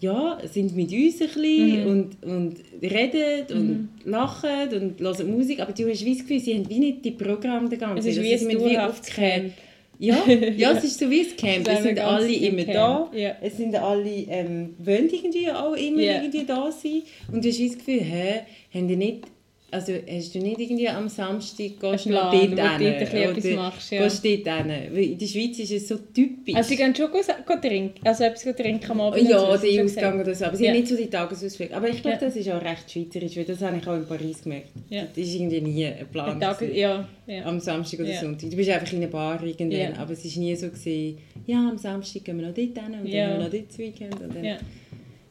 ja, 0.02 0.40
sind 0.52 0.76
mit 0.76 0.92
uns 0.92 1.22
ein 1.22 1.28
bisschen 1.28 1.86
und, 1.88 2.24
und 2.24 2.56
reden 2.82 3.46
und 3.58 3.90
lachen 4.04 4.50
und 4.74 5.00
hören 5.00 5.32
Musik, 5.32 5.60
aber 5.62 5.72
du 5.74 5.90
hast 5.90 6.04
wie 6.04 6.14
das 6.14 6.22
Gefühl, 6.24 6.40
sie 6.40 6.56
haben 6.56 6.70
wie 6.70 6.80
nicht 6.80 7.06
die 7.06 7.12
Programme 7.12 7.70
den 7.70 7.80
ganzen 7.80 8.00
Es 8.00 8.06
ist 8.18 8.22
wie 8.24 8.34
Also 8.34 8.46
ein 8.46 8.50
sie 8.52 8.56
müssen 8.58 8.70
wie 8.72 8.78
aufzukehren. 8.78 9.42
Camp. 9.44 9.54
Ja, 10.04 10.18
ja, 10.28 10.72
es 10.72 10.84
ist 10.84 11.00
so 11.00 11.08
wie 11.12 11.20
ein 11.20 11.38
Camp. 11.38 11.68
Es 11.68 11.78
ist 11.78 11.84
sind 11.84 12.00
alle 12.00 12.34
immer 12.34 12.64
Camp. 12.64 12.74
da. 12.74 13.12
Ja. 13.16 13.36
Es 13.40 13.58
sind 13.58 13.76
alle, 13.76 14.10
ähm, 14.10 14.74
wollen 14.80 15.08
irgendwie 15.12 15.52
auch 15.52 15.74
immer 15.76 16.02
Ja. 16.02 16.16
irgendwie 16.24 16.44
da 16.44 16.72
sein. 16.72 17.04
Und 17.32 17.46
du 17.46 17.50
hast 17.50 17.60
wie 17.60 17.68
das 17.68 17.78
Gefühl, 17.78 18.00
hä, 18.00 18.40
haben 18.74 18.88
die 18.88 18.96
nicht, 18.96 19.26
also 19.72 19.94
hast 20.08 20.36
du 20.36 20.40
nicht 20.40 20.60
irgendwie 20.60 20.90
am 20.90 21.08
Samstag, 21.08 21.80
gehst 21.80 22.06
du 22.06 22.10
Plan, 22.10 22.26
noch 22.26 22.34
wo 22.34 22.38
dort 22.38 22.52
du 22.52 22.56
dort 22.56 22.70
ein 22.70 22.82
hin 22.82 23.00
bisschen 23.00 23.24
etwas 23.24 23.56
machst, 23.56 23.92
ja. 23.92 24.04
gehst 24.04 24.26
du 24.26 24.38
dort 24.38 24.58
hin. 24.66 24.72
Weil 24.92 25.04
in 25.04 25.18
der 25.18 25.26
Schweiz 25.28 25.60
ist 25.60 25.72
es 25.72 25.88
so 25.88 25.98
typisch. 26.14 26.56
Also 26.56 26.70
sie 26.70 26.76
gehen 26.76 26.96
schon 26.96 27.12
go, 27.12 27.20
go 27.46 27.54
trinken, 27.62 28.06
also 28.08 28.24
etwas 28.26 28.44
go 28.44 28.52
trinken 28.52 28.92
am 28.92 29.02
Abend. 29.02 29.30
Ja, 29.30 29.42
oder 29.42 29.58
du 29.58 29.68
schon 29.74 29.86
Ausgang 29.86 30.20
oder 30.20 30.36
so. 30.36 30.46
Aber 30.46 30.56
sie 30.58 30.66
Ja. 30.66 30.72
haben 30.72 30.78
nicht 30.80 30.88
so 30.90 30.98
die 30.98 31.10
Tagesausflüge. 31.10 31.76
Aber 31.76 31.90
ich 31.90 32.02
glaube, 32.02 32.18
Ja. 32.22 32.28
das 32.28 32.36
ist 32.36 32.50
auch 32.50 32.62
recht 32.62 32.92
schweizerisch, 32.92 33.38
weil 33.38 33.46
das 33.46 33.62
habe 33.62 33.78
ich 33.78 33.88
auch 33.88 33.96
in 33.96 34.06
Paris 34.06 34.44
gemerkt. 34.44 34.70
Ja. 34.90 35.04
Das 35.06 35.18
ist 35.18 35.36
irgendwie 35.36 35.62
nie 35.62 35.86
ein 35.86 36.08
Plan. 36.12 36.40
Tag, 36.40 36.62
ja, 36.74 37.08
ja. 37.28 37.46
Am 37.46 37.60
Samstag 37.60 38.02
oder. 38.02 38.14
Sonntag. 38.14 38.50
Du 38.50 38.56
bist 38.56 38.70
einfach 38.70 38.92
in 38.92 39.00
einer 39.00 39.08
Bar 39.08 39.42
irgendwann, 39.44 39.94
aber 39.96 40.12
es 40.14 40.26
war 40.26 40.44
nie 40.44 40.56
so, 40.56 40.68
gewesen, 40.70 41.18
ja, 41.48 41.70
am 41.70 41.78
Samstag 41.78 42.26
gehen 42.26 42.38
wir 42.40 42.48
noch 42.48 42.54
dort 42.54 42.78
hin 42.78 43.00
und 43.02 43.08
Ja. 43.08 43.30
dann 43.30 43.40
noch 43.44 43.50
dort 43.50 43.78
Weekend. 43.78 44.20
Und 44.22 44.36
dann, 44.36 44.44
ja. 44.44 44.58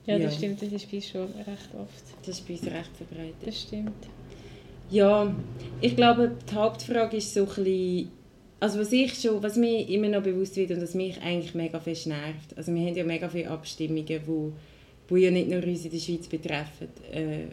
Das 0.07 0.35
stimmt, 0.37 0.61
das 0.61 0.73
ist 0.73 0.91
bei 0.91 0.97
uns 0.97 1.09
schon 1.09 1.21
recht 1.23 1.71
oft. 1.79 2.05
Das 2.27 2.39
ist 2.39 2.49
bei 2.49 2.55
uns 2.55 2.65
recht 2.65 2.91
verbreitet. 2.97 3.35
Das 3.47 3.61
stimmt. 3.63 3.93
Ja, 4.91 5.35
ich 5.81 5.97
glaube, 5.97 6.33
die 6.51 6.55
Hauptfrage 6.55 7.17
ist 7.17 7.33
so 7.33 7.41
ein 7.41 7.47
bisschen, 7.47 8.11
also 8.59 8.81
was 8.81 8.93
ich 8.93 9.15
schon, 9.15 9.43
was 9.43 9.57
mir 9.57 9.89
immer 9.89 10.09
noch 10.09 10.23
bewusst 10.23 10.57
wird 10.57 10.73
und 10.73 10.83
was 10.83 10.95
mich 10.95 11.21
eigentlich 11.23 11.55
mega 11.55 11.81
fest 11.81 12.07
nervt, 12.07 12.57
also 12.57 12.75
wir 12.75 12.87
haben 12.87 12.97
ja 12.97 13.05
mega 13.05 13.29
viele 13.29 13.49
Abstimmungen, 13.49 14.21
wo, 14.27 14.53
wo 15.09 15.17
ja 15.17 15.31
nicht 15.31 15.49
nur 15.49 15.63
uns 15.65 15.85
in 15.85 15.91
der 15.91 15.99
Schweiz 15.99 16.27
betreffen. 16.27 16.89
Äh, 17.13 17.45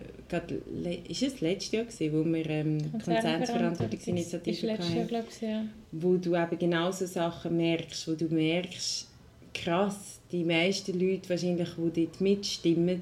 ist 1.10 1.24
es 1.24 1.40
letztes 1.40 1.72
Jahr 1.72 1.86
gewesen, 1.86 2.14
wo 2.14 2.26
wir 2.26 2.50
ähm, 2.50 2.92
Konzernverantwortungsinitiative 2.92 4.74
hatten, 4.74 5.24
ja. 5.42 5.64
wo 5.92 6.18
du 6.18 6.36
eben 6.36 6.60
genau 6.60 6.92
so 6.92 7.06
Sachen 7.06 7.56
merkst, 7.56 8.08
wo 8.08 8.14
du 8.14 8.26
merkst, 8.26 9.08
krass, 9.54 10.20
die 10.32 10.44
meisten 10.44 11.00
Leute 11.00 11.30
wahrscheinlich, 11.30 11.70
die 11.78 12.06
dort 12.06 12.22
mitstimmen, 12.22 13.02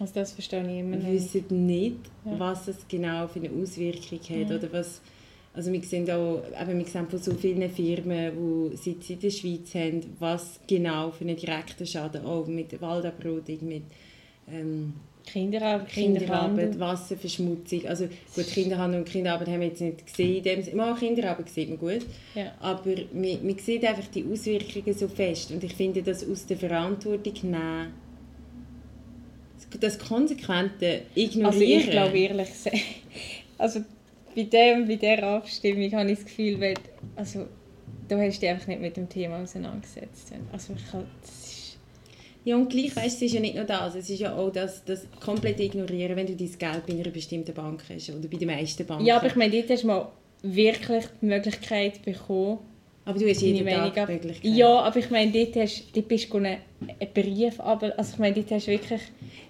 Also 0.00 0.14
das 0.14 0.32
verstehe 0.32 0.62
ich 0.62 0.78
immer 0.80 0.96
noch. 0.96 1.06
wissen 1.06 1.66
nicht, 1.66 1.96
Ja. 2.24 2.38
was 2.38 2.66
es 2.68 2.78
genau 2.88 3.28
für 3.28 3.38
eine 3.40 3.50
Auswirkung 3.50 4.18
hat. 4.18 4.50
Ja. 4.50 4.56
Oder 4.56 4.72
was, 4.72 5.00
also 5.54 5.70
wir 5.72 5.82
sehen 5.82 6.10
auch 6.10 6.42
eben, 6.60 6.78
wir 6.78 6.86
sehen 6.86 7.06
von 7.08 7.18
so 7.18 7.34
vielen 7.34 7.68
Firmen, 7.70 8.70
die 8.72 8.76
Sitz 8.76 9.10
in 9.10 9.20
der 9.20 9.30
Schweiz 9.30 9.74
haben, 9.74 10.00
was 10.18 10.58
genau 10.66 11.10
für 11.10 11.24
einen 11.24 11.36
direkten 11.36 11.86
Schaden 11.86 12.24
auch 12.24 12.46
mit 12.46 12.80
Waldabrodung, 12.80 13.58
mit 13.62 13.82
ähm, 14.50 14.94
Kinderarbeit, 15.26 15.88
Kinderarbeit. 15.88 16.80
Wasserverschmutzung. 16.80 17.84
Also 17.86 18.08
gut, 18.34 18.46
Kinderhandel 18.46 19.00
und 19.00 19.06
Kinderarbeit 19.08 19.48
haben 19.48 19.60
wir 19.60 19.68
jetzt 19.68 19.82
nicht 19.82 20.06
gesehen. 20.06 20.42
dem 20.42 20.62
Sinne. 20.62 20.76
Mal 20.76 20.94
Kinderarbeit 20.94 21.50
sieht 21.50 21.68
man 21.68 21.78
gut. 21.78 22.06
Ja. 22.34 22.52
Aber 22.60 22.82
man, 23.12 23.46
man 23.46 23.58
sieht 23.58 23.84
einfach 23.84 24.06
die 24.08 24.24
Auswirkungen 24.24 24.96
so 24.96 25.08
fest. 25.08 25.50
Und 25.52 25.62
ich 25.62 25.74
finde, 25.74 26.02
das 26.02 26.26
aus 26.28 26.46
der 26.46 26.56
Verantwortung 26.56 27.34
nehmen, 27.42 27.88
das- 29.78 29.98
konsequente 29.98 31.02
Ignorieren. 31.14 31.46
Also 31.46 31.60
ich 31.60 31.90
glaube 31.90 32.18
ehrlich 32.18 32.48
gesagt, 32.50 32.76
also 33.58 33.80
bei, 34.34 34.42
dem, 34.44 34.86
bei 34.86 34.96
dieser 34.96 35.22
Abstimmung 35.24 35.92
habe 35.92 36.10
ich 36.10 36.18
das 36.18 36.26
Gefühl, 36.26 36.60
weil, 36.60 36.74
also 37.16 37.46
du 38.08 38.16
hast 38.18 38.40
dich 38.40 38.48
einfach 38.48 38.66
nicht 38.66 38.80
mit 38.80 38.96
dem 38.96 39.08
Thema 39.08 39.38
auseinandergesetzt. 39.42 40.32
Also 40.52 40.74
ich 40.74 40.82
ist, 40.82 41.78
Ja, 42.44 42.56
und 42.56 42.70
gleich, 42.70 42.94
weißt, 42.96 43.16
es 43.16 43.22
ist 43.22 43.34
ja 43.34 43.40
nicht 43.40 43.54
nur 43.56 43.64
das, 43.64 43.94
es 43.94 44.08
ist 44.08 44.20
ja 44.20 44.34
auch 44.34 44.50
das, 44.50 44.84
das 44.84 45.06
komplett 45.20 45.60
ignorieren, 45.60 46.16
wenn 46.16 46.26
du 46.26 46.34
dein 46.34 46.58
Geld 46.58 46.86
bei 46.86 46.92
einer 46.94 47.10
bestimmten 47.10 47.52
Bank 47.54 47.82
hast 47.92 48.10
oder 48.10 48.28
bei 48.28 48.36
den 48.38 48.48
meisten 48.48 48.86
Banken. 48.86 49.04
ja, 49.04 49.16
aber 49.16 49.26
ich 49.26 49.36
meine, 49.36 49.52
dort 49.52 49.70
hast 49.70 49.82
du 49.82 49.86
mal 49.88 50.08
wirklich 50.42 51.04
die 51.20 51.26
Möglichkeit 51.26 52.02
bekommen, 52.02 52.58
aber 53.04 53.18
du 53.18 53.28
hast 53.28 53.42
jeden 53.42 53.64
Meinung 53.64 53.92
Tag 53.92 54.08
Möglichkeit. 54.08 54.52
Ja, 54.52 54.80
aber 54.80 54.96
ich 54.98 55.10
meine, 55.10 55.32
dort, 55.32 55.56
hast, 55.56 55.84
dort 55.94 56.08
bist 56.08 56.32
du 56.32 56.36
einen, 56.36 56.58
Brief, 57.14 57.58
aber 57.60 57.98
also 57.98 58.12
ich 58.14 58.18
meine, 58.18 58.34
dort 58.34 58.50
hast 58.50 58.66
du 58.66 58.72
wirklich 58.72 59.00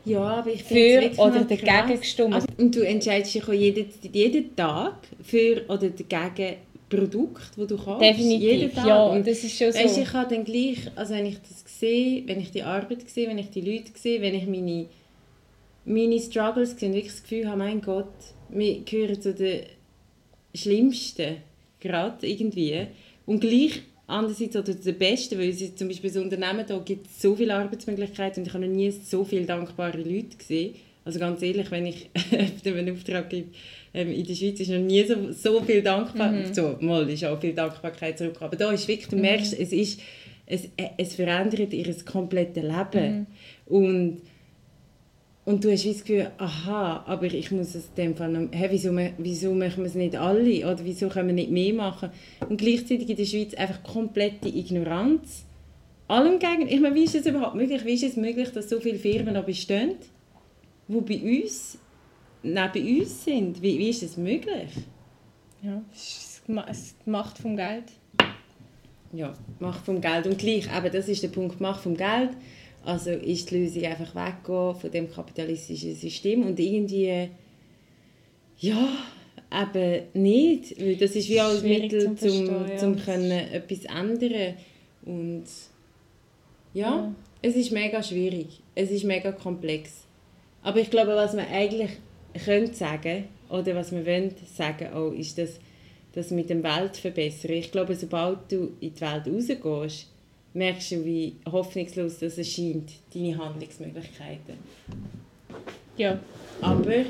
ja, 0.05 0.20
aber 0.20 0.51
ich 0.51 0.62
für 0.64 1.11
oder 1.18 1.44
dagegen 1.44 1.66
krass. 1.66 2.01
gestimmt. 2.01 2.34
Also, 2.34 2.46
und 2.57 2.74
du 2.74 2.80
entscheidest 2.80 3.34
dich 3.34 3.44
auch 3.44 3.53
jeden, 3.53 3.86
jeden 4.12 4.57
Tag 4.57 4.94
für 5.22 5.62
oder 5.68 5.90
dagegen 5.90 6.57
Produkt, 6.88 7.53
das 7.57 7.66
du 7.66 7.76
kaufst. 7.76 8.03
Definitiv, 8.03 8.40
jeden 8.40 8.74
Tag. 8.74 8.86
ja, 8.86 9.07
Und 9.07 9.26
das 9.26 9.44
ist 9.44 9.57
schon 9.57 9.72
so. 9.72 9.78
Weißt, 9.78 9.98
ich 9.98 10.12
habe 10.12 10.34
dann 10.34 10.44
gleich, 10.44 10.78
also 10.96 11.14
wenn 11.14 11.26
ich 11.26 11.38
das 11.40 11.64
sehe, 11.66 12.26
wenn 12.26 12.40
ich 12.40 12.51
die 12.51 12.62
Arbeit 12.62 13.09
sehe, 13.09 13.28
wenn 13.28 13.38
ich 13.38 13.51
die 13.51 13.61
Leute 13.61 13.92
sehe, 13.94 14.20
wenn 14.20 14.34
ich 14.34 14.46
meine, 14.46 14.86
meine 15.84 16.18
Struggles 16.18 16.78
sehe 16.78 16.88
und 16.88 16.94
wirklich 16.94 17.12
das 17.12 17.22
Gefühl 17.22 17.46
habe, 17.46 17.59
mein 17.59 17.80
Gott, 17.80 18.12
wir 18.48 18.80
gehören 18.80 19.20
zu 19.20 19.32
den 19.32 19.62
Schlimmsten, 20.55 21.36
gerade 21.78 22.26
irgendwie. 22.26 22.86
Und 23.31 23.39
gleich 23.39 23.83
andererseits 24.09 24.57
oder 24.57 24.76
zu 24.76 24.91
den 24.91 24.99
Besten, 24.99 25.39
weil 25.39 25.51
es 25.51 25.76
zum 25.76 25.87
Beispiel 25.87 26.11
das 26.11 26.20
Unternehmen 26.20 26.64
da 26.66 26.76
gibt 26.78 27.07
so 27.16 27.37
viele 27.37 27.55
Arbeitsmöglichkeiten 27.55 28.43
und 28.43 28.49
ich 28.49 28.53
habe 28.53 28.66
noch 28.66 28.74
nie 28.74 28.91
so 28.91 29.22
viele 29.22 29.47
dankbare 29.47 29.99
Leute 29.99 30.37
gesehen. 30.37 30.74
Also 31.05 31.20
ganz 31.20 31.41
ehrlich, 31.41 31.70
wenn 31.70 31.87
ich 31.87 32.11
einen 32.64 32.91
Auftrag 32.91 33.31
gebe, 33.31 33.51
ähm, 33.95 34.11
in 34.11 34.26
der 34.26 34.35
Schweiz 34.35 34.59
ist 34.59 34.70
noch 34.70 34.81
nie 34.81 35.05
so, 35.05 35.31
so 35.31 35.61
viel 35.61 35.81
Dankbarkeit, 35.81 36.49
mhm. 36.49 36.55
so, 36.55 36.76
mal 36.81 37.09
ist 37.09 37.24
auch 37.24 37.41
viel 37.41 37.53
Dankbarkeit 37.53 38.18
zurück, 38.18 38.37
aber 38.41 38.57
da 38.57 38.72
ist 38.72 38.89
wirklich, 38.89 39.07
du 39.07 39.14
mhm. 39.14 39.22
merkst, 39.22 39.57
es 39.57 39.70
ist, 39.70 40.01
es, 40.47 40.68
es 40.97 41.14
verändert 41.14 41.72
ihr 41.72 41.95
komplettes 42.05 42.64
Leben. 42.64 43.28
Mhm. 43.68 43.72
Und 43.72 44.22
und 45.45 45.64
du 45.64 45.72
hast 45.72 45.86
das 45.86 46.05
Gefühl, 46.05 46.30
aha, 46.38 47.03
aber 47.07 47.24
ich 47.24 47.51
muss 47.51 47.74
es 47.74 47.86
in 47.86 47.95
dem 47.97 48.16
Fall 48.16 48.30
noch, 48.30 48.49
hey, 48.53 48.68
wieso, 48.70 48.95
wieso 49.18 49.55
machen 49.55 49.78
wir 49.78 49.86
es 49.86 49.95
nicht 49.95 50.14
alle 50.14 50.66
oder 50.66 50.80
wieso 50.84 51.09
können 51.09 51.28
wir 51.28 51.34
nicht 51.34 51.51
mehr 51.51 51.72
machen? 51.72 52.11
Und 52.49 52.59
gleichzeitig 52.59 53.09
in 53.09 53.16
der 53.16 53.24
Schweiz 53.24 53.55
einfach 53.55 53.82
komplette 53.82 54.49
Ignoranz. 54.49 55.47
Allem 56.09 56.38
gegen, 56.38 56.68
ich 56.68 56.80
meine, 56.80 56.95
wie 56.95 57.05
ist 57.05 57.14
es 57.14 57.24
überhaupt 57.24 57.55
möglich? 57.55 57.84
Wie 57.84 57.95
ist 57.95 58.03
es 58.03 58.16
möglich, 58.16 58.51
dass 58.51 58.68
so 58.68 58.80
viele 58.80 58.99
Firmen 58.99 59.34
noch 59.34 59.45
bestehen, 59.45 59.95
die 60.88 61.01
bei 61.01 61.43
uns, 61.43 61.78
neben 62.43 63.01
uns 63.01 63.24
sind? 63.24 63.62
Wie, 63.62 63.78
wie 63.78 63.91
ist 63.91 64.03
es 64.03 64.16
möglich? 64.16 64.70
Ja, 65.62 65.82
es 65.93 66.03
ist 66.03 66.43
die 66.47 67.11
Macht 67.11 67.38
vom 67.38 67.57
Geld. 67.57 67.84
Ja, 69.12 69.32
Macht 69.59 69.84
vom 69.86 70.01
Geld. 70.01 70.26
Und 70.26 70.38
gleich, 70.38 70.66
eben, 70.66 70.93
das 70.93 71.09
ist 71.09 71.22
der 71.22 71.28
Punkt, 71.28 71.61
Macht 71.61 71.82
vom 71.82 71.97
Geld 71.97 72.30
also 72.85 73.11
ist 73.11 73.51
die 73.51 73.59
Lösung 73.59 73.85
einfach 73.85 74.14
weggehen 74.14 74.74
von 74.74 74.91
dem 74.91 75.11
kapitalistischen 75.11 75.95
System 75.95 76.47
und 76.47 76.59
irgendwie, 76.59 77.28
ja, 78.59 78.89
eben 79.53 80.03
nicht, 80.14 80.81
weil 80.81 80.97
das 80.97 81.16
ist 81.16 81.28
wie 81.28 81.41
ein 81.41 81.62
Mittel, 81.62 82.16
zum, 82.16 82.16
zum, 82.16 82.68
ja. 82.68 82.76
zum 82.76 82.97
können 82.97 83.53
etwas 83.53 83.85
ändern 83.85 84.55
und 85.05 85.45
ja, 86.72 86.91
ja, 86.91 87.14
es 87.43 87.57
ist 87.57 87.72
mega 87.72 88.03
schwierig, 88.03 88.61
es 88.74 88.91
ist 88.91 89.05
mega 89.05 89.33
komplex. 89.33 90.05
Aber 90.62 90.78
ich 90.78 90.91
glaube, 90.91 91.14
was 91.14 91.35
man 91.35 91.47
eigentlich 91.47 91.91
könnte 92.45 92.74
sagen 92.74 93.24
oder 93.49 93.74
was 93.74 93.93
wir 93.93 94.07
wollen 94.07 94.35
sagen 94.55 94.93
auch, 94.93 95.11
ist, 95.11 95.39
dass 95.39 95.59
das 96.12 96.31
mit 96.31 96.51
dem 96.51 96.62
Welt 96.62 96.97
verbessern. 96.97 97.53
Ich 97.53 97.72
glaube, 97.72 97.95
sobald 97.95 98.51
du 98.51 98.72
in 98.81 98.95
die 98.95 99.01
Welt 99.01 99.26
rausgehst, 99.26 100.07
merkst 100.55 100.92
du, 100.92 101.05
wie 101.05 101.36
hoffnungslos 101.51 102.18
das 102.18 102.38
erscheint, 102.38 102.90
deine 103.14 103.38
Handlungsmöglichkeiten. 103.38 104.55
Ja. 105.96 106.18
Aber 106.61 107.05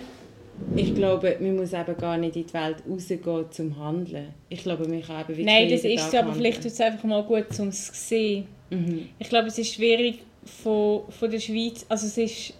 ich 0.76 0.94
glaube, 0.94 1.36
man 1.40 1.56
muss 1.56 1.72
eben 1.72 1.96
gar 1.96 2.16
nicht 2.16 2.36
in 2.36 2.46
die 2.46 2.52
Welt 2.52 2.76
rausgehen 2.88 3.50
zum 3.50 3.78
Handeln. 3.78 4.28
Ich 4.48 4.62
glaube, 4.62 4.86
man 4.86 5.02
kann 5.02 5.20
eben 5.20 5.28
wirklich 5.28 5.46
Nein, 5.46 5.68
das 5.70 5.84
ist 5.84 6.08
es, 6.08 6.14
aber 6.14 6.32
vielleicht 6.34 6.62
tut 6.62 6.72
es 6.72 6.80
einfach 6.80 7.04
mal 7.04 7.22
gut 7.22 7.52
zum 7.52 7.70
sehen. 7.72 8.46
Mhm. 8.70 9.08
Ich 9.18 9.28
glaube, 9.28 9.48
es 9.48 9.58
ist 9.58 9.74
schwierig 9.74 10.20
von, 10.44 11.02
von 11.10 11.30
der 11.30 11.40
Schweiz, 11.40 11.84
also 11.88 12.06
es 12.06 12.18
ist 12.18 12.54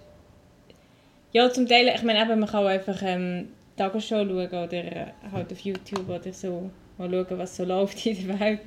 ja 1.33 1.51
zum 1.51 1.67
Teil, 1.67 1.93
ich 1.95 2.03
meine 2.03 2.23
eben, 2.23 2.41
man 2.41 2.49
kann 2.49 2.65
auch 2.65 2.69
einfach 2.69 3.01
ähm, 3.03 3.49
Tagesschau 3.77 4.25
schauen 4.25 4.49
oder 4.49 4.73
äh, 4.73 5.07
halt 5.31 5.53
auf 5.53 5.61
YouTube 5.61 6.09
oder 6.09 6.33
so, 6.33 6.71
mal 6.99 7.11
schauen, 7.11 7.39
was 7.39 7.57
so 7.57 7.65
läuft 7.67 8.05
in 8.07 8.27
der 8.27 8.41
Welt. 8.41 8.61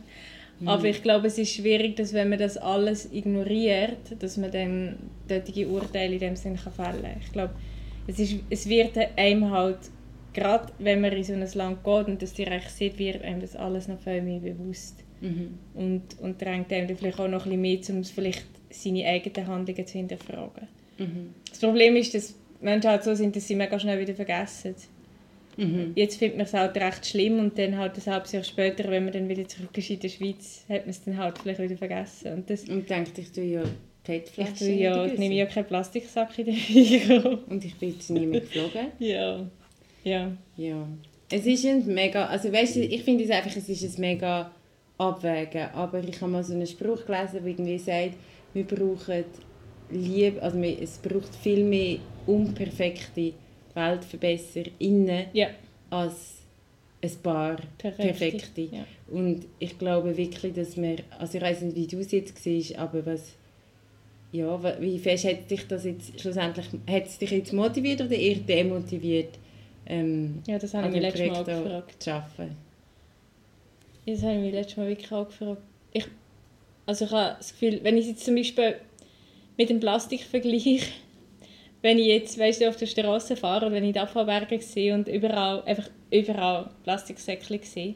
Mhm. 0.64 0.70
Aber 0.70 0.86
ich 0.86 1.01
glaube, 1.03 1.28
es 1.28 1.38
ist 1.38 1.51
schwierig, 1.51 1.97
dass 1.97 2.14
wenn 2.14 2.30
man 2.30 2.39
das 2.39 2.57
alles 2.57 3.11
ignoriert, 3.11 4.16
dass 4.20 4.38
man 4.38 4.49
dann 4.49 4.95
solche 5.28 5.68
Urteile 5.68 6.14
in 6.14 6.20
dem 6.20 6.36
Sinne 6.38 6.57
fällen 6.57 7.01
kann. 7.01 7.18
Ich 7.22 7.32
glaube, 7.34 7.53
es, 8.07 8.20
ist, 8.20 8.36
es 8.49 8.70
wird 8.70 8.97
einem 9.18 9.51
halt, 9.51 9.80
gerade 10.32 10.72
wenn 10.80 11.01
man 11.01 11.11
in 11.11 11.24
so 11.24 11.34
ein 11.34 11.45
Land 11.53 11.84
geht 11.84 12.07
und 12.07 12.22
das 12.22 12.34
direkt 12.34 12.70
sieht, 12.70 12.97
wird 12.97 13.24
einem 13.24 13.41
das 13.41 13.57
alles 13.57 13.89
noch 13.89 13.99
viel 13.99 14.22
mehr 14.22 14.39
bewusst. 14.39 15.03
Mhm. 15.20 15.57
Und, 15.74 16.03
und 16.22 16.41
drängt 16.41 16.72
einem 16.72 16.95
vielleicht 16.95 17.20
auch 17.20 17.28
noch 17.28 17.45
ein 17.45 17.61
bisschen 17.61 17.95
mehr, 17.97 17.97
um 17.97 18.03
vielleicht 18.05 18.45
seine 18.70 19.05
eigenen 19.05 19.47
Handlungen 19.47 19.86
zu 19.86 19.97
hinterfragen. 19.97 20.68
Mhm. 20.97 21.34
Das 21.49 21.59
Problem 21.59 21.97
ist, 21.97 22.14
dass 22.14 22.36
Menschen 22.61 22.89
halt 22.89 23.03
so 23.03 23.14
sind, 23.16 23.36
dass 23.36 23.47
sie 23.47 23.55
mega 23.55 23.78
schnell 23.78 23.99
wieder 23.99 24.16
vergessen. 24.16 24.76
Mhm. 25.58 25.93
Jetzt 25.95 26.18
findet 26.18 26.38
man 26.38 26.45
es 26.45 26.54
halt 26.54 26.76
recht 26.78 27.06
schlimm 27.06 27.39
und 27.39 27.58
dann 27.58 27.78
halt 27.78 27.95
ein 27.95 28.14
halbes 28.14 28.32
Jahr 28.32 28.43
später, 28.43 28.89
wenn 28.89 29.04
man 29.04 29.14
dann 29.14 29.30
wieder 29.30 29.47
zurück 29.47 29.78
ist 29.78 29.89
in 29.89 29.99
der 29.99 30.10
Schweiz, 30.10 30.66
hat 30.70 30.82
man 30.82 30.89
es 30.89 31.04
dann 31.04 31.18
halt 31.18 31.38
vielleicht 31.38 31.62
wieder 31.62 31.78
vergessen. 31.78 32.34
Und, 32.34 32.49
das, 32.49 32.66
und 32.66 32.89
denkt, 32.89 33.18
ich 33.18 33.32
tue 33.32 33.43
ja 33.43 33.64
PET-Flaschen 34.04 34.54
Ich 34.54 34.60
tue 34.60 34.74
ja, 34.74 35.06
ich 35.06 35.18
nehme 35.18 35.36
ja 35.36 35.45
keinen 35.45 35.66
Plastiksack 35.66 36.38
in 36.39 36.45
den 36.45 36.56
Mikro. 36.56 37.39
Und 37.49 37.64
ich 37.64 37.76
bin 37.78 37.93
jetzt 37.93 38.10
nie 38.10 38.26
mehr 38.26 38.41
geflogen. 38.41 38.88
ja. 38.99 39.45
Ja. 40.04 40.32
Ja. 40.58 40.88
Es 41.32 41.45
ist 41.45 41.66
ein 41.66 41.86
mega, 41.88 42.26
also 42.26 42.51
weißt 42.51 42.76
du, 42.76 42.82
ich 42.82 43.04
finde 43.04 43.24
es 43.24 43.30
einfach, 43.30 43.56
es 43.56 43.70
ist 43.70 43.97
ein 43.97 44.01
mega 44.01 44.51
Abwägen, 44.97 45.70
aber 45.74 46.04
ich 46.04 46.22
habe 46.22 46.32
mal 46.32 46.43
so 46.43 46.54
einen 46.54 46.68
Spruch 46.68 47.06
gelesen, 47.06 47.39
der 47.41 47.45
irgendwie 47.45 47.78
sagt, 47.78 48.16
wir 48.54 48.64
brauchen 48.66 49.24
Liebe, 49.89 50.41
also 50.41 50.60
es 50.60 50.97
braucht 50.97 51.34
viel 51.36 51.64
mehr 51.64 51.97
unperfekte 52.26 53.34
WeltverbesserInnen 53.74 55.28
ja. 55.34 55.48
als 55.90 56.44
ein 57.02 57.12
paar 57.22 57.58
Perfekte. 57.78 58.14
Perfekte. 58.14 58.62
Ja. 58.62 58.86
Und 59.12 59.46
ich 59.60 59.78
glaube 59.78 60.16
wirklich, 60.16 60.54
dass 60.54 60.78
wir, 60.78 60.98
also 61.20 61.38
ich 61.38 61.44
weiß 61.44 61.62
nicht, 61.62 61.76
wie 61.76 61.88
du 61.88 62.00
es 62.00 62.12
jetzt 62.12 62.42
siehst, 62.42 62.78
aber 62.78 63.06
was, 63.06 63.34
ja, 64.32 64.82
wie 64.82 64.98
fest 65.00 65.26
hat 65.26 65.50
dich 65.50 65.68
das 65.68 65.86
jetzt 65.86 66.20
schlussendlich, 66.20 66.68
hat 66.90 67.06
es 67.06 67.18
dich 67.18 67.32
jetzt 67.32 67.54
motiviert 67.54 68.02
oder 68.02 68.16
eher 68.16 68.38
demotiviert, 68.38 69.38
ähm, 69.86 70.42
ja, 70.48 70.58
das 70.58 70.74
habe 70.74 70.96
ich 70.96 71.02
letztes 71.02 71.28
Mal 71.30 71.44
gefragt. 71.44 72.02
zu 72.02 72.14
arbeiten? 72.14 72.56
Ja, 74.06 74.14
das 74.14 74.24
habe 74.24 74.36
ich 74.36 74.40
mir 74.40 74.52
letztes 74.52 74.78
Mal 74.78 74.88
wirklich 74.88 75.12
auch 75.12 75.28
gefragt. 75.28 75.62
Ich, 75.92 76.06
also 76.86 77.06
ich 77.06 77.12
habe 77.12 77.36
das 77.38 77.52
Gefühl, 77.52 77.80
wenn 77.84 77.98
ich 77.98 78.08
jetzt 78.08 78.24
zum 78.24 78.36
Beispiel 78.36 78.76
mit 79.58 79.70
dem 79.70 79.80
Plastik 79.80 80.22
vergleiche, 80.24 80.80
wenn 81.84 82.00
ich 82.00 82.08
jetzt 82.08 82.40
weißt 82.40 82.62
du, 82.62 82.70
auf 82.70 82.78
der 82.78 82.86
Straße 82.86 83.36
fahre 83.36 83.66
oder 83.66 83.76
wenn 83.76 83.84
ich 83.84 83.94
die 83.94 84.00
Abfallberge 84.00 84.60
sehe 84.62 84.96
und 84.96 85.08
überall, 85.10 85.62
einfach 85.66 85.90
überall 86.10 86.70
Plastiksäckchen 86.84 87.60
sehe, 87.62 87.96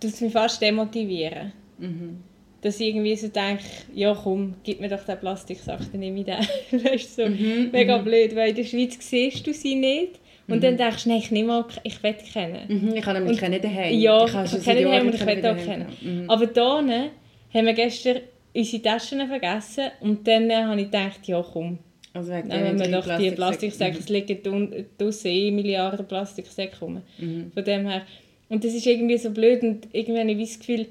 tut 0.00 0.10
es 0.10 0.20
mich 0.20 0.32
fast 0.32 0.60
demotivieren. 0.60 1.52
Mhm. 1.78 2.18
Dass 2.60 2.80
ich 2.80 2.88
irgendwie 2.88 3.14
so 3.14 3.28
denke, 3.28 3.62
ja 3.94 4.12
komm, 4.12 4.56
gib 4.64 4.80
mir 4.80 4.88
doch 4.88 5.04
den 5.04 5.18
Plastiksack, 5.18 5.78
dann 5.92 6.00
nehme 6.00 6.18
ich 6.18 6.26
den. 6.26 6.84
weißt 6.84 7.18
du, 7.18 7.22
so 7.22 7.30
mhm. 7.30 7.70
mega 7.70 7.96
mhm. 7.96 8.04
blöd, 8.04 8.34
weil 8.34 8.50
in 8.50 8.56
der 8.56 8.64
Schweiz 8.64 8.98
siehst 9.00 9.46
du 9.46 9.54
sie 9.54 9.76
nicht. 9.76 10.18
Und 10.48 10.56
mhm. 10.56 10.60
dann 10.62 10.76
denkst 10.78 11.04
du, 11.04 11.10
nein, 11.10 11.18
ich 11.18 11.30
nehme 11.30 11.48
mal, 11.48 11.64
ich 11.84 12.02
will 12.02 12.14
kennen. 12.14 12.62
Mhm, 12.66 12.96
ich 12.96 13.02
kann 13.02 13.14
nämlich 13.14 13.38
kennen 13.38 13.62
daheim. 13.62 13.96
Ja, 13.96 14.24
ich, 14.24 14.54
ich 14.54 14.64
kenne 14.64 14.82
daheim 14.82 15.06
und 15.06 15.14
ich 15.14 15.24
will 15.24 15.46
auch 15.46 15.64
kennen. 15.64 15.86
Mhm. 16.00 16.28
Aber 16.28 16.46
hier 16.52 17.10
haben 17.54 17.66
wir 17.66 17.72
gestern 17.74 18.16
unsere 18.52 18.82
Taschen 18.82 19.28
vergessen 19.28 19.90
und 20.00 20.26
dann 20.26 20.50
habe 20.50 20.80
ich 20.80 20.86
gedacht, 20.86 21.20
ja 21.28 21.40
komm, 21.52 21.78
also 22.14 22.32
wegen 22.32 22.48
Nehmen 22.48 22.78
wir 22.78 22.88
doch 22.88 23.18
die 23.18 23.30
Plastiksäcke, 23.30 23.98
es 23.98 24.08
liegen 24.08 24.80
draussen 24.98 25.28
eh 25.28 25.50
Milliarden 25.50 26.06
Plastiksäcke 26.06 26.78
rum. 26.80 27.02
Mhm. 27.18 27.52
Von 27.52 27.64
dem 27.64 27.86
her. 27.86 28.02
Und 28.48 28.64
das 28.64 28.74
ist 28.74 28.86
irgendwie 28.86 29.18
so 29.18 29.30
blöd 29.30 29.62
und 29.62 29.88
irgendwie 29.92 30.20
habe 30.20 30.30
ich 30.30 30.48
das 30.48 30.58
Gefühl, 30.58 30.86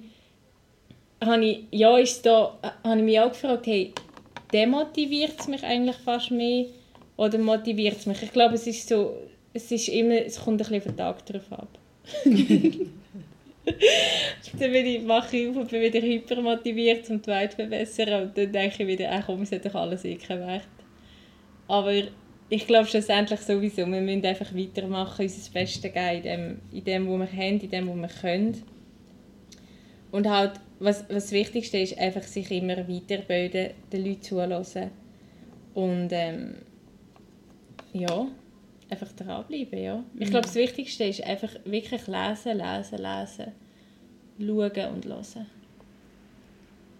habe 1.21 1.45
ich, 1.45 1.59
ja, 1.71 1.97
ist 1.97 2.25
da, 2.25 2.57
habe 2.83 2.99
ich 2.99 3.05
mich 3.05 3.19
auch 3.19 3.29
gefragt, 3.29 3.65
hey, 3.65 3.93
demotiviert 4.53 5.39
es 5.39 5.47
mich 5.47 5.63
eigentlich 5.63 5.95
fast 5.97 6.31
mehr 6.31 6.65
oder 7.17 7.39
motiviert 7.39 7.97
es 7.97 8.05
mich? 8.05 8.21
Ich 8.21 8.31
glaube, 8.31 8.55
es 8.55 8.67
ist 8.67 8.87
so, 8.87 9.17
es 9.53 9.71
ist 9.71 9.87
immer, 9.89 10.23
es 10.23 10.39
kommt 10.39 10.61
ein 10.61 10.69
bisschen 10.69 10.77
auf 10.77 10.83
den 10.83 10.97
Tag 10.97 11.25
drauf 11.25 11.51
ab. 11.51 11.69
dann 14.59 14.71
bin 14.71 14.85
ich, 14.85 15.01
mache 15.01 15.35
ich 15.35 15.49
auf 15.49 15.57
und 15.57 15.69
bin 15.69 15.81
wieder 15.81 15.99
hypermotiviert, 15.99 17.09
um 17.09 17.21
die 17.21 17.27
Welt 17.27 17.51
zu 17.51 17.57
verbessern 17.57 18.23
und 18.23 18.37
dann 18.37 18.51
denke 18.51 18.83
ich 18.83 18.87
wieder, 18.87 19.09
ach 19.11 19.25
komm, 19.25 19.41
es 19.41 19.51
hat 19.51 19.65
doch 19.65 19.75
alles 19.75 20.05
eh 20.05 20.15
keinen 20.15 20.47
Wert. 20.47 20.61
Aber 21.67 21.93
ich 22.49 22.67
glaube 22.67 22.87
schlussendlich 22.87 23.41
sowieso, 23.41 23.85
wir 23.85 24.01
müssen 24.01 24.25
einfach 24.25 24.53
weitermachen, 24.55 25.23
unser 25.23 25.51
Bestes 25.51 25.81
geben 25.81 26.15
in 26.15 26.23
dem, 26.23 26.61
in 26.71 26.83
dem, 26.83 27.07
was 27.07 27.31
wir 27.31 27.37
haben, 27.37 27.59
in 27.59 27.69
dem, 27.69 27.87
was 27.89 27.95
wir 27.95 28.21
können. 28.21 28.63
Und 30.11 30.29
halt, 30.29 30.53
was, 30.79 31.01
was 31.09 31.25
das 31.25 31.31
Wichtigste 31.31 31.77
ist, 31.79 31.97
einfach 31.97 32.23
sich 32.23 32.49
immer 32.51 32.87
weiterbilden, 32.87 33.71
den 33.91 34.05
Leuten 34.05 34.21
zuhören. 34.21 34.91
Und 35.73 36.09
ähm, 36.11 36.55
ja, 37.93 38.27
einfach 38.89 39.11
dranbleiben, 39.13 39.79
ja. 39.79 39.97
Mhm. 39.97 40.21
Ich 40.21 40.29
glaube, 40.29 40.45
das 40.45 40.55
Wichtigste 40.55 41.03
ist 41.03 41.23
einfach 41.23 41.53
wirklich 41.65 42.07
lesen, 42.07 42.57
lesen, 42.57 42.97
lesen, 42.97 43.51
schauen 44.39 44.93
und 44.93 45.05
hören. 45.05 45.45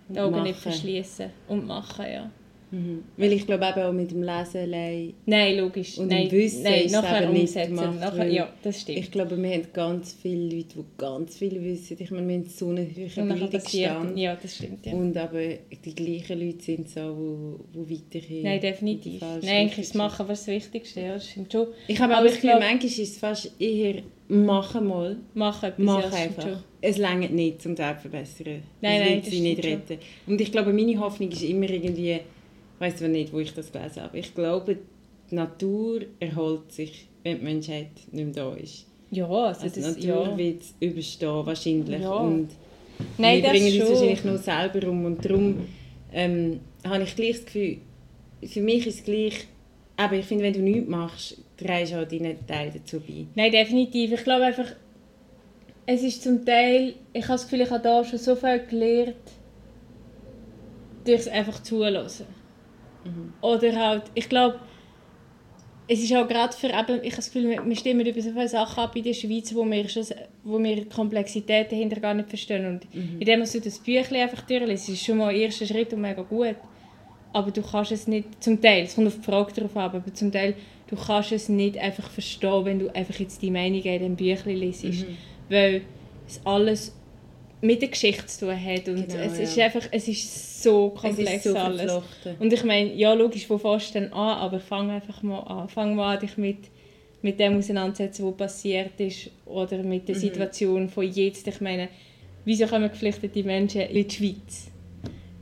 Die 0.10 0.20
Augen 0.20 0.44
nicht 0.44 0.60
verschließen 0.60 1.32
und 1.48 1.66
machen, 1.66 2.06
ja. 2.12 2.32
Mhm. 2.70 3.04
Weil 3.16 3.34
ich 3.34 3.46
glaube 3.46 3.66
eben 3.66 3.82
auch 3.82 3.94
mit 3.94 4.12
dem 4.12 4.24
Lesen 4.24 4.58
allein 4.58 5.14
Nein, 5.26 5.58
logisch. 5.58 5.98
und 5.98 6.10
nein, 6.10 6.28
dem 6.28 6.38
Wissen 6.40 6.64
nein, 6.64 6.86
ist 6.86 6.92
nachher 6.92 7.24
eben 7.24 7.40
umsetzen. 7.40 7.74
nicht 7.74 7.82
gemacht. 7.82 8.00
Nachher, 8.00 8.28
ja, 8.30 8.54
das 8.62 8.82
stimmt. 8.82 9.00
Ich 9.00 9.12
glaube, 9.12 9.42
wir 9.42 9.50
haben 9.52 9.68
ganz 9.72 10.18
viele 10.22 10.56
Leute, 10.56 10.76
die 10.76 10.86
ganz 10.98 11.38
viel 11.38 11.64
wissen. 11.64 11.98
Ich 12.00 12.12
meine, 12.12 12.28
wir 12.28 12.36
haben 12.36 12.46
so 12.48 12.70
einen 12.70 12.96
hohen 12.96 13.28
Bildungsstand. 13.30 14.18
Ja, 14.18 14.38
das 14.42 14.56
stimmt. 14.56 14.86
Ja. 14.86 14.94
Und 14.94 15.16
aber 15.16 15.40
die 15.86 15.96
gleichen 15.96 16.40
Leute 16.40 16.62
sind 16.64 16.90
so, 16.90 17.60
die, 17.74 17.86
die 17.86 17.96
weiterhin... 17.96 18.44
Nein, 18.44 18.60
definitiv. 18.60 19.22
Nein, 19.22 19.42
eigentlich 19.44 19.80
ist 19.80 19.90
das 19.92 19.98
Machen 19.98 20.28
was 20.28 20.46
das 20.46 20.48
Wichtigste. 20.48 21.02
Ja, 21.02 21.14
das 21.14 21.30
stimmt 21.30 21.52
schon. 21.52 21.68
Ich 21.88 22.00
habe 22.00 22.16
aber 22.16 22.26
das 22.26 22.36
Gefühl, 22.36 22.60
manchmal 22.60 22.86
ist 22.86 23.00
es 23.00 23.18
fast 23.18 23.52
eher 23.60 24.02
«Machen 24.28 24.88
mal». 24.88 25.16
Machen 25.34 25.70
etwas, 25.70 25.86
Mach 25.86 26.12
einfach. 26.12 26.64
Es 26.82 27.00
reicht 27.00 27.32
nicht, 27.32 27.66
um 27.66 27.76
die 27.76 27.82
Welt 27.82 27.96
zu 27.96 28.10
verbessern. 28.10 28.64
Nein, 28.82 29.00
das 29.00 29.10
nein, 29.10 29.24
sie 29.24 29.40
nicht 29.40 29.64
retten. 29.64 29.98
Und 30.28 30.42
ich 30.42 30.52
glaube, 30.52 30.74
meine 30.74 31.00
Hoffnung 31.00 31.32
ist 31.32 31.44
immer 31.44 31.70
irgendwie 31.70 32.12
ich 32.12 32.22
weiß 32.80 33.02
nicht, 33.02 33.34
wo 33.34 33.40
ich 33.40 33.54
das 33.54 33.72
gelesen 33.72 34.04
habe, 34.04 34.18
ich 34.18 34.34
glaube, 34.34 34.78
die 35.30 35.36
Natur 35.36 36.02
erholt 36.20 36.72
sich, 36.72 37.08
wenn 37.24 37.40
die 37.40 37.44
Menschheit 37.44 37.90
nicht 38.12 38.26
mehr 38.26 38.34
da 38.34 38.54
ist. 38.54 38.86
Ja, 39.12 39.28
also, 39.28 39.64
Also 39.64 39.82
das, 39.82 39.96
die 39.96 40.08
Natur 40.08 40.32
ja. 40.32 40.38
wird 40.38 40.62
es 40.62 40.74
überstehen, 40.80 41.46
wahrscheinlich. 41.46 42.02
Ja. 42.02 42.12
Und 42.12 42.50
Nein, 43.18 43.42
wir 43.42 43.50
bringen 43.50 43.82
uns 43.82 43.90
wahrscheinlich 43.90 44.24
nur 44.24 44.38
selber 44.38 44.88
um. 44.90 45.06
Und 45.06 45.24
darum 45.24 45.68
ähm, 46.14 46.60
habe 46.86 47.04
ich 47.04 47.16
gleich 47.16 47.38
das 47.38 47.46
Gefühl, 47.46 47.78
für 48.44 48.62
mich 48.62 48.88
ist 48.88 49.00
es 49.00 49.04
gleich, 49.04 49.48
aber 49.96 50.16
ich 50.16 50.26
finde, 50.26 50.44
wenn 50.44 50.54
du 50.54 50.62
nichts 50.62 50.90
machst, 50.90 51.38
trägst 51.58 51.94
du 51.94 52.02
auch 52.02 52.08
deinen 52.08 52.46
Teil 52.46 52.72
dazu 52.74 53.00
bei. 53.00 53.26
Nein, 53.36 53.52
definitiv. 53.52 54.14
Ich 54.14 54.24
glaube 54.24 54.46
einfach, 54.46 54.68
es 55.86 56.04
ist 56.04 56.24
zum 56.24 56.46
Teil, 56.46 56.94
ich 57.14 57.24
habe 57.24 57.34
das 57.34 57.44
Gefühl, 57.44 57.62
ich 57.62 57.70
habe 57.70 57.84
da 57.84 58.04
schon 58.04 58.20
so 58.20 58.36
viel 58.36 58.60
gelernt, 58.70 59.16
durch 61.06 61.20
es 61.22 61.28
einfach 61.28 61.64
zulassen. 61.64 62.26
Oder 63.42 63.76
halt, 63.76 64.04
ich 64.14 64.28
glaube, 64.30 64.60
es 65.90 66.04
ist 66.04 66.14
auch 66.14 66.28
gerade 66.28 66.54
für 66.56 66.68
eben, 66.68 67.02
ich 67.02 67.12
habe 67.14 67.16
das 67.16 67.32
Gefühl, 67.32 67.50
wir- 67.66 67.76
stimmen 67.76 68.06
über 68.06 68.22
so 68.22 68.32
viele 68.32 68.48
Sachen 68.50 68.84
ab 68.84 68.96
in 68.96 69.04
der 69.04 69.14
Schweiz, 69.14 69.56
wo 69.56 69.64
wir, 69.66 69.88
schon, 69.88 70.04
wo 70.44 70.60
wir 70.62 70.76
die 70.76 70.86
Komplexität 70.86 71.72
dahinter 71.72 72.00
gar 72.02 72.14
nicht 72.14 72.28
verstehen. 72.28 72.66
Und 72.66 72.88
indem 73.20 73.40
du 73.44 73.60
das 73.62 73.80
Büchlein 73.80 74.24
einfach 74.24 74.42
durchliest, 74.42 74.90
ist 74.90 74.96
es 74.96 75.06
schon 75.06 75.18
mal 75.18 75.30
ein 75.30 75.38
erster 75.38 75.66
Schritt 75.66 75.94
und 75.94 76.02
mega 76.02 76.22
gut. 76.24 76.56
Aber 77.32 77.52
du 77.52 77.62
kannst 77.62 77.92
es 77.94 78.08
nicht, 78.08 78.44
zum 78.44 78.60
Teil, 78.62 78.84
es 78.84 78.96
kommt 78.96 79.08
auf 79.08 79.16
die 79.18 79.24
Frage 79.24 79.54
darauf 79.54 79.78
an, 79.78 79.84
aber 79.96 80.14
zum 80.14 80.32
Teil, 80.32 80.56
du 80.88 80.96
kannst 80.98 81.32
es 81.32 81.48
nicht 81.48 81.78
einfach 81.78 82.10
verstehen, 82.10 82.66
wenn 82.66 82.80
du 82.80 82.94
einfach 82.94 83.16
jetzt 83.20 83.42
die 83.42 83.52
Meinung 83.52 83.82
in 83.82 84.02
dem 84.02 84.16
Büchlein 84.18 84.58
liest. 84.58 84.84
Weil 85.50 85.82
es 86.28 86.42
alles 86.44 86.94
mit 87.62 87.82
der 87.82 87.90
Geschichte 87.90 88.26
zu 88.28 88.46
tun 88.46 88.64
hat 88.64 88.88
und 88.88 89.08
Genau, 89.10 89.24
es 89.24 89.40
ist 89.40 89.56
ja. 89.56 89.66
einfach, 89.66 89.88
es 89.92 90.08
ist 90.08 90.62
so 90.64 90.90
komplex 90.90 91.30
es 91.32 91.46
ist 91.48 91.52
so 91.54 91.58
alles. 91.58 91.82
verflochten. 91.92 92.36
Und 92.40 92.54
ich 92.54 92.64
meine, 92.64 92.94
ja 92.94 93.14
logisch, 93.14 93.50
wo 93.50 93.58
fährst 93.58 93.96
du 93.96 94.00
denn 94.00 94.14
an, 94.14 94.38
aber 94.38 94.60
fang 94.60 94.90
einfach 94.92 95.24
mal 95.24 95.40
an. 95.40 95.68
Fang 95.70 95.96
mal 95.96 96.16
an, 96.16 96.20
dich 96.22 96.38
mit, 96.38 96.58
mit 97.24 97.40
dem 97.40 97.58
auseinanderzusetzen, 97.58 98.26
was 98.28 98.38
passiert 98.38 99.00
ist 99.00 99.32
oder 99.46 99.78
mit 99.84 100.04
Mhm. 100.04 100.06
der 100.06 100.16
Situation 100.16 100.90
von 100.90 101.12
jetzt. 101.12 101.48
Ich 101.48 101.60
meine, 101.62 101.90
wieso 102.46 102.68
kommen 102.68 102.90
geflüchtete 102.90 103.44
Menschen 103.44 103.82
in 103.82 104.08
die 104.08 104.16
Schweiz? 104.16 104.68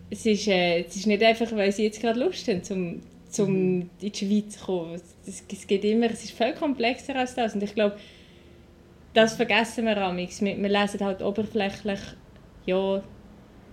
Es 0.09 0.25
ist, 0.25 0.47
äh, 0.47 0.85
es 0.85 0.95
ist 0.95 1.07
nicht 1.07 1.21
einfach, 1.23 1.51
weil 1.53 1.71
sie 1.71 1.83
jetzt 1.83 1.99
gerade 1.99 2.19
Lust 2.19 2.47
haben, 2.47 2.63
zum, 2.63 3.01
zum 3.29 3.51
Mhm. 3.75 3.89
in 4.01 4.11
die 4.13 4.17
Schweiz 4.17 4.57
zu 4.57 4.65
kommen. 4.65 5.01
Es, 5.27 5.43
es 5.51 5.67
geht 5.67 5.83
immer, 5.83 6.09
es 6.09 6.23
ist 6.23 6.31
viel 6.31 6.53
komplexer 6.53 7.15
als 7.17 7.35
das. 7.35 7.55
Und 7.55 7.63
ich 7.63 7.73
glaube, 7.75 7.97
das 9.15 9.33
vergessen 9.35 9.85
wir 9.85 9.97
amigs. 9.97 10.41
Wir, 10.41 10.55
wir 10.61 10.69
lesen 10.69 10.99
halt 11.03 11.21
oberflächlich, 11.23 11.99
ja, 12.65 13.01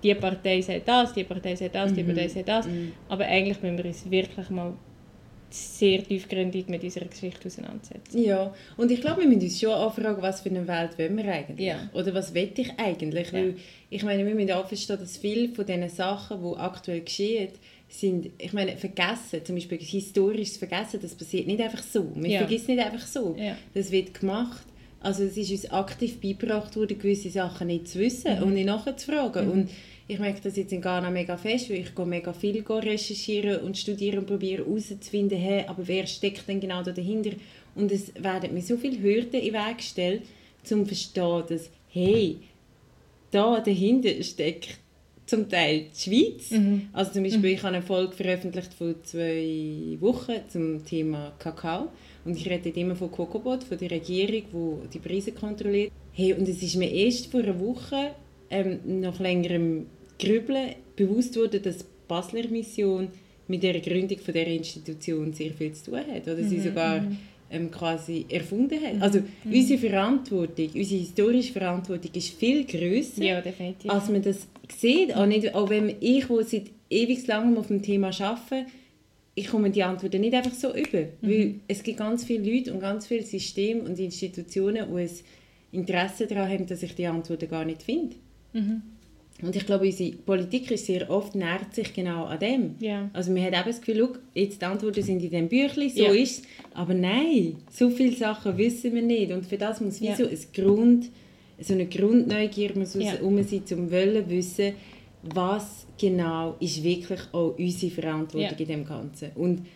die 0.02 0.14
Partei 0.14 0.60
sagt 0.60 0.88
das, 0.88 1.12
die 1.12 1.24
Partei 1.24 1.54
sagt 1.54 1.74
das, 1.74 1.92
die 1.92 2.02
Mhm. 2.02 2.06
Partei 2.08 2.28
sagt 2.28 2.48
das. 2.48 2.66
Aber 3.08 3.24
eigentlich 3.24 3.60
müssen 3.62 3.78
wir 3.78 3.84
uns 3.84 4.10
wirklich 4.10 4.50
mal 4.50 4.72
sehr 5.50 6.02
tiefgründig 6.02 6.66
mit 6.68 6.82
unserer 6.82 7.04
Geschichte 7.04 7.46
auseinandersetzen. 7.46 8.22
Ja, 8.22 8.54
und 8.78 8.90
ich 8.90 9.00
glaube, 9.02 9.20
wir 9.20 9.28
müssen 9.28 9.42
uns 9.42 9.60
schon 9.60 9.70
anfragen, 9.72 10.22
was 10.22 10.40
für 10.40 10.48
eine 10.48 10.66
Welt 10.66 10.98
wollen 10.98 11.16
wir 11.16 11.24
eigentlich? 11.30 11.66
Ja. 11.66 11.90
Oder 11.92 12.14
was 12.14 12.32
will 12.32 12.50
ich 12.56 12.70
eigentlich? 12.78 13.26
Ja. 13.28 13.34
Weil, 13.34 13.56
ich 13.90 14.02
meine, 14.02 14.26
wir 14.26 14.34
müssen 14.34 14.52
auch 14.52 14.66
verstehen, 14.66 14.98
dass 14.98 15.18
viele 15.18 15.50
von 15.54 15.66
diesen 15.66 15.88
Sachen, 15.90 16.38
die 16.42 16.56
aktuell 16.58 17.00
geschehen, 17.02 17.48
sind, 17.88 18.30
ich 18.38 18.54
meine, 18.54 18.78
vergessen, 18.78 19.44
zum 19.44 19.54
Beispiel 19.56 19.76
historisches 19.78 20.56
Vergessen, 20.56 21.00
das 21.02 21.14
passiert 21.14 21.46
nicht 21.46 21.60
einfach 21.60 21.82
so. 21.82 22.04
Man 22.14 22.30
Ja. 22.30 22.38
vergisst 22.38 22.66
nicht 22.68 22.80
einfach 22.82 23.06
so. 23.06 23.36
Ja. 23.38 23.54
Das 23.74 23.90
wird 23.92 24.18
gemacht. 24.18 24.64
Also 25.02 25.24
es 25.24 25.36
ist 25.36 25.50
uns 25.50 25.70
aktiv 25.70 26.20
beigebracht 26.20 26.76
worden, 26.76 26.98
gewisse 26.98 27.30
Sachen 27.30 27.66
nicht 27.66 27.88
zu 27.88 27.98
wissen 27.98 28.36
Mhm. 28.36 28.42
und 28.42 28.54
nicht 28.54 28.66
nachzufragen. 28.66 29.50
Und 29.50 29.70
ich 30.08 30.18
merke 30.18 30.40
das 30.42 30.56
jetzt 30.56 30.72
in 30.72 30.80
Ghana 30.80 31.10
mega 31.10 31.36
fest, 31.36 31.70
weil 31.70 31.78
ich 31.80 31.94
gehe 31.94 32.06
mega 32.06 32.32
viel 32.32 32.62
recherchieren 32.66 33.60
und 33.60 33.76
studieren 33.78 34.20
und 34.20 34.26
probiere 34.26 34.64
herauszufinden, 34.64 35.38
hey, 35.38 35.64
aber 35.66 35.86
wer 35.86 36.06
steckt 36.06 36.46
denn 36.48 36.60
genau 36.60 36.82
da 36.82 36.92
dahinter? 36.92 37.30
Und 37.74 37.90
es 37.90 38.12
werden 38.22 38.52
mir 38.52 38.62
so 38.62 38.76
viele 38.76 39.00
Hürden 39.02 39.40
in 39.40 39.52
den 39.52 39.54
Weg 39.54 39.78
gestellt, 39.78 40.22
um 40.22 40.66
zu 40.66 40.84
verstehen, 40.86 41.42
dass, 41.48 41.70
hey, 41.90 42.36
da 43.30 43.60
dahinter 43.60 44.22
steckt 44.22 44.78
zum 45.24 45.48
Teil 45.48 45.86
die 45.94 45.98
Schweiz. 46.10 46.50
Mhm. 46.50 46.88
Also 46.92 47.12
zum 47.12 47.22
Beispiel, 47.22 47.46
ich 47.52 47.62
habe 47.62 47.74
eine 47.74 47.82
Folge 47.82 48.12
veröffentlicht 48.14 48.74
vor 48.74 48.94
zwei 49.04 49.96
Wochen 50.00 50.34
zum 50.48 50.84
Thema 50.84 51.32
Kakao. 51.38 51.88
Und 52.24 52.36
ich 52.36 52.48
rede 52.48 52.68
immer 52.68 52.94
von 52.94 53.10
Cocobot, 53.10 53.64
von 53.64 53.78
der 53.78 53.90
Regierung, 53.90 54.82
die 54.84 54.88
die 54.92 54.98
Preise 54.98 55.32
kontrolliert. 55.32 55.92
Hey, 56.12 56.34
und 56.34 56.48
es 56.48 56.62
ist 56.62 56.76
mir 56.76 56.90
erst 56.90 57.26
vor 57.26 57.40
einer 57.40 57.58
Woche, 57.58 58.12
ähm, 58.50 58.78
nach 59.00 59.18
längerem 59.18 59.86
Grübeln, 60.18 60.74
bewusst 60.94 61.36
worden, 61.36 61.62
dass 61.62 61.78
die 61.78 61.84
Basler 62.06 62.48
Mission 62.48 63.08
mit 63.48 63.62
der 63.62 63.80
Gründung 63.80 64.18
von 64.18 64.34
der 64.34 64.46
Institution 64.46 65.32
sehr 65.32 65.52
viel 65.52 65.72
zu 65.72 65.90
tun 65.90 66.00
hat. 66.00 66.22
Oder 66.28 66.44
sie 66.44 66.60
sogar 66.60 67.04
ähm, 67.52 67.70
quasi 67.70 68.24
erfunden 68.28 68.78
hat. 68.80 69.02
Also 69.02 69.20
unsere 69.44 69.78
Verantwortung, 69.78 70.68
unsere 70.74 71.00
historische 71.00 71.52
Verantwortung 71.52 72.10
ist 72.14 72.30
viel 72.30 72.64
grösser 72.64 73.22
Ja, 73.22 73.42
als 73.88 74.08
man 74.08 74.22
das 74.22 74.46
sieht, 74.74 75.14
auch, 75.14 75.26
nicht, 75.26 75.54
auch 75.54 75.68
wenn 75.68 75.94
ich, 76.00 76.28
wo 76.28 76.40
seit 76.42 76.64
ewig 76.88 77.26
langem 77.26 77.56
auf 77.58 77.68
dem 77.68 77.82
Thema 77.82 78.10
arbeite, 78.18 78.66
ich 79.34 79.46
komme 79.48 79.70
die 79.70 79.82
Antworten 79.82 80.20
nicht 80.20 80.34
einfach 80.34 80.52
so 80.52 80.74
über. 80.74 81.04
Weil 81.22 81.54
es 81.68 81.82
gibt 81.82 81.98
ganz 81.98 82.24
viele 82.24 82.50
Leute 82.54 82.72
und 82.72 82.80
ganz 82.80 83.06
viele 83.06 83.22
Systeme 83.22 83.80
und 83.82 83.98
Institutionen, 83.98 84.86
die 84.94 85.00
ein 85.00 85.10
Interesse 85.72 86.26
daran 86.26 86.50
haben, 86.50 86.66
dass 86.66 86.82
ich 86.82 86.94
die 86.94 87.06
Antworten 87.06 87.48
gar 87.48 87.64
nicht 87.64 87.82
finde. 87.82 88.16
Und 89.42 89.56
ich 89.56 89.66
glaube, 89.66 89.86
unsere 89.86 90.12
Politik 90.12 90.70
ist 90.70 90.86
sehr 90.86 91.10
oft 91.10 91.34
nährt 91.34 91.74
sich 91.74 91.92
genau 91.94 92.26
an 92.26 92.38
dem. 92.38 92.74
Ja. 92.78 93.10
Also 93.12 93.32
man 93.32 93.42
hat 93.42 93.54
eben 93.54 93.64
das 93.66 93.80
Gefühl, 93.80 94.08
«Schau, 94.12 94.18
jetzt 94.34 94.60
die 94.60 94.66
Antworten 94.66 95.02
sind 95.02 95.22
in 95.22 95.30
diesem 95.30 95.48
Büchlein, 95.48 95.88
so 95.90 96.04
Ja. 96.04 96.12
ist 96.12 96.40
es. 96.40 96.46
Aber 96.74 96.94
nein, 96.94 97.56
so 97.70 97.88
viele 97.90 98.14
Sachen 98.14 98.56
wissen 98.58 98.94
wir 98.94 99.02
nicht. 99.02 99.32
Und 99.32 99.46
für 99.46 99.56
das 99.56 99.80
muss 99.80 100.00
wie 100.00 100.12
so, 100.14 100.26
ein 100.28 100.38
Grund, 100.54 101.06
so 101.58 101.72
eine 101.72 101.86
Grundneugier 101.86 102.72
muss 102.76 102.94
Ja. 102.94 103.12
herum 103.12 103.42
sein, 103.42 103.62
um 103.72 103.90
wollen 103.90 104.28
wissen, 104.30 104.74
was 105.22 105.86
genau 105.98 106.56
ist 106.60 106.82
wirklich 106.82 107.20
auch 107.32 107.54
unsere 107.58 107.92
Verantwortung 107.92 108.40
Ja. 108.40 108.56
in 108.56 108.66
dem 108.66 108.84
Ganzen. 108.84 109.30
Und 109.34 109.66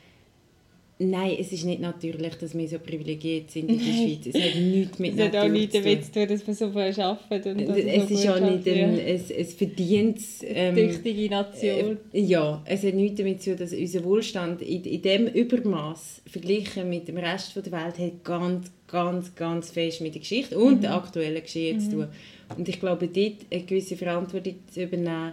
nein, 0.99 1.36
es 1.38 1.53
ist 1.53 1.64
nicht 1.64 1.80
natürlich, 1.80 2.34
dass 2.36 2.57
wir 2.57 2.66
so 2.68 2.78
privilegiert 2.78 3.51
sind 3.51 3.70
in 3.70 3.78
der 3.78 3.86
Nein. 3.86 4.18
Schweiz. 4.22 4.34
Es 4.34 4.42
hat 4.42 4.61
nichts 4.61 4.99
mit 4.99 5.14
Es 5.18 5.20
hat 5.20 5.36
auch 5.36 5.49
Natur 5.49 5.49
nichts 5.51 5.74
zu 5.74 5.82
tun. 5.82 5.90
damit 5.90 6.05
zu 6.07 6.12
tun, 6.12 6.28
dass 6.28 6.47
wir 6.47 6.55
so 6.55 6.70
viel 6.70 7.01
arbeiten. 7.03 7.68
Und 7.68 7.76
Es 7.76 8.09
so 8.09 8.14
ist 8.14 8.28
auch 8.28 8.40
nicht 8.40 8.68
ein, 8.68 8.90
ein, 8.90 8.99
ein 9.38 9.44
verdientes... 9.47 10.44
ähm, 10.47 10.74
Tüchtige 10.74 11.28
Nation. 11.30 11.99
äh, 12.12 12.20
Ja, 12.20 12.62
es 12.64 12.82
hat 12.82 12.94
nichts 12.94 13.18
damit 13.18 13.42
zu 13.42 13.51
tun, 13.51 13.59
dass 13.59 13.72
unser 13.72 14.05
Wohlstand 14.05 14.62
in, 14.62 14.84
in 14.84 15.03
diesem 15.03 15.26
Übermaß 15.26 16.22
verglichen 16.26 16.88
mit 16.88 17.09
dem 17.09 17.18
Rest 17.18 17.55
der 17.57 17.72
Welt 17.72 17.99
hat 17.99 18.24
ganz, 18.24 18.70
ganz, 18.86 19.34
ganz 19.34 19.70
fest 19.70 20.01
mit 20.01 20.14
der 20.14 20.20
Geschichte 20.20 20.59
und 20.59 20.82
der 20.82 20.94
aktuellen 20.94 21.42
Geschehen 21.42 21.80
zu 21.80 21.90
tun. 21.90 22.09
Und 22.57 22.68
ich 22.68 22.78
glaube, 22.80 23.09
dort 23.09 23.34
eine 23.51 23.62
gewisse 23.64 23.97
Verantwortung 23.97 24.55
zu 24.72 24.82
übernehmen, 24.84 25.32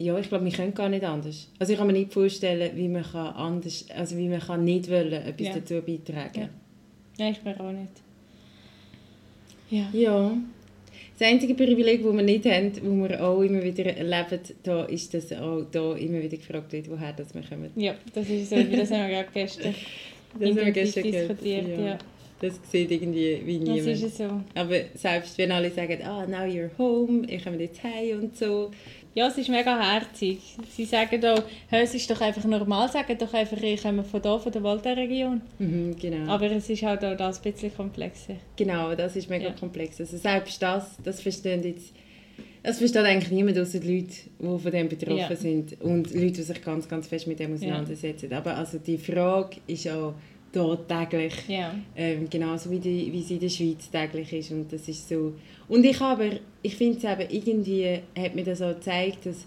ja, 0.00 0.18
ich 0.18 0.28
glaube, 0.28 0.44
wir 0.46 0.52
können 0.52 0.72
gar 0.74 0.88
nicht 0.88 1.04
anders. 1.04 1.48
Also 1.58 1.72
ich 1.72 1.78
kann 1.78 1.86
mir 1.86 1.92
nicht 1.92 2.12
vorstellen, 2.12 2.70
wie 2.74 2.88
man 2.88 3.02
kann 3.02 3.34
anders, 3.34 3.84
also 3.94 4.16
wie 4.16 4.28
man 4.28 4.40
kann 4.40 4.64
nicht 4.64 4.90
wollen, 4.90 5.12
etwas 5.12 5.46
Ja. 5.46 5.54
dazu 5.54 5.82
beitragen. 5.82 6.40
Ja. 6.40 6.48
Nein, 7.18 7.32
ich 7.32 7.44
mir 7.44 7.60
auch 7.60 7.70
nicht. 7.72 7.92
Ja. 9.70 9.88
Ja. 9.92 10.36
Das 11.18 11.28
einzige 11.28 11.54
Privileg, 11.54 12.02
das 12.02 12.12
wir 12.14 12.22
nicht 12.22 12.46
haben, 12.46 12.72
das 12.72 12.82
wir 12.82 13.22
auch 13.24 13.42
immer 13.42 13.62
wieder 13.62 13.84
erleben, 13.94 14.40
da 14.62 14.84
ist, 14.84 15.12
dass 15.12 15.30
auch 15.34 15.64
da 15.70 15.94
immer 15.96 16.22
wieder 16.22 16.38
gefragt 16.38 16.72
wird, 16.72 16.90
woher 16.90 17.12
das 17.12 17.34
wir 17.34 17.42
kommen. 17.42 17.70
Ja, 17.76 17.94
das 18.14 18.28
ist 18.28 18.48
so, 18.50 18.56
das 18.56 18.90
haben 18.90 19.08
wir 19.08 19.16
gerade 19.16 19.28
gestern 19.34 19.74
Das 20.38 20.48
haben 20.48 20.56
wir 20.56 20.62
intensiv 20.68 20.94
gestern 20.94 21.02
gehört. 21.12 21.30
diskutiert. 21.30 21.68
Ja. 21.78 21.84
Ja. 21.86 21.98
Das 22.40 22.58
sieht 22.70 22.90
irgendwie 22.90 23.42
wie 23.44 23.58
Das 23.58 23.68
niemand. 23.68 23.86
ist 23.88 24.02
es 24.02 24.16
so. 24.16 24.40
Aber 24.54 24.76
selbst 24.94 25.36
wenn 25.36 25.52
alle 25.52 25.70
sagen, 25.70 25.98
ah, 26.04 26.24
now 26.26 26.44
you're 26.44 26.70
home, 26.78 27.26
ich 27.28 27.44
komme 27.44 27.58
jetzt 27.58 27.82
heim 27.82 28.20
und 28.22 28.36
so. 28.36 28.70
Ja, 29.14 29.26
es 29.26 29.36
ist 29.38 29.48
mega 29.48 29.76
herzig. 29.92 30.38
Sie 30.74 30.84
sagen 30.84 31.24
auch, 31.24 31.42
«Hä, 31.68 31.82
es 31.82 31.94
ist 31.94 32.08
doch 32.10 32.20
einfach 32.20 32.44
normal, 32.44 32.88
sagen 32.88 33.16
doch 33.18 33.34
einfach, 33.34 33.60
ich 33.60 33.82
komme 33.82 34.04
von 34.04 34.22
hier, 34.22 34.38
von 34.38 34.52
der 34.52 34.62
Volta-Region. 34.62 35.40
Mhm, 35.58 35.96
genau. 35.98 36.30
Aber 36.32 36.48
es 36.50 36.70
ist 36.70 36.82
halt 36.84 37.04
auch 37.04 37.16
das 37.16 37.44
ein 37.44 37.52
bisschen 37.52 37.74
komplexer. 37.74 38.36
genau, 38.56 38.94
das 38.94 39.16
ist 39.16 39.28
mega 39.28 39.46
Ja. 39.48 39.52
komplex. 39.52 39.98
Also 40.00 40.16
selbst 40.16 40.62
das, 40.62 40.96
das 41.02 41.20
verstehen 41.20 41.62
jetzt, 41.64 41.92
das 42.62 42.78
versteht 42.78 43.02
eigentlich 43.04 43.32
niemand 43.32 43.58
außer 43.58 43.80
die 43.80 43.96
Leute, 44.00 44.14
die 44.38 44.58
von 44.62 44.70
dem 44.70 44.88
betroffen 44.88 45.16
Ja. 45.18 45.34
sind 45.34 45.80
und 45.80 46.14
Leute, 46.14 46.32
die 46.32 46.42
sich 46.42 46.62
ganz, 46.62 46.88
ganz 46.88 47.08
fest 47.08 47.26
mit 47.26 47.40
dem 47.40 47.54
auseinandersetzen. 47.54 48.32
Aber 48.32 48.56
also 48.56 48.78
die 48.78 48.98
Frage 48.98 49.56
ist 49.66 49.88
auch 49.88 50.14
da 50.52 50.76
täglich 50.76 51.34
Ja. 51.48 51.74
ähm, 51.96 52.28
genauso 52.28 52.70
wie, 52.70 52.78
die, 52.80 53.12
wie 53.12 53.22
sie 53.22 53.34
in 53.34 53.40
der 53.40 53.48
Schweiz 53.48 53.90
täglich 53.90 54.32
ist 54.32 54.50
und 54.50 54.72
das 54.72 54.88
ist 54.88 55.08
so 55.08 55.34
und 55.68 55.84
ich 55.84 56.00
aber 56.00 56.30
ich 56.62 56.74
finde 56.76 56.98
es 56.98 57.04
eben 57.04 57.30
irgendwie 57.30 57.98
hat 58.18 58.34
mir 58.34 58.44
das 58.44 58.60
auch 58.62 58.74
gezeigt 58.74 59.26
dass 59.26 59.46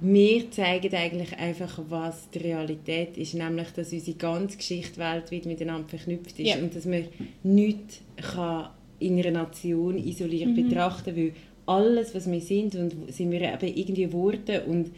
wir 0.00 0.50
zeigen 0.50 0.92
eigentlich 0.94 1.36
einfach 1.38 1.78
was 1.88 2.28
die 2.30 2.38
Realität 2.38 3.16
ist 3.18 3.34
nämlich 3.34 3.68
dass 3.70 3.92
unsere 3.92 4.16
ganze 4.16 4.56
Geschichte 4.56 4.98
weltweit 4.98 5.46
miteinander 5.46 5.88
verknüpft 5.88 6.38
ist 6.40 6.48
Ja. 6.48 6.56
und 6.56 6.74
dass 6.74 6.86
man 6.86 7.04
nichts 7.42 8.00
kann 8.16 8.70
in 8.98 9.18
einer 9.18 9.30
Nation 9.32 9.98
isoliert 9.98 10.54
betrachten 10.54 11.16
weil 11.16 11.32
alles 11.66 12.14
was 12.14 12.30
wir 12.30 12.40
sind 12.40 12.74
und 12.74 13.12
sind 13.12 13.30
wir 13.30 13.40
eben 13.40 13.76
irgendwie 13.76 14.12
Worte 14.12 14.62
und 14.64 14.90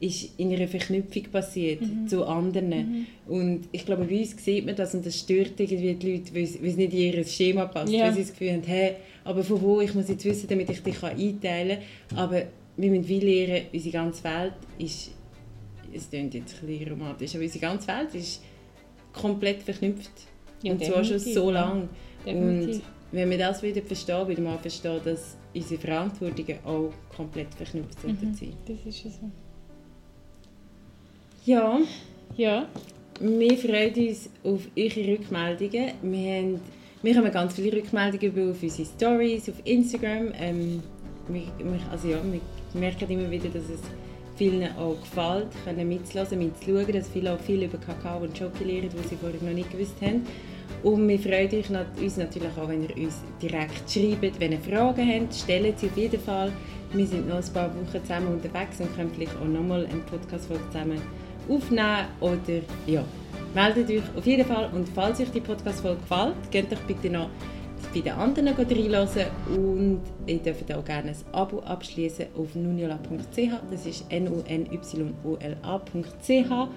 ist 0.00 0.30
in 0.38 0.52
einer 0.52 0.66
Verknüpfung 0.66 1.24
passiert 1.24 1.82
mhm. 1.82 2.08
zu 2.08 2.24
anderen. 2.24 2.70
Mhm. 2.70 3.06
Und 3.28 3.68
ich 3.70 3.84
glaube, 3.84 4.04
bei 4.04 4.20
uns 4.20 4.42
sieht 4.42 4.64
man 4.64 4.74
das 4.74 4.94
und 4.94 5.04
das 5.04 5.18
stört 5.18 5.60
irgendwie 5.60 5.94
die 5.94 6.12
Leute, 6.12 6.34
weil 6.34 6.42
es 6.44 6.58
nicht 6.58 6.94
in 6.94 7.14
ihr 7.14 7.24
Schema 7.24 7.66
passt, 7.66 7.92
ja. 7.92 8.06
weil 8.06 8.14
sie 8.14 8.22
das 8.22 8.30
Gefühl 8.30 8.52
haben, 8.52 8.62
hey, 8.64 8.94
aber 9.24 9.44
von 9.44 9.60
wo, 9.60 9.80
ich 9.82 9.94
muss 9.94 10.08
jetzt 10.08 10.24
wissen, 10.24 10.48
damit 10.48 10.70
ich 10.70 10.82
dich 10.82 11.02
einteilen 11.02 11.78
kann. 12.08 12.18
Aber 12.18 12.42
wir 12.76 12.90
müssen 12.90 13.08
wie 13.08 13.20
lernen, 13.20 13.66
unsere 13.72 13.92
ganze 13.92 14.24
Welt 14.24 14.54
ist, 14.78 15.10
es 15.92 16.08
klingt 16.08 16.32
jetzt 16.32 16.56
ein 16.62 16.66
bisschen 16.66 16.88
romantisch, 16.88 17.34
aber 17.34 17.44
unsere 17.44 17.60
ganze 17.60 17.88
Welt 17.88 18.14
ist 18.14 18.42
komplett 19.12 19.62
verknüpft. 19.62 20.10
Ja, 20.62 20.72
und 20.72 20.84
zwar 20.84 21.04
schon 21.04 21.18
so 21.18 21.50
lange. 21.50 21.88
Und 22.24 22.80
wenn 23.12 23.28
wir 23.28 23.38
das 23.38 23.62
wieder 23.62 23.82
verstehen, 23.82 24.28
wieder 24.28 24.40
mal 24.40 24.58
verstehen, 24.58 25.00
dass 25.04 25.36
unsere 25.54 25.80
Verantwortungen 25.80 26.58
auch 26.64 26.92
komplett 27.14 27.52
verknüpft 27.54 28.00
sind. 28.00 28.22
Mhm, 28.22 28.52
das 28.66 28.86
ist 28.86 29.02
so. 29.02 29.30
Ja. 31.50 31.80
Ja. 32.36 32.68
Wir 33.18 33.58
freuen 33.58 33.92
uns 33.92 34.30
auf 34.44 34.68
eure 34.78 35.12
Rückmeldungen. 35.12 35.90
Wir, 36.00 36.36
haben, 36.36 36.60
wir 37.02 37.16
haben 37.16 37.32
ganz 37.32 37.54
viele 37.54 37.76
Rückmeldungen 37.76 38.52
auf 38.52 38.62
unsere 38.62 38.88
Stories, 38.88 39.48
auf 39.48 39.56
Instagram. 39.64 40.28
Ähm, 40.38 40.80
wir, 41.26 41.42
also 41.90 42.06
ja, 42.06 42.18
wir 42.22 42.40
merken 42.80 43.10
immer 43.10 43.28
wieder, 43.28 43.48
dass 43.48 43.64
es 43.64 43.80
vielen 44.36 44.62
auch 44.76 45.00
gefällt, 45.00 45.48
können 45.64 45.88
mitzulassen, 45.88 46.38
mitzuschauen, 46.38 46.92
dass 46.92 47.08
viele 47.08 47.34
auch 47.34 47.40
viel 47.40 47.64
über 47.64 47.78
Kakao 47.78 48.22
und 48.22 48.38
Schoki 48.38 48.62
lernen, 48.62 48.90
was 48.94 49.10
sie 49.10 49.16
vorher 49.16 49.42
noch 49.42 49.52
nicht 49.52 49.72
gewusst 49.72 50.00
haben. 50.02 50.24
Und 50.84 51.08
wir 51.08 51.18
freuen 51.18 51.50
uns 52.00 52.16
natürlich 52.16 52.56
auch, 52.56 52.68
wenn 52.68 52.84
ihr 52.84 52.96
uns 52.96 53.22
direkt 53.42 53.90
schreibt. 53.90 54.38
Wenn 54.38 54.52
ihr 54.52 54.60
Fragen 54.60 55.04
habt, 55.04 55.34
stellt 55.34 55.80
sie 55.80 55.88
auf 55.88 55.96
jeden 55.96 56.20
Fall. 56.20 56.52
Wir 56.92 57.06
sind 57.08 57.28
noch 57.28 57.38
ein 57.38 57.52
paar 57.52 57.74
Wochen 57.74 58.00
zusammen 58.00 58.34
unterwegs 58.34 58.78
und 58.78 58.94
können 58.94 59.10
vielleicht 59.12 59.36
auch 59.36 59.48
nochmal 59.48 59.84
einen 59.86 60.02
Podcast 60.06 60.48
zusammen 60.48 61.02
aufnehmen. 61.50 62.06
Oder 62.20 62.62
ja, 62.86 63.04
meldet 63.54 63.90
euch 63.90 64.02
auf 64.16 64.26
jeden 64.26 64.46
Fall. 64.46 64.70
Und 64.72 64.88
falls 64.88 65.20
euch 65.20 65.30
die 65.30 65.40
Podcast-Folge 65.40 66.00
gefällt, 66.00 66.50
geht 66.50 66.72
doch 66.72 66.80
bitte 66.86 67.10
noch 67.10 67.30
bei 67.92 68.00
den 68.00 68.12
anderen 68.12 68.48
reinhören 68.48 69.26
und 69.56 70.00
ihr 70.26 70.38
dürft 70.38 70.72
auch 70.72 70.84
gerne 70.84 71.10
ein 71.10 71.16
Abo 71.32 71.58
abschließen 71.60 72.26
auf 72.36 72.54
nuniola.ch. 72.54 73.50
Das 73.70 73.86
ist 73.86 74.04
n 74.10 74.28
u 74.28 74.42
n 74.46 74.66
y 74.70 74.78
o 75.24 75.36
l 75.36 75.56
a.ch. 75.62 76.68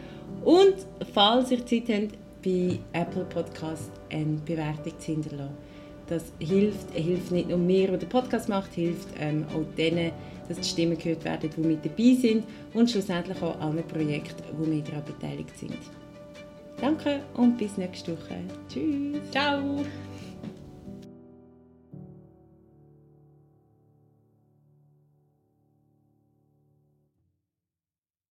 Und 0.44 0.76
falls 1.14 1.52
ihr 1.52 1.66
Zeit 1.66 1.84
habt, 1.90 2.18
bei 2.44 2.80
Apple 2.94 3.26
Podcast 3.26 3.92
eine 4.12 4.38
Bewertung 4.46 5.00
zu 5.00 5.12
hinterlassen. 5.12 5.58
Das 6.08 6.34
hilft, 6.40 6.92
hilft 6.94 7.32
nicht 7.32 7.50
nur 7.50 7.58
mir, 7.58 7.88
der 7.88 7.98
den 7.98 8.10
Podcast 8.10 8.50
macht, 8.50 8.74
hilft 8.74 9.08
ähm, 9.20 9.46
auch 9.54 9.76
denen, 9.78 10.12
dass 10.48 10.58
die 10.58 10.68
Stimmen 10.68 10.98
gehört 10.98 11.24
werden, 11.26 11.50
die 11.56 11.62
mit 11.62 11.86
dabei 11.86 12.16
sind 12.16 12.46
und 12.74 12.90
schlussendlich 12.90 13.42
auch 13.42 13.60
allen 13.60 13.84
Projekten, 13.88 14.44
wo 14.58 14.66
wir 14.66 14.82
daran 14.82 15.04
beteiligt 15.06 15.58
sind. 15.58 15.78
Danke 16.80 17.22
und 17.36 17.58
bis 17.58 17.78
nächste 17.78 18.12
Woche. 18.12 18.40
Tschüss. 18.70 19.32
Ciao. 19.32 19.86